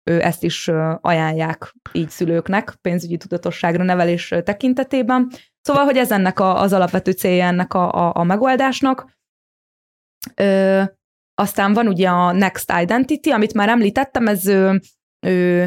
ezt 0.05 0.43
is 0.43 0.71
ajánlják 1.01 1.75
így 1.93 2.09
szülőknek 2.09 2.75
pénzügyi 2.81 3.17
tudatosságra 3.17 3.85
nevelés 3.85 4.35
tekintetében. 4.45 5.31
Szóval, 5.61 5.85
hogy 5.85 5.97
ez 5.97 6.13
ennek 6.13 6.41
az 6.41 6.73
alapvető 6.73 7.11
célja 7.11 7.45
ennek 7.45 7.75
a, 7.75 7.93
a, 7.93 8.13
a 8.15 8.23
megoldásnak. 8.23 9.21
Ö, 10.35 10.83
aztán 11.35 11.73
van 11.73 11.87
ugye 11.87 12.09
a 12.09 12.33
Next 12.33 12.73
Identity, 12.81 13.31
amit 13.31 13.55
már 13.55 13.69
említettem, 13.69 14.27
ez 14.27 14.47
ö, 14.47 14.75
ö, 15.27 15.65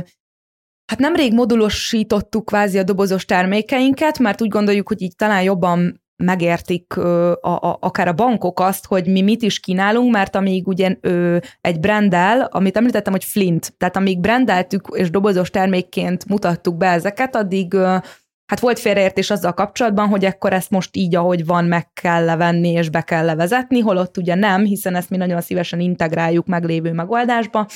hát 0.86 1.00
nemrég 1.00 1.34
modulosítottuk 1.34 2.46
kvázi 2.46 2.78
a 2.78 2.84
dobozos 2.84 3.26
termékeinket, 3.26 4.20
mert 4.20 4.42
úgy 4.42 4.50
gondoljuk, 4.50 4.88
hogy 4.88 5.02
így 5.02 5.16
talán 5.16 5.42
jobban 5.42 6.04
megértik 6.24 6.96
ö, 6.96 7.32
a, 7.42 7.50
a, 7.50 7.78
akár 7.80 8.08
a 8.08 8.14
bankok 8.14 8.60
azt, 8.60 8.86
hogy 8.86 9.08
mi 9.08 9.22
mit 9.22 9.42
is 9.42 9.60
kínálunk, 9.60 10.12
mert 10.12 10.36
amíg 10.36 10.68
ugye 10.68 10.98
ö, 11.02 11.38
egy 11.62 11.80
brandel, 11.80 12.42
amit 12.42 12.78
említettem, 12.78 13.14
hogy 13.14 13.24
Flint, 13.24 13.74
tehát 13.78 13.96
amíg 13.96 14.20
brandeltük 14.20 14.88
és 14.92 15.10
dobozos 15.10 15.50
termékként 15.50 16.26
mutattuk 16.26 16.78
be 16.78 16.88
ezeket, 16.88 17.36
addig 17.36 17.74
ö, 17.74 17.98
hát 18.46 18.60
volt 18.60 18.80
félreértés 18.80 19.30
azzal 19.30 19.54
kapcsolatban, 19.54 20.08
hogy 20.08 20.26
ekkor 20.26 20.54
ezt 20.54 20.70
most 20.70 20.96
így, 20.96 21.16
ahogy 21.16 21.46
van, 21.46 21.66
meg 21.66 21.94
kell 21.94 22.26
levenni 22.26 22.70
és 22.70 22.90
be 22.90 23.02
kell 23.02 23.26
levezetni, 23.26 23.80
holott 23.80 24.18
ugye 24.18 24.36
nem, 24.36 24.64
hiszen 24.64 24.96
ezt 24.96 25.10
mi 25.10 25.18
nagyon 25.18 25.42
szívesen 25.42 25.80
integráljuk 25.80 26.46
meglévő 26.46 26.92
megoldásba, 26.92 27.68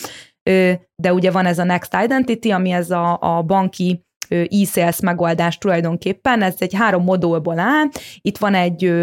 de 0.96 1.14
ugye 1.14 1.32
van 1.32 1.46
ez 1.46 1.60
a 1.60 1.64
Next 1.64 1.96
Identity, 2.04 2.52
ami 2.52 2.72
ez 2.72 2.92
a, 2.92 3.18
a 3.22 3.42
banki 3.42 4.08
e-sales 4.30 5.00
megoldás 5.00 5.58
tulajdonképpen, 5.58 6.42
ez 6.42 6.56
egy 6.58 6.74
három 6.74 7.04
modulból 7.04 7.60
áll, 7.60 7.86
itt 8.22 8.38
van 8.38 8.54
egy 8.54 8.94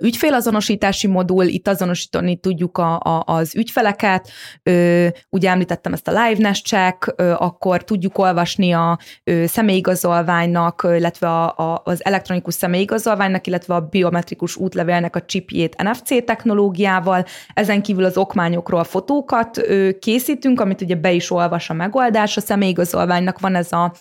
ügyfélazonosítási 0.00 1.06
modul, 1.06 1.44
itt 1.44 1.68
azonosítani 1.68 2.36
tudjuk 2.36 2.78
a, 2.78 2.98
a, 2.98 3.22
az 3.26 3.56
ügyfeleket, 3.56 4.30
ö, 4.62 5.06
ugye 5.30 5.50
említettem 5.50 5.92
ezt 5.92 6.08
a 6.08 6.22
liveness 6.22 6.62
check, 6.62 7.14
ö, 7.16 7.32
akkor 7.38 7.84
tudjuk 7.84 8.18
olvasni 8.18 8.72
a 8.72 8.98
ö, 9.24 9.44
személyigazolványnak, 9.46 10.86
illetve 10.96 11.28
a, 11.28 11.72
a, 11.72 11.82
az 11.84 12.04
elektronikus 12.04 12.54
személyigazolványnak, 12.54 13.46
illetve 13.46 13.74
a 13.74 13.80
biometrikus 13.80 14.56
útlevélnek 14.56 15.16
a 15.16 15.24
chipjét 15.24 15.82
NFC 15.82 16.24
technológiával, 16.24 17.24
ezen 17.54 17.82
kívül 17.82 18.04
az 18.04 18.16
okmányokról 18.16 18.84
fotókat 18.84 19.58
ö, 19.58 19.90
készítünk, 19.98 20.60
amit 20.60 20.80
ugye 20.80 20.94
be 20.94 21.12
is 21.12 21.30
olvas 21.30 21.70
a 21.70 21.74
megoldás, 21.74 22.36
a 22.36 22.40
személyigazolványnak 22.40 23.38
van 23.40 23.54
ez 23.54 23.72
a 23.72 23.92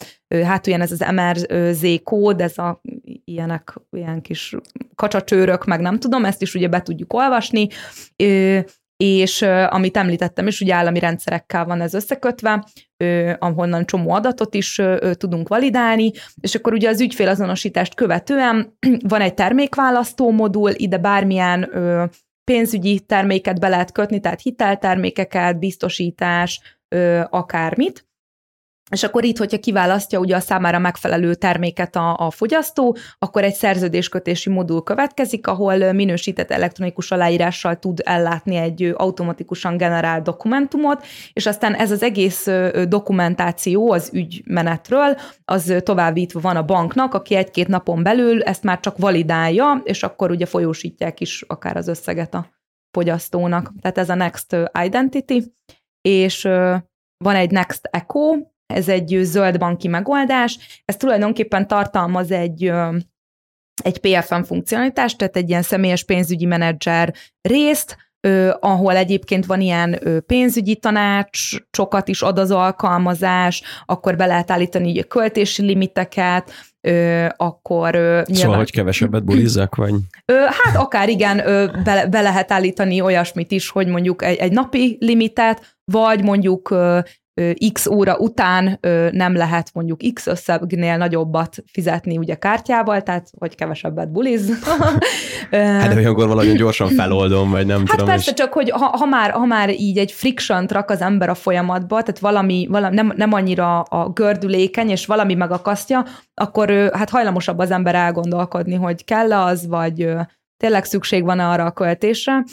hát 0.43 0.67
olyan 0.67 0.82
ez 0.82 0.91
az 0.91 1.05
MRZ 1.11 1.86
kód, 2.03 2.41
ez 2.41 2.57
a 2.57 2.82
ilyenek, 3.30 3.73
ilyen 3.91 4.21
kis 4.21 4.55
kacsacsőrök, 4.95 5.65
meg 5.65 5.80
nem 5.80 5.99
tudom, 5.99 6.25
ezt 6.25 6.41
is 6.41 6.53
ugye 6.53 6.67
be 6.67 6.82
tudjuk 6.82 7.13
olvasni, 7.13 7.67
és 8.97 9.41
amit 9.69 9.97
említettem 9.97 10.47
is, 10.47 10.61
ugye 10.61 10.73
állami 10.73 10.99
rendszerekkel 10.99 11.65
van 11.65 11.82
ez 11.82 11.93
összekötve, 11.93 12.65
ahonnan 13.39 13.86
csomó 13.86 14.11
adatot 14.11 14.53
is 14.53 14.82
tudunk 15.13 15.47
validálni, 15.47 16.11
és 16.41 16.55
akkor 16.55 16.73
ugye 16.73 16.89
az 16.89 17.01
ügyfélazonosítást 17.01 17.95
követően 17.95 18.77
van 19.07 19.21
egy 19.21 19.34
termékválasztó 19.34 20.32
modul, 20.32 20.71
ide 20.75 20.97
bármilyen 20.97 21.69
pénzügyi 22.43 22.99
terméket 22.99 23.59
be 23.59 23.67
lehet 23.67 23.91
kötni, 23.91 24.19
tehát 24.19 24.41
hiteltermékeket, 24.41 25.59
biztosítás, 25.59 26.77
akármit, 27.30 28.09
és 28.90 29.04
akkor 29.04 29.24
itt, 29.24 29.38
hogyha 29.38 29.60
kiválasztja 29.60 30.20
ugye 30.20 30.36
a 30.36 30.40
számára 30.40 30.80
megfelelő 30.80 31.36
terméket 31.36 31.96
a, 31.96 32.16
a 32.18 32.32
fogyasztó, 32.32 32.98
akkor 33.20 33.44
egy 33.44 33.54
szerződéskötési 33.54 34.50
modul 34.50 34.84
következik, 34.84 35.48
ahol 35.48 35.92
minősített 35.92 36.52
elektronikus 36.52 37.12
aláírással 37.12 37.80
tud 37.80 38.02
ellátni 38.04 38.56
egy 38.56 38.94
automatikusan 38.98 39.78
generált 39.78 40.24
dokumentumot, 40.24 41.06
és 41.34 41.46
aztán 41.46 41.74
ez 41.74 41.92
az 41.92 42.04
egész 42.04 42.48
dokumentáció 42.88 43.92
az 43.92 44.10
ügymenetről, 44.14 45.18
az 45.46 45.74
továbbítva 45.84 46.40
van 46.40 46.56
a 46.56 46.66
banknak, 46.66 47.14
aki 47.14 47.36
egy-két 47.36 47.68
napon 47.68 48.04
belül 48.04 48.44
ezt 48.44 48.64
már 48.64 48.80
csak 48.80 48.98
validálja, 48.98 49.82
és 49.84 50.04
akkor 50.04 50.32
ugye 50.32 50.46
folyósítják 50.46 51.20
is 51.20 51.44
akár 51.48 51.78
az 51.78 51.88
összeget 51.88 52.34
a 52.34 52.50
fogyasztónak. 52.92 53.72
Tehát 53.82 53.98
ez 53.98 54.10
a 54.10 54.16
Next 54.16 54.56
Identity, 54.84 55.44
és 56.02 56.42
van 57.18 57.36
egy 57.36 57.52
Next 57.52 57.88
Echo, 57.92 58.36
ez 58.74 58.89
egy 58.89 59.20
zöld 59.22 59.57
banki 59.57 59.88
megoldás, 59.88 60.82
ez 60.86 60.95
tulajdonképpen 60.95 61.67
tartalmaz 61.67 62.32
egy 62.32 62.72
egy 63.84 63.97
PFM 63.97 64.41
funkcionalitást, 64.41 65.17
tehát 65.17 65.36
egy 65.36 65.49
ilyen 65.49 65.61
személyes 65.61 66.03
pénzügyi 66.03 66.45
menedzser 66.45 67.13
részt, 67.41 67.97
ö, 68.22 68.49
ahol 68.59 68.95
egyébként 68.95 69.45
van 69.45 69.61
ilyen 69.61 69.97
ö, 70.07 70.20
pénzügyi 70.20 70.76
tanács, 70.76 71.49
sokat 71.72 72.07
is 72.07 72.22
ad 72.22 72.39
az 72.39 72.51
alkalmazás, 72.51 73.63
akkor 73.86 74.15
be 74.15 74.26
lehet 74.26 74.51
állítani 74.51 74.99
a 74.99 75.03
költési 75.03 75.61
limiteket, 75.61 76.51
ö, 76.82 77.26
akkor 77.38 77.95
ö, 77.95 77.99
nyilván... 77.99 78.36
Szóval, 78.36 78.57
hogy 78.57 78.72
kevesebbet 78.72 79.24
bulizzak, 79.24 79.76
vagy? 79.76 79.93
Ö, 80.26 80.34
hát 80.34 80.76
akár 80.76 81.09
igen, 81.09 81.47
ö, 81.47 81.65
be, 81.84 82.07
be 82.07 82.22
lehet 82.22 82.51
állítani 82.51 83.01
olyasmit 83.01 83.51
is, 83.51 83.70
hogy 83.70 83.88
mondjuk 83.88 84.24
egy, 84.24 84.38
egy 84.38 84.51
napi 84.51 84.97
limitet, 84.99 85.78
vagy 85.91 86.24
mondjuk 86.24 86.70
ö, 86.70 86.99
x 87.74 87.88
óra 87.88 88.18
után 88.18 88.80
nem 89.12 89.36
lehet 89.36 89.70
mondjuk 89.74 90.00
x 90.14 90.28
összegnél 90.28 90.98
nagyobbat 90.98 91.56
fizetni 91.72 92.18
ugye 92.18 92.36
kártyával, 92.36 93.02
tehát 93.02 93.30
hogy 93.38 93.56
kevesebbet 93.56 94.12
buliz. 94.12 94.52
hát 95.52 95.90
de 95.90 95.96
olyankor 95.96 96.28
valami 96.28 96.52
gyorsan 96.52 96.90
feloldom, 96.90 97.50
vagy 97.50 97.66
nem 97.66 97.78
hát 97.78 97.90
tudom. 97.90 98.08
Hát 98.08 98.16
persze, 98.16 98.32
és... 98.32 98.38
csak 98.38 98.54
hogy 98.54 98.70
ha, 98.70 98.86
ha, 98.98 99.06
már, 99.06 99.32
ha 99.32 99.46
már 99.46 99.70
így 99.70 99.98
egy 99.98 100.12
friction 100.12 100.66
rak 100.66 100.90
az 100.90 101.02
ember 101.02 101.30
a 101.30 101.36
folyamatba, 101.36 102.02
tehát 102.02 102.20
valami, 102.20 102.68
valami 102.70 102.96
nem, 102.96 103.14
nem 103.16 103.34
annyira 103.34 103.82
a 103.82 104.10
gördülékeny, 104.10 104.90
és 104.90 105.06
valami 105.06 105.34
megakasztja, 105.34 106.06
akkor 106.34 106.92
hát 106.94 107.10
hajlamosabb 107.10 107.60
az 107.60 107.72
ember 107.72 107.96
elgondolkodni, 107.96 108.76
hogy 108.76 109.06
kell 109.06 109.34
az, 109.34 109.68
vagy 109.68 110.14
tényleg 110.58 110.84
szükség 110.84 111.24
van 111.24 111.40
arra 111.40 111.66
a 111.66 111.72
költésre, 111.72 112.44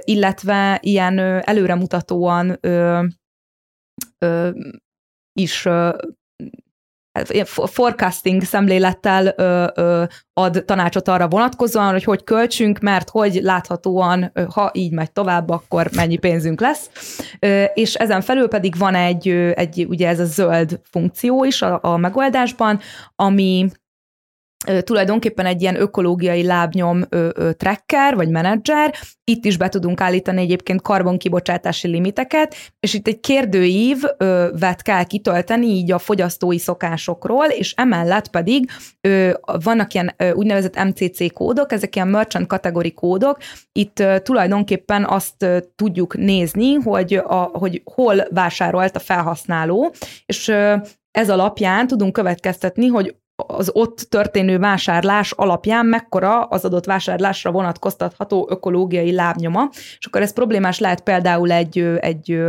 illetve 0.00 0.78
ilyen 0.82 1.18
előremutatóan 1.44 2.58
ö, 4.18 4.50
is 5.32 5.64
ö, 5.64 5.90
forecasting 7.66 8.42
szemlélettel 8.42 9.34
ö, 9.36 9.66
ö, 9.74 10.04
ad 10.32 10.62
tanácsot 10.64 11.08
arra 11.08 11.28
vonatkozóan, 11.28 11.90
hogy 11.90 12.04
hogy 12.04 12.24
költsünk, 12.24 12.78
mert 12.78 13.10
hogy 13.10 13.40
láthatóan, 13.42 14.32
ha 14.54 14.70
így 14.74 14.92
megy 14.92 15.12
tovább, 15.12 15.48
akkor 15.48 15.90
mennyi 15.94 16.16
pénzünk 16.16 16.60
lesz. 16.60 16.90
Ö, 17.38 17.64
és 17.64 17.94
ezen 17.94 18.20
felül 18.20 18.48
pedig 18.48 18.76
van 18.78 18.94
egy, 18.94 19.28
egy 19.54 19.86
ugye 19.88 20.08
ez 20.08 20.20
a 20.20 20.24
zöld 20.24 20.80
funkció 20.82 21.44
is 21.44 21.62
a, 21.62 21.78
a 21.82 21.96
megoldásban, 21.96 22.80
ami 23.16 23.70
tulajdonképpen 24.84 25.46
egy 25.46 25.62
ilyen 25.62 25.80
ökológiai 25.80 26.42
lábnyom 26.42 27.02
ö, 27.08 27.28
ö, 27.34 27.52
tracker, 27.52 28.14
vagy 28.14 28.28
menedzser, 28.28 28.94
itt 29.24 29.44
is 29.44 29.56
be 29.56 29.68
tudunk 29.68 30.00
állítani 30.00 30.40
egyébként 30.40 30.82
karbonkibocsátási 30.82 31.88
limiteket, 31.88 32.54
és 32.80 32.94
itt 32.94 33.06
egy 33.06 33.20
kérdőív 33.20 34.02
ö, 34.16 34.48
vet 34.58 34.82
kell 34.82 35.04
kitölteni 35.04 35.66
így 35.66 35.92
a 35.92 35.98
fogyasztói 35.98 36.58
szokásokról, 36.58 37.44
és 37.46 37.72
emellett 37.76 38.28
pedig 38.28 38.70
ö, 39.00 39.30
vannak 39.62 39.94
ilyen 39.94 40.14
ö, 40.16 40.32
úgynevezett 40.32 40.84
MCC 40.84 41.32
kódok, 41.32 41.72
ezek 41.72 41.94
ilyen 41.94 42.08
merchant 42.08 42.46
kategori 42.46 42.92
kódok, 42.92 43.38
itt 43.72 43.98
ö, 43.98 44.18
tulajdonképpen 44.18 45.04
azt 45.04 45.42
ö, 45.42 45.58
tudjuk 45.74 46.16
nézni, 46.16 46.74
hogy, 46.74 47.14
a, 47.14 47.50
hogy 47.52 47.82
hol 47.94 48.24
vásárolt 48.30 48.96
a 48.96 49.00
felhasználó, 49.00 49.94
és 50.26 50.48
ö, 50.48 50.74
ez 51.10 51.30
alapján 51.30 51.86
tudunk 51.86 52.12
következtetni, 52.12 52.86
hogy 52.86 53.14
az 53.56 53.70
ott 53.72 53.98
történő 53.98 54.58
vásárlás 54.58 55.32
alapján 55.32 55.86
mekkora 55.86 56.42
az 56.42 56.64
adott 56.64 56.84
vásárlásra 56.84 57.50
vonatkoztatható 57.50 58.46
ökológiai 58.50 59.12
lábnyoma, 59.12 59.68
és 59.72 60.06
akkor 60.06 60.20
ez 60.20 60.32
problémás 60.32 60.78
lehet 60.78 61.00
például 61.00 61.50
egy, 61.50 61.78
egy 61.78 62.42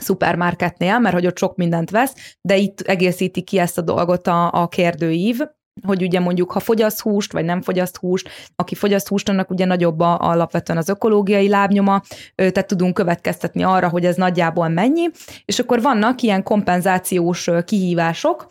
szupermarketnél, 0.00 0.98
mert 0.98 1.14
hogy 1.14 1.26
ott 1.26 1.38
sok 1.38 1.56
mindent 1.56 1.90
vesz, 1.90 2.36
de 2.40 2.56
itt 2.56 2.80
egészíti 2.80 3.42
ki 3.42 3.58
ezt 3.58 3.78
a 3.78 3.82
dolgot 3.82 4.26
a, 4.26 4.52
a 4.52 4.68
kérdőív, 4.68 5.40
hogy 5.82 6.02
ugye 6.02 6.20
mondjuk, 6.20 6.52
ha 6.52 6.60
fogyaszt 6.60 7.00
húst, 7.00 7.32
vagy 7.32 7.44
nem 7.44 7.62
fogyaszt 7.62 7.96
húst, 7.96 8.28
aki 8.56 8.74
fogyaszt 8.74 9.08
húst, 9.08 9.28
annak 9.28 9.50
ugye 9.50 9.64
nagyobb 9.64 10.00
a, 10.00 10.18
alapvetően 10.20 10.78
az 10.78 10.88
ökológiai 10.88 11.48
lábnyoma, 11.48 12.02
tehát 12.34 12.66
tudunk 12.66 12.94
következtetni 12.94 13.62
arra, 13.62 13.88
hogy 13.88 14.04
ez 14.04 14.16
nagyjából 14.16 14.68
mennyi, 14.68 15.10
és 15.44 15.58
akkor 15.58 15.82
vannak 15.82 16.22
ilyen 16.22 16.42
kompenzációs 16.42 17.50
kihívások, 17.64 18.46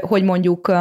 hogy 0.00 0.22
mondjuk 0.22 0.72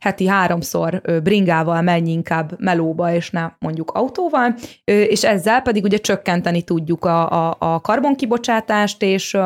heti 0.00 0.26
háromszor 0.26 1.02
bringával 1.22 1.82
menj 1.82 2.10
inkább 2.10 2.54
melóba, 2.58 3.12
és 3.12 3.30
ne 3.30 3.50
mondjuk 3.58 3.90
autóval, 3.90 4.54
és 4.84 5.24
ezzel 5.24 5.62
pedig 5.62 5.84
ugye 5.84 5.96
csökkenteni 5.96 6.62
tudjuk 6.62 7.04
a, 7.04 7.48
a, 7.48 7.56
a 7.58 7.80
karbonkibocsátást, 7.80 9.02
és 9.02 9.36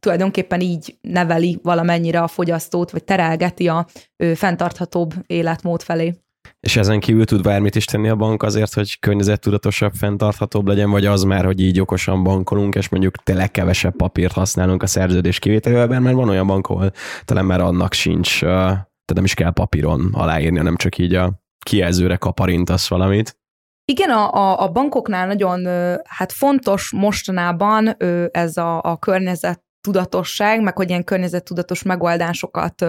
tulajdonképpen 0.00 0.60
így 0.60 0.96
neveli 1.00 1.58
valamennyire 1.62 2.20
a 2.20 2.28
fogyasztót, 2.28 2.90
vagy 2.90 3.04
terelgeti 3.04 3.68
a 3.68 3.86
fenntarthatóbb 4.34 5.14
életmód 5.26 5.82
felé. 5.82 6.14
És 6.60 6.76
ezen 6.76 7.00
kívül 7.00 7.24
tud 7.24 7.42
bármit 7.42 7.74
is 7.74 7.84
tenni 7.84 8.08
a 8.08 8.16
bank 8.16 8.42
azért, 8.42 8.74
hogy 8.74 8.98
környezettudatosabb, 8.98 9.92
fenntarthatóbb 9.92 10.66
legyen, 10.66 10.90
vagy 10.90 11.06
az 11.06 11.22
már, 11.22 11.44
hogy 11.44 11.60
így 11.60 11.80
okosan 11.80 12.22
bankolunk, 12.22 12.74
és 12.74 12.88
mondjuk 12.88 13.16
tényleg 13.16 13.50
kevesebb 13.50 13.96
papírt 13.96 14.32
használunk 14.32 14.82
a 14.82 14.86
szerződés 14.86 15.38
kivételével, 15.38 16.00
mert 16.00 16.14
van 16.16 16.28
olyan 16.28 16.46
bank, 16.46 16.66
ahol 16.66 16.92
talán 17.24 17.44
már 17.44 17.60
annak 17.60 17.92
sincs, 17.92 18.40
tehát 18.40 19.14
nem 19.14 19.24
is 19.24 19.34
kell 19.34 19.50
papíron 19.50 20.10
aláírni, 20.12 20.56
hanem 20.56 20.76
csak 20.76 20.98
így 20.98 21.14
a 21.14 21.32
kijelzőre 21.64 22.16
kaparintasz 22.16 22.88
valamit. 22.88 23.36
Igen, 23.84 24.10
a, 24.10 24.32
a, 24.34 24.62
a 24.62 24.68
bankoknál 24.68 25.26
nagyon 25.26 25.66
hát 26.08 26.32
fontos 26.32 26.92
mostanában 26.92 27.96
ez 28.30 28.56
a, 28.56 28.82
a 28.82 28.96
környezet 28.96 29.62
tudatosság, 29.80 30.62
meg 30.62 30.76
hogy 30.76 30.88
ilyen 30.88 31.04
környezettudatos 31.04 31.82
megoldásokat 31.82 32.84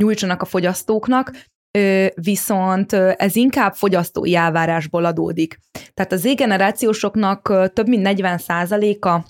nyújtsanak 0.00 0.42
a 0.42 0.44
fogyasztóknak, 0.44 1.32
viszont 2.14 2.92
ez 2.92 3.36
inkább 3.36 3.74
fogyasztói 3.74 4.34
elvárásból 4.34 5.04
adódik. 5.04 5.58
Tehát 5.94 6.12
az 6.12 6.20
Z-generációsoknak 6.20 7.72
több 7.72 7.88
mint 7.88 8.02
40 8.02 8.38
a 9.00 9.24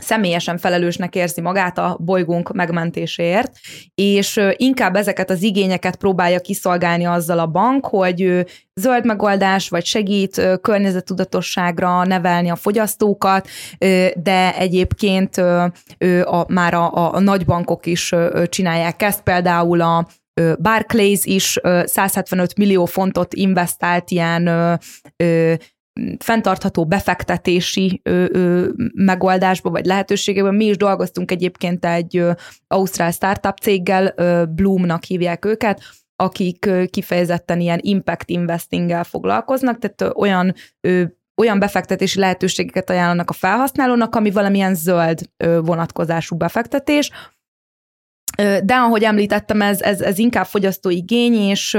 személyesen 0.00 0.58
felelősnek 0.58 1.14
érzi 1.14 1.40
magát 1.40 1.78
a 1.78 1.96
bolygónk 2.00 2.52
megmentéséért, 2.52 3.52
és 3.94 4.40
inkább 4.56 4.96
ezeket 4.96 5.30
az 5.30 5.42
igényeket 5.42 5.96
próbálja 5.96 6.40
kiszolgálni 6.40 7.04
azzal 7.04 7.38
a 7.38 7.46
bank, 7.46 7.86
hogy 7.86 8.46
zöld 8.74 9.04
megoldás, 9.04 9.68
vagy 9.68 9.84
segít 9.84 10.58
környezetudatosságra 10.62 12.04
nevelni 12.04 12.50
a 12.50 12.56
fogyasztókat, 12.56 13.48
de 14.14 14.54
egyébként 14.56 15.36
a, 16.24 16.44
már 16.48 16.74
a, 16.74 17.14
a 17.14 17.20
nagybankok 17.20 17.86
is 17.86 18.14
csinálják 18.48 19.02
ezt, 19.02 19.22
például 19.22 19.80
a 19.80 20.06
Barclays 20.58 21.24
is 21.24 21.58
175 21.84 22.56
millió 22.56 22.84
fontot 22.84 23.34
investált 23.34 24.10
ilyen 24.10 24.50
fenntartható 26.18 26.86
befektetési 26.86 28.00
ö, 28.02 28.24
ö, 28.32 28.68
megoldásba 28.94 29.70
vagy 29.70 29.84
lehetőségében. 29.84 30.54
Mi 30.54 30.64
is 30.64 30.76
dolgoztunk 30.76 31.30
egyébként 31.30 31.84
egy 31.84 32.16
ö, 32.16 32.30
ausztrál 32.66 33.10
startup 33.10 33.58
céggel, 33.58 34.12
ö, 34.16 34.44
Bloomnak 34.48 35.04
hívják 35.04 35.44
őket, 35.44 35.82
akik 36.16 36.66
ö, 36.66 36.84
kifejezetten 36.84 37.60
ilyen 37.60 37.78
impact 37.82 38.30
investinggel 38.30 39.04
foglalkoznak, 39.04 39.78
tehát 39.78 40.00
ö, 40.00 40.20
olyan 40.20 40.54
ö, 40.80 41.02
olyan 41.36 41.58
befektetési 41.58 42.18
lehetőségeket 42.18 42.90
ajánlanak 42.90 43.30
a 43.30 43.32
felhasználónak, 43.32 44.14
ami 44.14 44.30
valamilyen 44.30 44.74
zöld 44.74 45.30
vonatkozású 45.62 46.36
befektetés, 46.36 47.10
de 48.64 48.74
ahogy 48.74 49.02
említettem, 49.02 49.62
ez, 49.62 49.80
ez, 49.80 50.00
ez 50.00 50.18
inkább 50.18 50.46
fogyasztóigény, 50.46 51.34
és 51.34 51.78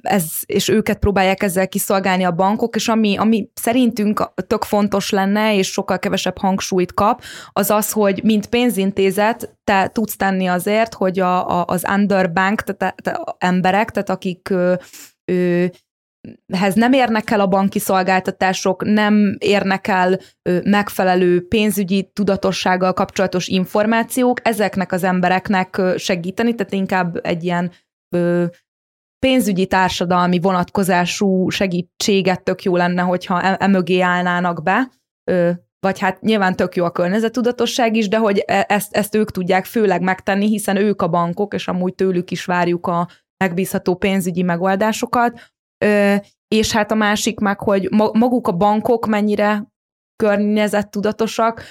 ez, 0.00 0.24
és 0.46 0.68
őket 0.68 0.98
próbálják 0.98 1.42
ezzel 1.42 1.68
kiszolgálni 1.68 2.24
a 2.24 2.32
bankok, 2.32 2.76
és 2.76 2.88
ami, 2.88 3.16
ami 3.16 3.50
szerintünk 3.54 4.32
tök 4.46 4.62
fontos 4.62 5.10
lenne, 5.10 5.56
és 5.56 5.70
sokkal 5.70 5.98
kevesebb 5.98 6.38
hangsúlyt 6.38 6.94
kap, 6.94 7.22
az 7.52 7.70
az, 7.70 7.92
hogy 7.92 8.20
mint 8.24 8.46
pénzintézet 8.46 9.56
te 9.64 9.88
tudsz 9.88 10.16
tenni 10.16 10.46
azért, 10.46 10.94
hogy 10.94 11.20
a, 11.20 11.60
a, 11.60 11.64
az 11.66 11.84
underbank, 11.88 12.62
tehát 12.62 13.06
a, 13.06 13.36
emberek, 13.38 13.90
tehát 13.90 14.10
akik 14.10 14.48
ö, 14.50 14.74
ö, 15.24 15.64
hez 16.52 16.74
nem 16.74 16.92
érnek 16.92 17.30
el 17.30 17.40
a 17.40 17.46
banki 17.46 17.78
szolgáltatások, 17.78 18.84
nem 18.84 19.36
érnek 19.38 19.86
el 19.86 20.18
ö, 20.42 20.58
megfelelő 20.64 21.46
pénzügyi 21.48 22.10
tudatossággal 22.12 22.92
kapcsolatos 22.92 23.48
információk, 23.48 24.38
ezeknek 24.42 24.92
az 24.92 25.04
embereknek 25.04 25.80
segíteni, 25.96 26.54
tehát 26.54 26.72
inkább 26.72 27.26
egy 27.26 27.44
ilyen 27.44 27.72
pénzügyi 29.26 29.66
társadalmi 29.66 30.40
vonatkozású 30.40 31.48
segítséget 31.48 32.42
tök 32.42 32.62
jó 32.62 32.76
lenne, 32.76 33.02
hogyha 33.02 33.40
emögé 33.40 34.00
e 34.00 34.06
állnának 34.06 34.62
be, 34.62 34.90
vagy 35.80 35.98
hát 35.98 36.20
nyilván 36.20 36.56
tök 36.56 36.76
jó 36.76 36.84
a 36.84 36.90
környezetudatosság 36.90 37.96
is, 37.96 38.08
de 38.08 38.18
hogy 38.18 38.44
e, 38.46 38.64
ezt, 38.68 38.96
ezt 38.96 39.14
ők 39.14 39.30
tudják 39.30 39.64
főleg 39.64 40.02
megtenni, 40.02 40.46
hiszen 40.46 40.76
ők 40.76 41.02
a 41.02 41.08
bankok, 41.08 41.54
és 41.54 41.68
amúgy 41.68 41.94
tőlük 41.94 42.30
is 42.30 42.44
várjuk 42.44 42.86
a 42.86 43.08
megbízható 43.44 43.94
pénzügyi 43.94 44.42
megoldásokat. 44.42 45.40
És 46.48 46.72
hát 46.72 46.90
a 46.90 46.94
másik 46.94 47.38
meg, 47.38 47.60
hogy 47.60 47.88
maguk 48.12 48.48
a 48.48 48.52
bankok 48.52 49.06
mennyire 49.06 49.66
környezettudatosak, 50.16 51.64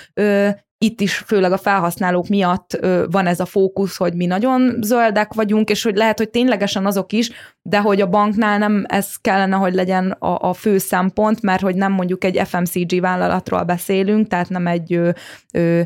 itt 0.83 1.01
is 1.01 1.17
főleg 1.17 1.51
a 1.51 1.57
felhasználók 1.57 2.27
miatt 2.27 2.77
van 3.11 3.27
ez 3.27 3.39
a 3.39 3.45
fókusz, 3.45 3.97
hogy 3.97 4.13
mi 4.13 4.25
nagyon 4.25 4.77
zöldek 4.81 5.33
vagyunk, 5.33 5.69
és 5.69 5.83
hogy 5.83 5.95
lehet, 5.95 6.17
hogy 6.17 6.29
ténylegesen 6.29 6.85
azok 6.85 7.11
is, 7.11 7.31
de 7.61 7.79
hogy 7.79 8.01
a 8.01 8.09
banknál 8.09 8.57
nem 8.57 8.83
ez 8.87 9.15
kellene, 9.15 9.55
hogy 9.55 9.73
legyen 9.73 10.11
a, 10.11 10.49
a 10.49 10.53
fő 10.53 10.77
szempont, 10.77 11.41
mert 11.41 11.61
hogy 11.61 11.75
nem 11.75 11.91
mondjuk 11.91 12.23
egy 12.23 12.47
FMCG 12.47 12.99
vállalatról 12.99 13.63
beszélünk, 13.63 14.27
tehát 14.27 14.49
nem 14.49 14.67
egy 14.67 14.93
ö, 14.93 15.09
ö, 15.53 15.81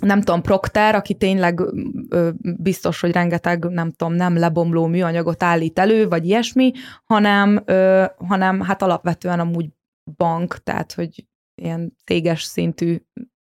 nem 0.00 0.20
tudom, 0.20 0.42
Procter, 0.42 0.94
aki 0.94 1.14
tényleg 1.14 1.60
ö, 2.08 2.30
biztos, 2.40 3.00
hogy 3.00 3.12
rengeteg, 3.12 3.64
nem 3.64 3.90
tudom, 3.90 4.14
nem 4.14 4.38
lebomló 4.38 4.86
műanyagot 4.86 5.42
állít 5.42 5.78
elő, 5.78 6.08
vagy 6.08 6.26
ilyesmi, 6.26 6.72
hanem, 7.04 7.62
ö, 7.64 8.04
hanem 8.28 8.60
hát 8.60 8.82
alapvetően 8.82 9.40
amúgy 9.40 9.68
bank, 10.16 10.62
tehát 10.62 10.92
hogy 10.92 11.24
ilyen 11.54 11.96
céges 12.04 12.42
szintű 12.42 12.96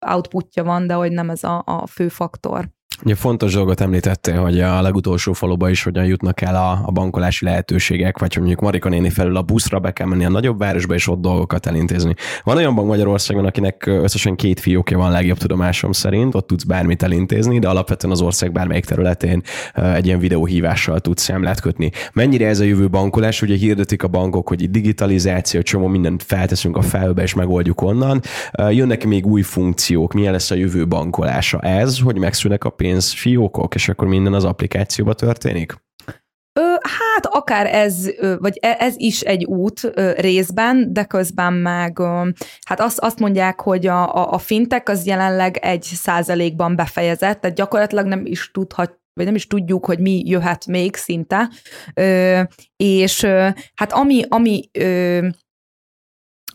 outputja 0.05 0.63
van, 0.63 0.87
de 0.87 0.93
hogy 0.93 1.11
nem 1.11 1.29
ez 1.29 1.43
a, 1.43 1.63
a 1.65 1.87
fő 1.87 2.07
faktor. 2.07 2.69
Ugye 3.03 3.15
fontos 3.15 3.53
dolgot 3.53 3.81
említettél, 3.81 4.41
hogy 4.41 4.59
a 4.59 4.81
legutolsó 4.81 5.33
faluba 5.33 5.69
is 5.69 5.83
hogyan 5.83 6.05
jutnak 6.05 6.41
el 6.41 6.55
a, 6.55 6.81
a 6.85 6.91
bankolási 6.91 7.45
lehetőségek, 7.45 8.17
vagy 8.17 8.33
hogy 8.33 8.41
mondjuk 8.41 8.61
Marika 8.61 8.89
néni 8.89 9.09
felül 9.09 9.35
a 9.35 9.41
buszra 9.41 9.79
be 9.79 9.91
kell 9.91 10.07
menni 10.07 10.25
a 10.25 10.29
nagyobb 10.29 10.59
városba, 10.59 10.93
és 10.93 11.07
ott 11.07 11.21
dolgokat 11.21 11.65
elintézni. 11.65 12.13
Van 12.43 12.57
olyan 12.57 12.75
bank 12.75 12.87
Magyarországon, 12.87 13.45
akinek 13.45 13.85
összesen 13.85 14.35
két 14.35 14.59
fiókja 14.59 14.97
van 14.97 15.11
legjobb 15.11 15.37
tudomásom 15.37 15.91
szerint, 15.91 16.35
ott 16.35 16.47
tudsz 16.47 16.63
bármit 16.63 17.03
elintézni, 17.03 17.59
de 17.59 17.67
alapvetően 17.67 18.13
az 18.13 18.21
ország 18.21 18.51
bármelyik 18.51 18.85
területén 18.85 19.41
egy 19.73 20.05
ilyen 20.05 20.19
videóhívással 20.19 20.99
tudsz 20.99 21.21
számlát 21.21 21.61
kötni. 21.61 21.91
Mennyire 22.13 22.47
ez 22.47 22.59
a 22.59 22.63
jövő 22.63 22.89
bankolás? 22.89 23.41
Ugye 23.41 23.55
hirdetik 23.55 24.03
a 24.03 24.07
bankok, 24.07 24.47
hogy 24.47 24.71
digitalizáció, 24.71 25.61
csomó 25.61 25.87
mindent 25.87 26.23
felteszünk 26.23 26.77
a 26.77 26.81
felbe, 26.81 27.21
és 27.21 27.33
megoldjuk 27.33 27.81
onnan. 27.81 28.21
Jönnek 28.69 29.05
még 29.05 29.25
új 29.25 29.41
funkciók, 29.41 30.13
milyen 30.13 30.31
lesz 30.31 30.51
a 30.51 30.55
jövő 30.55 30.87
bankolása? 30.87 31.59
Ez, 31.59 31.99
hogy 31.99 32.17
megszűnnek 32.17 32.63
a 32.63 32.69
pénz 32.69 32.87
fiókok, 32.97 33.75
és 33.75 33.89
akkor 33.89 34.07
minden 34.07 34.33
az 34.33 34.43
applikációba 34.43 35.13
történik? 35.13 35.87
Ö, 36.59 36.61
hát 36.81 37.25
akár 37.25 37.65
ez, 37.73 38.09
vagy 38.37 38.57
e, 38.61 38.75
ez 38.79 38.93
is 38.97 39.21
egy 39.21 39.45
út 39.45 39.91
részben, 40.17 40.93
de 40.93 41.03
közben 41.03 41.53
meg 41.53 41.99
hát 42.65 42.79
azt, 42.79 42.99
azt 42.99 43.19
mondják, 43.19 43.61
hogy 43.61 43.87
a, 43.87 44.15
a, 44.15 44.33
a 44.33 44.37
fintek 44.37 44.89
az 44.89 45.05
jelenleg 45.05 45.57
egy 45.57 45.83
százalékban 45.83 46.75
befejezett, 46.75 47.41
tehát 47.41 47.55
gyakorlatilag 47.55 48.05
nem 48.05 48.25
is 48.25 48.51
tudhat 48.51 48.97
vagy 49.13 49.27
nem 49.27 49.37
is 49.37 49.47
tudjuk, 49.47 49.85
hogy 49.85 49.99
mi 49.99 50.21
jöhet 50.25 50.65
még 50.65 50.95
szinte. 50.95 51.49
Ö, 51.93 52.41
és 52.75 53.25
hát 53.75 53.93
ami, 53.93 54.23
ami 54.29 54.69
ö, 54.71 55.27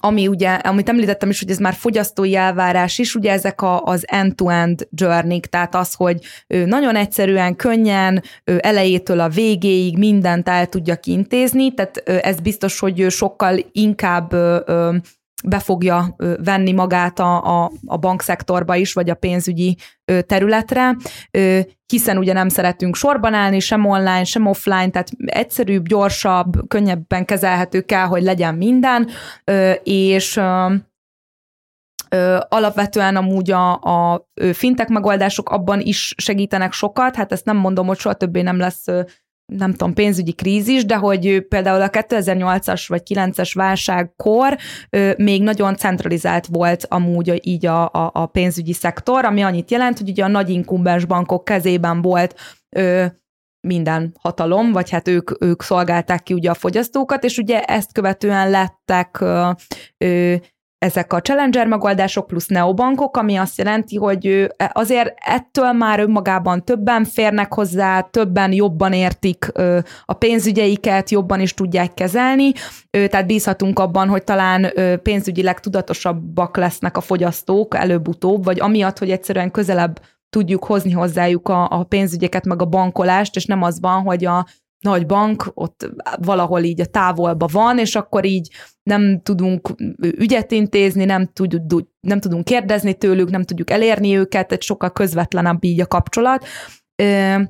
ami 0.04 0.26
ugye, 0.28 0.50
amit 0.50 0.88
említettem 0.88 1.30
is, 1.30 1.40
hogy 1.40 1.50
ez 1.50 1.58
már 1.58 1.74
fogyasztói 1.74 2.36
elvárás 2.36 2.98
is, 2.98 3.14
ugye 3.14 3.32
ezek 3.32 3.62
a, 3.62 3.82
az 3.82 4.04
end-to-end 4.06 4.88
journey 4.90 5.40
tehát 5.40 5.74
az, 5.74 5.94
hogy 5.94 6.18
nagyon 6.46 6.96
egyszerűen, 6.96 7.56
könnyen, 7.56 8.22
elejétől 8.44 9.20
a 9.20 9.28
végéig 9.28 9.98
mindent 9.98 10.48
el 10.48 10.66
tudjak 10.66 11.06
intézni, 11.06 11.74
tehát 11.74 11.96
ez 12.24 12.40
biztos, 12.40 12.78
hogy 12.78 13.10
sokkal 13.10 13.58
inkább 13.72 14.34
be 15.44 15.58
fogja 15.58 16.16
venni 16.44 16.72
magát 16.72 17.18
a, 17.18 17.62
a, 17.62 17.70
a 17.86 17.96
bankszektorba 17.96 18.74
is, 18.74 18.92
vagy 18.92 19.10
a 19.10 19.14
pénzügyi 19.14 19.76
területre, 20.26 20.96
hiszen 21.86 22.18
ugye 22.18 22.32
nem 22.32 22.48
szeretünk 22.48 22.96
sorban 22.96 23.34
állni, 23.34 23.58
sem 23.58 23.84
online, 23.84 24.24
sem 24.24 24.46
offline, 24.46 24.90
tehát 24.90 25.10
egyszerűbb, 25.24 25.88
gyorsabb, 25.88 26.68
könnyebben 26.68 27.24
kezelhető 27.24 27.80
kell, 27.80 28.06
hogy 28.06 28.22
legyen 28.22 28.54
minden, 28.54 29.08
és 29.82 30.40
alapvetően 32.48 33.16
amúgy 33.16 33.50
a, 33.50 33.72
a 33.72 34.28
fintek 34.52 34.88
megoldások 34.88 35.48
abban 35.48 35.80
is 35.80 36.14
segítenek 36.16 36.72
sokat, 36.72 37.16
hát 37.16 37.32
ezt 37.32 37.44
nem 37.44 37.56
mondom, 37.56 37.86
hogy 37.86 37.98
soha 37.98 38.14
többé 38.14 38.42
nem 38.42 38.58
lesz 38.58 38.84
nem 39.52 39.70
tudom, 39.70 39.94
pénzügyi 39.94 40.32
krízis, 40.32 40.84
de 40.84 40.96
hogy 40.96 41.46
például 41.48 41.82
a 41.82 41.90
2008-as 41.90 42.84
vagy 42.86 43.02
9-es 43.14 43.50
válságkor 43.54 44.56
még 45.16 45.42
nagyon 45.42 45.76
centralizált 45.76 46.46
volt 46.46 46.86
amúgy 46.88 47.40
így 47.42 47.66
a, 47.66 47.84
a, 47.84 48.10
a 48.12 48.26
pénzügyi 48.26 48.72
szektor, 48.72 49.24
ami 49.24 49.42
annyit 49.42 49.70
jelent, 49.70 49.98
hogy 49.98 50.08
ugye 50.08 50.24
a 50.24 50.28
nagy 50.28 50.50
inkumbens 50.50 51.04
bankok 51.04 51.44
kezében 51.44 52.02
volt 52.02 52.34
minden 53.64 54.14
hatalom, 54.20 54.72
vagy 54.72 54.90
hát 54.90 55.08
ők, 55.08 55.42
ők 55.42 55.62
szolgálták 55.62 56.22
ki 56.22 56.34
ugye 56.34 56.50
a 56.50 56.54
fogyasztókat, 56.54 57.24
és 57.24 57.38
ugye 57.38 57.62
ezt 57.62 57.92
követően 57.92 58.50
lettek 58.50 59.20
ö, 59.20 59.50
ö, 59.98 60.34
ezek 60.84 61.12
a 61.12 61.20
challenger 61.20 61.66
megoldások 61.66 62.26
plusz 62.26 62.46
neobankok, 62.46 63.16
ami 63.16 63.36
azt 63.36 63.58
jelenti, 63.58 63.96
hogy 63.96 64.54
azért 64.72 65.14
ettől 65.16 65.72
már 65.72 66.00
önmagában 66.00 66.64
többen 66.64 67.04
férnek 67.04 67.54
hozzá, 67.54 68.00
többen 68.00 68.52
jobban 68.52 68.92
értik 68.92 69.52
a 70.04 70.12
pénzügyeiket, 70.12 71.10
jobban 71.10 71.40
is 71.40 71.54
tudják 71.54 71.94
kezelni, 71.94 72.52
tehát 72.90 73.26
bízhatunk 73.26 73.78
abban, 73.78 74.08
hogy 74.08 74.24
talán 74.24 74.72
pénzügyileg 75.02 75.60
tudatosabbak 75.60 76.56
lesznek 76.56 76.96
a 76.96 77.00
fogyasztók 77.00 77.74
előbb-utóbb, 77.74 78.44
vagy 78.44 78.60
amiatt, 78.60 78.98
hogy 78.98 79.10
egyszerűen 79.10 79.50
közelebb 79.50 80.00
tudjuk 80.30 80.64
hozni 80.64 80.92
hozzájuk 80.92 81.48
a, 81.48 81.68
a 81.70 81.84
pénzügyeket, 81.84 82.44
meg 82.44 82.62
a 82.62 82.66
bankolást, 82.66 83.36
és 83.36 83.44
nem 83.44 83.62
az 83.62 83.80
van, 83.80 84.02
hogy 84.02 84.24
a 84.24 84.46
nagy 84.84 85.06
bank 85.06 85.50
ott 85.54 85.90
valahol 86.16 86.62
így 86.62 86.80
a 86.80 86.86
távolba 86.86 87.48
van, 87.52 87.78
és 87.78 87.94
akkor 87.94 88.24
így 88.24 88.50
nem 88.82 89.20
tudunk 89.22 89.68
ügyet 90.00 90.52
intézni, 90.52 91.04
nem, 91.04 91.26
tud, 91.32 91.60
nem 92.00 92.20
tudunk 92.20 92.44
kérdezni 92.44 92.94
tőlük, 92.94 93.30
nem 93.30 93.42
tudjuk 93.42 93.70
elérni 93.70 94.16
őket, 94.16 94.52
egy 94.52 94.62
sokkal 94.62 94.92
közvetlenebb 94.92 95.64
így 95.64 95.80
a 95.80 95.86
kapcsolat. 95.86 96.46
Ö, 97.02 97.40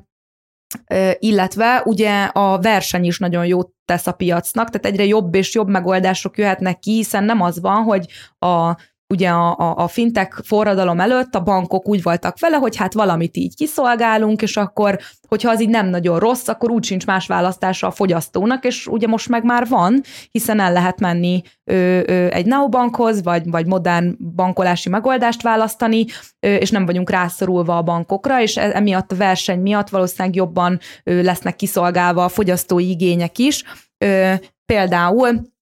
illetve 1.19 1.81
ugye 1.85 2.23
a 2.23 2.59
verseny 2.59 3.03
is 3.03 3.19
nagyon 3.19 3.45
jót 3.45 3.71
tesz 3.85 4.07
a 4.07 4.11
piacnak, 4.11 4.69
tehát 4.69 4.85
egyre 4.85 5.05
jobb 5.05 5.35
és 5.35 5.53
jobb 5.53 5.67
megoldások 5.67 6.37
jöhetnek 6.37 6.79
ki, 6.79 6.91
hiszen 6.91 7.23
nem 7.23 7.41
az 7.41 7.59
van, 7.59 7.83
hogy 7.83 8.05
a 8.39 8.75
ugye 9.07 9.29
a, 9.29 9.57
a, 9.57 9.75
a 9.77 9.87
fintek 9.87 10.33
forradalom 10.43 10.99
előtt 10.99 11.35
a 11.35 11.43
bankok 11.43 11.87
úgy 11.87 12.03
voltak 12.03 12.39
vele, 12.39 12.57
hogy 12.57 12.75
hát 12.75 12.93
valamit 12.93 13.37
így 13.37 13.55
kiszolgálunk, 13.55 14.41
és 14.41 14.57
akkor, 14.57 14.99
hogyha 15.27 15.49
az 15.49 15.61
így 15.61 15.69
nem 15.69 15.87
nagyon 15.87 16.19
rossz, 16.19 16.47
akkor 16.47 16.71
úgy 16.71 16.83
sincs 16.83 17.05
más 17.05 17.27
választása 17.27 17.87
a 17.87 17.91
fogyasztónak, 17.91 18.65
és 18.65 18.87
ugye 18.87 19.07
most 19.07 19.29
meg 19.29 19.43
már 19.43 19.67
van, 19.67 20.01
hiszen 20.31 20.59
el 20.59 20.73
lehet 20.73 20.99
menni 20.99 21.41
ö, 21.63 21.99
ö, 22.05 22.27
egy 22.31 22.45
neobankhoz, 22.45 23.23
vagy, 23.23 23.49
vagy 23.49 23.65
modern 23.65 24.17
bankolási 24.35 24.89
megoldást 24.89 25.41
választani, 25.41 26.05
ö, 26.39 26.55
és 26.55 26.71
nem 26.71 26.85
vagyunk 26.85 27.09
rászorulva 27.09 27.77
a 27.77 27.83
bankokra, 27.83 28.41
és 28.41 28.57
e, 28.57 28.71
emiatt 28.73 29.11
a 29.11 29.15
verseny 29.15 29.59
miatt 29.59 29.89
valószínűleg 29.89 30.35
jobban 30.35 30.79
ö, 31.03 31.21
lesznek 31.21 31.55
kiszolgálva 31.55 32.23
a 32.23 32.29
fogyasztói 32.29 32.89
igények 32.89 33.37
is. 33.37 33.63
Ö, 33.97 34.33
például 34.65 35.53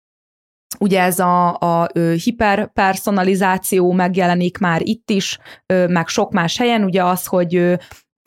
Ugye 0.80 1.02
ez 1.02 1.20
a, 1.20 1.58
a 1.60 1.88
hiperpersonalizáció 2.24 3.92
megjelenik 3.92 4.58
már 4.58 4.82
itt 4.84 5.10
is, 5.10 5.40
meg 5.88 6.08
sok 6.08 6.32
más 6.32 6.58
helyen, 6.58 6.84
ugye 6.84 7.04
az, 7.04 7.26
hogy 7.26 7.78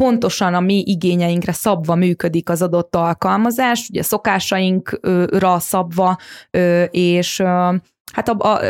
pontosan 0.03 0.55
a 0.55 0.61
mi 0.61 0.83
igényeinkre 0.87 1.53
szabva 1.53 1.95
működik 1.95 2.49
az 2.49 2.63
adott 2.63 2.97
alkalmazás, 2.97 3.89
ugye 3.89 4.03
szokásainkra 4.03 5.59
szabva, 5.59 6.17
és 6.91 7.43
Hát 8.13 8.29
a, 8.29 8.37
a, 8.39 8.61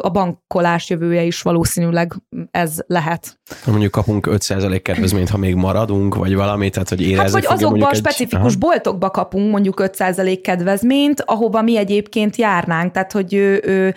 a 0.00 0.10
bankolás 0.10 0.90
jövője 0.90 1.22
is 1.22 1.42
valószínűleg 1.42 2.14
ez 2.50 2.78
lehet. 2.86 3.38
Mondjuk 3.66 3.90
kapunk 3.90 4.26
5% 4.30 4.80
kedvezményt, 4.82 5.28
ha 5.28 5.36
még 5.36 5.54
maradunk, 5.54 6.14
vagy 6.14 6.34
valami, 6.34 6.70
tehát 6.70 6.88
hogy 6.88 7.00
érezni 7.00 7.22
Hát 7.22 7.30
vagy 7.30 7.46
azokban 7.46 7.90
a 7.90 7.94
specifikus 7.94 8.52
egy... 8.52 8.58
boltokba 8.58 9.10
kapunk 9.10 9.50
mondjuk 9.50 9.82
5% 9.82 10.38
kedvezményt, 10.42 11.20
ahova 11.20 11.62
mi 11.62 11.76
egyébként 11.76 12.36
járnánk, 12.36 12.92
tehát 12.92 13.12
hogy 13.12 13.34
ő, 13.34 13.62
ő, 13.64 13.94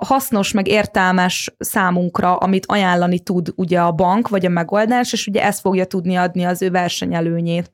hasznos, 0.00 0.52
meg 0.52 0.68
értelmes 0.68 1.54
számunkra, 1.58 2.36
amit 2.36 2.66
ajánlani 2.66 3.20
tud 3.20 3.52
ugye 3.56 3.80
a 3.80 3.92
bank, 3.92 4.28
vagy 4.28 4.46
a 4.46 4.48
megoldás, 4.48 5.12
és 5.12 5.26
ugye 5.26 5.42
ez 5.44 5.60
fogja 5.60 5.84
tudni 5.84 6.16
adni 6.16 6.44
az 6.44 6.62
ő 6.62 6.70
versenyelőnyét. 6.70 7.72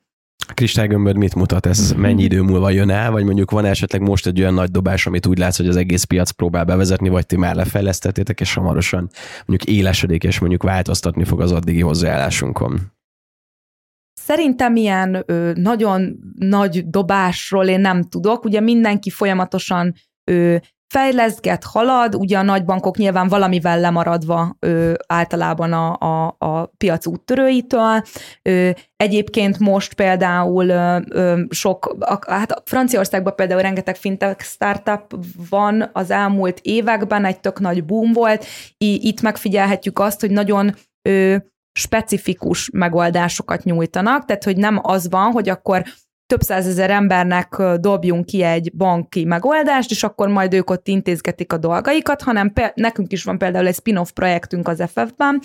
A 0.49 0.53
kristálygömböd 0.55 1.17
mit 1.17 1.35
mutat? 1.35 1.67
Ez 1.67 1.91
mhm. 1.93 2.01
mennyi 2.01 2.23
idő 2.23 2.43
múlva 2.43 2.71
jön 2.71 2.91
el? 2.91 3.11
Vagy 3.11 3.25
mondjuk 3.25 3.51
van 3.51 3.65
esetleg 3.65 4.01
most 4.01 4.27
egy 4.27 4.41
olyan 4.41 4.55
nagy 4.55 4.71
dobás, 4.71 5.07
amit 5.07 5.27
úgy 5.27 5.39
látsz, 5.39 5.57
hogy 5.57 5.69
az 5.69 5.77
egész 5.77 6.05
piac 6.05 6.31
próbál 6.31 6.65
bevezetni, 6.65 7.09
vagy 7.09 7.27
ti 7.27 7.37
már 7.37 7.55
lefejlesztettétek, 7.55 8.41
és 8.41 8.55
hamarosan 8.55 9.11
mondjuk 9.47 9.77
élesedik, 9.77 10.25
és 10.25 10.39
mondjuk 10.39 10.63
változtatni 10.63 11.25
fog 11.25 11.41
az 11.41 11.53
addigi 11.53 11.81
hozzáállásunkon? 11.81 12.81
Szerintem 14.13 14.77
ilyen 14.77 15.23
ö, 15.27 15.53
nagyon 15.55 16.19
nagy 16.35 16.89
dobásról 16.89 17.67
én 17.67 17.81
nem 17.81 18.03
tudok. 18.03 18.45
Ugye 18.45 18.61
mindenki 18.61 19.11
folyamatosan 19.11 19.95
ö, 20.25 20.57
fejleszget, 20.89 21.65
halad, 21.65 22.15
ugye 22.15 22.39
a 22.39 22.43
nagybankok 22.43 22.97
nyilván 22.97 23.29
valamivel 23.29 23.81
lemaradva 23.81 24.57
ö, 24.59 24.93
általában 25.07 25.73
a, 25.73 25.97
a, 25.99 26.37
a 26.39 26.67
piac 26.77 27.07
úttörőitől. 27.07 28.03
Ö, 28.43 28.71
egyébként 28.97 29.59
most 29.59 29.95
például 29.95 30.69
ö, 30.69 30.99
ö, 31.09 31.41
sok, 31.51 31.97
a, 32.01 32.19
hát 32.31 32.63
Franciaországban 32.65 33.35
például 33.35 33.63
rengeteg 33.63 33.97
fintech 33.97 34.45
startup 34.45 35.19
van 35.51 35.91
az 35.93 36.11
elmúlt 36.11 36.59
években, 36.63 37.25
egy 37.25 37.41
tök 37.41 37.61
nagy 37.61 37.85
boom 37.85 38.13
volt. 38.13 38.45
I, 38.79 39.09
itt 39.09 39.21
megfigyelhetjük 39.21 39.99
azt, 39.99 40.21
hogy 40.21 40.31
nagyon 40.31 40.75
ö, 41.03 41.37
specifikus 41.79 42.71
megoldásokat 42.73 43.65
nyújtanak, 43.65 44.25
tehát 44.25 44.45
hogy 44.45 44.57
nem 44.57 44.81
az 44.83 45.09
van, 45.11 45.33
hogy 45.33 45.49
akkor 45.49 45.83
több 46.29 46.41
százezer 46.41 46.91
embernek 46.91 47.63
dobjunk 47.77 48.27
ki 48.27 48.43
egy 48.43 48.73
banki 48.77 49.25
megoldást, 49.25 49.91
és 49.91 50.03
akkor 50.03 50.29
majd 50.29 50.55
ők 50.55 50.71
ott 50.71 50.89
intézgetik 50.89 51.53
a 51.53 51.59
dolgaikat, 51.59 52.23
hanem 52.23 52.53
pe- 52.53 52.75
nekünk 52.75 53.13
is 53.13 53.25
van 53.25 53.39
például 53.39 53.67
egy 53.67 53.75
spin-off 53.75 54.11
projektünk 54.11 54.69
az 54.69 54.83
FF-ben, 54.87 55.43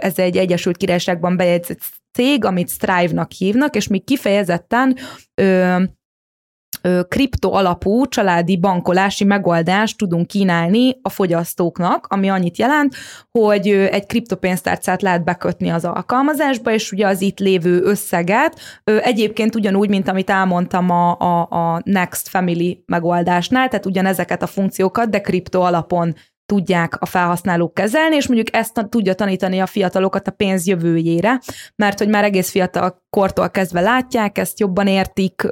ez 0.00 0.18
egy 0.18 0.36
Egyesült 0.36 0.76
Királyságban 0.76 1.36
bejegyzett 1.36 1.80
cég, 2.12 2.44
amit 2.44 2.70
Strive-nak 2.70 3.32
hívnak, 3.32 3.76
és 3.76 3.88
mi 3.88 3.98
kifejezetten 3.98 4.96
kripto 7.08 7.52
alapú 7.52 8.06
családi 8.06 8.58
bankolási 8.58 9.24
megoldást 9.24 9.98
tudunk 9.98 10.26
kínálni 10.26 10.98
a 11.02 11.08
fogyasztóknak, 11.08 12.06
ami 12.08 12.28
annyit 12.28 12.58
jelent, 12.58 12.94
hogy 13.30 13.68
egy 13.68 14.06
kriptopénztárcát 14.06 15.02
lehet 15.02 15.24
bekötni 15.24 15.68
az 15.68 15.84
alkalmazásba, 15.84 16.72
és 16.72 16.92
ugye 16.92 17.06
az 17.06 17.20
itt 17.20 17.38
lévő 17.38 17.82
összeget 17.82 18.60
egyébként 18.84 19.54
ugyanúgy, 19.54 19.88
mint 19.88 20.08
amit 20.08 20.30
elmondtam 20.30 20.90
a, 20.90 21.18
a, 21.18 21.40
a 21.50 21.80
Next 21.84 22.28
Family 22.28 22.82
megoldásnál, 22.86 23.68
tehát 23.68 23.86
ugyanezeket 23.86 24.42
a 24.42 24.46
funkciókat, 24.46 25.08
de 25.10 25.20
kripto 25.20 25.60
alapon 25.60 26.14
tudják 26.50 27.00
a 27.00 27.06
felhasználók 27.06 27.74
kezelni, 27.74 28.16
és 28.16 28.26
mondjuk 28.26 28.56
ezt 28.56 28.86
tudja 28.88 29.14
tanítani 29.14 29.60
a 29.60 29.66
fiatalokat 29.66 30.28
a 30.28 30.30
pénz 30.30 30.66
jövőjére, 30.66 31.40
mert 31.76 31.98
hogy 31.98 32.08
már 32.08 32.24
egész 32.24 32.50
fiatal 32.50 33.02
kortól 33.10 33.50
kezdve 33.50 33.80
látják, 33.80 34.38
ezt 34.38 34.60
jobban 34.60 34.86
értik, 34.86 35.42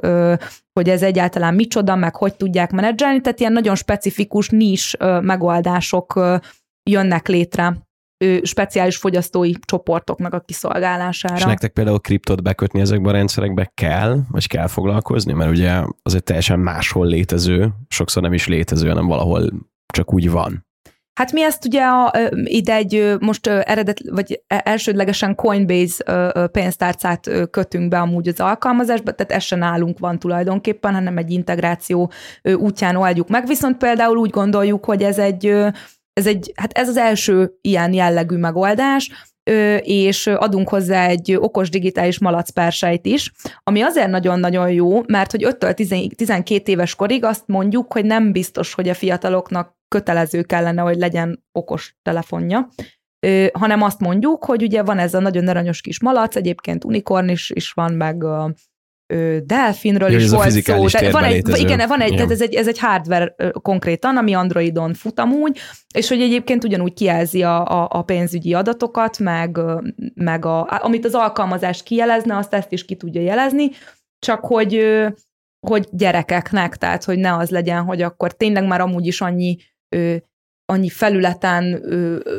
hogy 0.73 0.89
ez 0.89 1.03
egyáltalán 1.03 1.53
micsoda, 1.53 1.95
meg 1.95 2.15
hogy 2.15 2.35
tudják 2.35 2.71
menedzselni, 2.71 3.21
tehát 3.21 3.39
ilyen 3.39 3.51
nagyon 3.51 3.75
specifikus 3.75 4.49
nis 4.49 4.95
megoldások 5.21 6.19
jönnek 6.89 7.27
létre 7.27 7.87
speciális 8.41 8.97
fogyasztói 8.97 9.51
csoportoknak 9.65 10.33
a 10.33 10.39
kiszolgálására. 10.39 11.35
És 11.35 11.43
nektek 11.43 11.71
például 11.71 11.99
kriptot 11.99 12.43
bekötni 12.43 12.79
ezekbe 12.79 13.09
a 13.09 13.11
rendszerekbe 13.11 13.71
kell, 13.73 14.19
vagy 14.31 14.47
kell 14.47 14.67
foglalkozni, 14.67 15.33
mert 15.33 15.51
ugye 15.51 15.83
az 16.01 16.15
egy 16.15 16.23
teljesen 16.23 16.59
máshol 16.59 17.07
létező, 17.07 17.69
sokszor 17.87 18.23
nem 18.23 18.33
is 18.33 18.47
létező, 18.47 18.87
hanem 18.87 19.07
valahol 19.07 19.49
csak 19.93 20.13
úgy 20.13 20.29
van. 20.29 20.67
Hát 21.19 21.31
mi 21.31 21.43
ezt 21.43 21.65
ugye 21.65 21.81
a, 21.81 22.11
ide 22.43 22.73
egy 22.73 23.15
most 23.19 23.47
eredet, 23.47 24.01
vagy 24.09 24.41
e, 24.47 24.61
elsődlegesen 24.65 25.35
Coinbase 25.35 26.03
pénztárcát 26.51 27.29
kötünk 27.51 27.89
be 27.89 27.99
amúgy 27.99 28.27
az 28.27 28.39
alkalmazásba, 28.39 29.11
tehát 29.11 29.31
ez 29.31 29.43
se 29.43 29.55
nálunk 29.55 29.99
van 29.99 30.19
tulajdonképpen, 30.19 30.93
hanem 30.93 31.17
egy 31.17 31.31
integráció 31.31 32.11
útján 32.43 32.95
oldjuk 32.95 33.29
meg. 33.29 33.47
Viszont 33.47 33.77
például 33.77 34.17
úgy 34.17 34.29
gondoljuk, 34.29 34.85
hogy 34.85 35.03
ez 35.03 35.17
egy, 35.17 35.45
ez 36.13 36.27
egy, 36.27 36.51
hát 36.55 36.71
ez 36.73 36.87
az 36.87 36.97
első 36.97 37.51
ilyen 37.61 37.93
jellegű 37.93 38.35
megoldás, 38.35 39.11
és 39.81 40.27
adunk 40.27 40.69
hozzá 40.69 41.07
egy 41.07 41.35
okos 41.39 41.69
digitális 41.69 42.19
malacpersejt 42.19 43.05
is, 43.05 43.31
ami 43.63 43.81
azért 43.81 44.09
nagyon-nagyon 44.09 44.71
jó, 44.71 45.01
mert 45.07 45.31
hogy 45.31 45.47
5-től 45.49 46.13
12 46.15 46.71
éves 46.71 46.95
korig 46.95 47.23
azt 47.23 47.43
mondjuk, 47.45 47.93
hogy 47.93 48.05
nem 48.05 48.31
biztos, 48.31 48.73
hogy 48.73 48.89
a 48.89 48.93
fiataloknak 48.93 49.77
kötelező 49.89 50.41
kellene, 50.41 50.81
hogy 50.81 50.97
legyen 50.97 51.43
okos 51.51 51.95
telefonja, 52.01 52.69
ö, 53.19 53.45
hanem 53.53 53.81
azt 53.81 53.99
mondjuk, 53.99 54.45
hogy 54.45 54.63
ugye 54.63 54.83
van 54.83 54.99
ez 54.99 55.13
a 55.13 55.19
nagyon 55.19 55.47
aranyos 55.47 55.81
kis 55.81 56.01
malac, 56.01 56.35
egyébként 56.35 56.83
unikorn 56.83 57.29
is, 57.29 57.49
is 57.49 57.71
van, 57.71 57.93
meg 57.93 58.23
Delfinről 59.43 60.11
is 60.13 60.29
volt 60.29 60.49
szó. 60.49 60.85
Tehát 60.87 61.11
van 61.11 61.23
egy, 61.23 61.31
létező. 61.31 61.63
igen, 61.63 61.87
van 61.87 62.01
egy, 62.01 62.13
tehát 62.15 62.31
ez 62.31 62.41
egy, 62.41 62.55
ez 62.55 62.67
egy 62.67 62.79
hardware 62.79 63.35
konkrétan, 63.61 64.17
ami 64.17 64.33
Androidon 64.33 64.93
fut 64.93 65.19
amúgy, 65.19 65.59
és 65.93 66.07
hogy 66.07 66.21
egyébként 66.21 66.63
ugyanúgy 66.63 66.93
kijelzi 66.93 67.43
a, 67.43 67.65
a, 67.65 67.87
a 67.91 68.01
pénzügyi 68.01 68.53
adatokat, 68.53 69.19
meg, 69.19 69.59
meg 70.13 70.45
a, 70.45 70.79
amit 70.81 71.05
az 71.05 71.13
alkalmazás 71.13 71.83
kijelezne, 71.83 72.37
azt 72.37 72.53
ezt 72.53 72.71
is 72.71 72.85
ki 72.85 72.95
tudja 72.95 73.21
jelezni, 73.21 73.69
csak 74.19 74.45
hogy 74.45 74.85
hogy 75.67 75.87
gyerekeknek, 75.91 76.75
tehát 76.75 77.03
hogy 77.03 77.17
ne 77.17 77.35
az 77.35 77.49
legyen, 77.49 77.83
hogy 77.83 78.01
akkor 78.01 78.33
tényleg 78.33 78.67
már 78.67 78.81
amúgy 78.81 79.07
is 79.07 79.21
annyi 79.21 79.57
annyi 80.65 80.89
felületen 80.89 81.83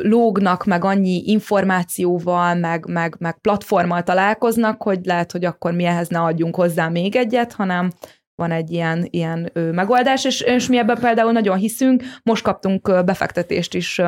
lógnak, 0.03 0.65
meg 0.65 0.85
annyi 0.85 1.23
információval, 1.27 2.55
meg, 2.55 2.87
meg, 2.87 3.17
meg 3.19 3.39
platformmal 3.39 4.03
találkoznak, 4.03 4.83
hogy 4.83 5.05
lehet, 5.05 5.33
hogy 5.33 5.45
akkor 5.45 5.73
mi 5.73 5.85
ehhez 5.85 6.09
ne 6.09 6.21
adjunk 6.21 6.55
hozzá 6.55 6.89
még 6.89 7.17
egyet, 7.17 7.53
hanem 7.53 7.91
van 8.35 8.51
egy 8.51 8.71
ilyen, 8.71 9.07
ilyen 9.11 9.51
megoldás, 9.55 10.25
és, 10.25 10.41
és 10.41 10.69
mi 10.69 10.79
ebben 10.79 10.99
például 10.99 11.33
nagyon 11.33 11.57
hiszünk. 11.57 12.03
Most 12.23 12.43
kaptunk 12.43 13.05
befektetést 13.05 13.75
is 13.75 14.01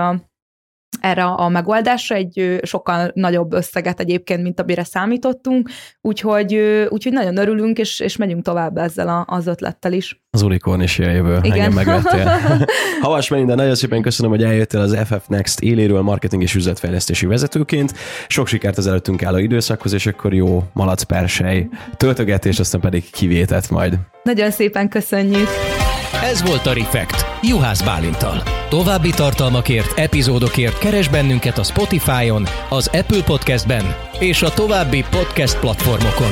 erre 1.00 1.24
a 1.24 1.48
megoldásra, 1.48 2.16
egy 2.16 2.60
sokkal 2.62 3.10
nagyobb 3.14 3.52
összeget 3.52 4.00
egyébként, 4.00 4.42
mint 4.42 4.60
amire 4.60 4.84
számítottunk, 4.84 5.70
úgyhogy, 6.00 6.54
úgyhogy 6.88 7.12
nagyon 7.12 7.36
örülünk, 7.36 7.78
és, 7.78 8.00
és 8.00 8.16
megyünk 8.16 8.44
tovább 8.44 8.76
ezzel 8.76 9.08
a, 9.08 9.24
az 9.28 9.46
ötlettel 9.46 9.92
is. 9.92 10.21
Az 10.34 10.42
unikorn 10.42 10.80
is 10.80 10.98
jön 10.98 11.10
jövő, 11.10 11.38
Igen. 11.42 11.52
engem 11.52 11.72
megvettél. 11.72 12.32
Havas 13.02 13.28
Melinda, 13.28 13.54
nagyon 13.54 13.74
szépen 13.74 14.02
köszönöm, 14.02 14.30
hogy 14.30 14.42
eljöttél 14.44 14.80
az 14.80 14.98
FF 15.04 15.26
Next 15.26 15.60
éléről 15.60 16.02
marketing 16.02 16.42
és 16.42 16.54
üzletfejlesztési 16.54 17.26
vezetőként. 17.26 17.94
Sok 18.28 18.46
sikert 18.46 18.78
az 18.78 18.86
előttünk 18.86 19.22
álló 19.22 19.36
időszakhoz, 19.36 19.92
és 19.92 20.06
akkor 20.06 20.34
jó 20.34 20.64
malac 20.72 21.02
töltögetés, 21.96 22.58
aztán 22.58 22.80
pedig 22.80 23.10
kivétet 23.10 23.70
majd. 23.70 23.98
Nagyon 24.22 24.50
szépen 24.50 24.88
köszönjük! 24.88 25.48
Ez 26.22 26.42
volt 26.42 26.66
a 26.66 26.72
Refekt, 26.72 27.26
Juhász 27.42 27.82
Bálintal. 27.82 28.42
További 28.68 29.10
tartalmakért, 29.10 29.98
epizódokért 29.98 30.78
keres 30.78 31.08
bennünket 31.08 31.58
a 31.58 31.62
Spotify-on, 31.62 32.46
az 32.68 32.86
Apple 32.86 33.22
Podcast-ben 33.22 33.94
és 34.18 34.42
a 34.42 34.50
további 34.50 35.04
podcast 35.10 35.58
platformokon. 35.58 36.30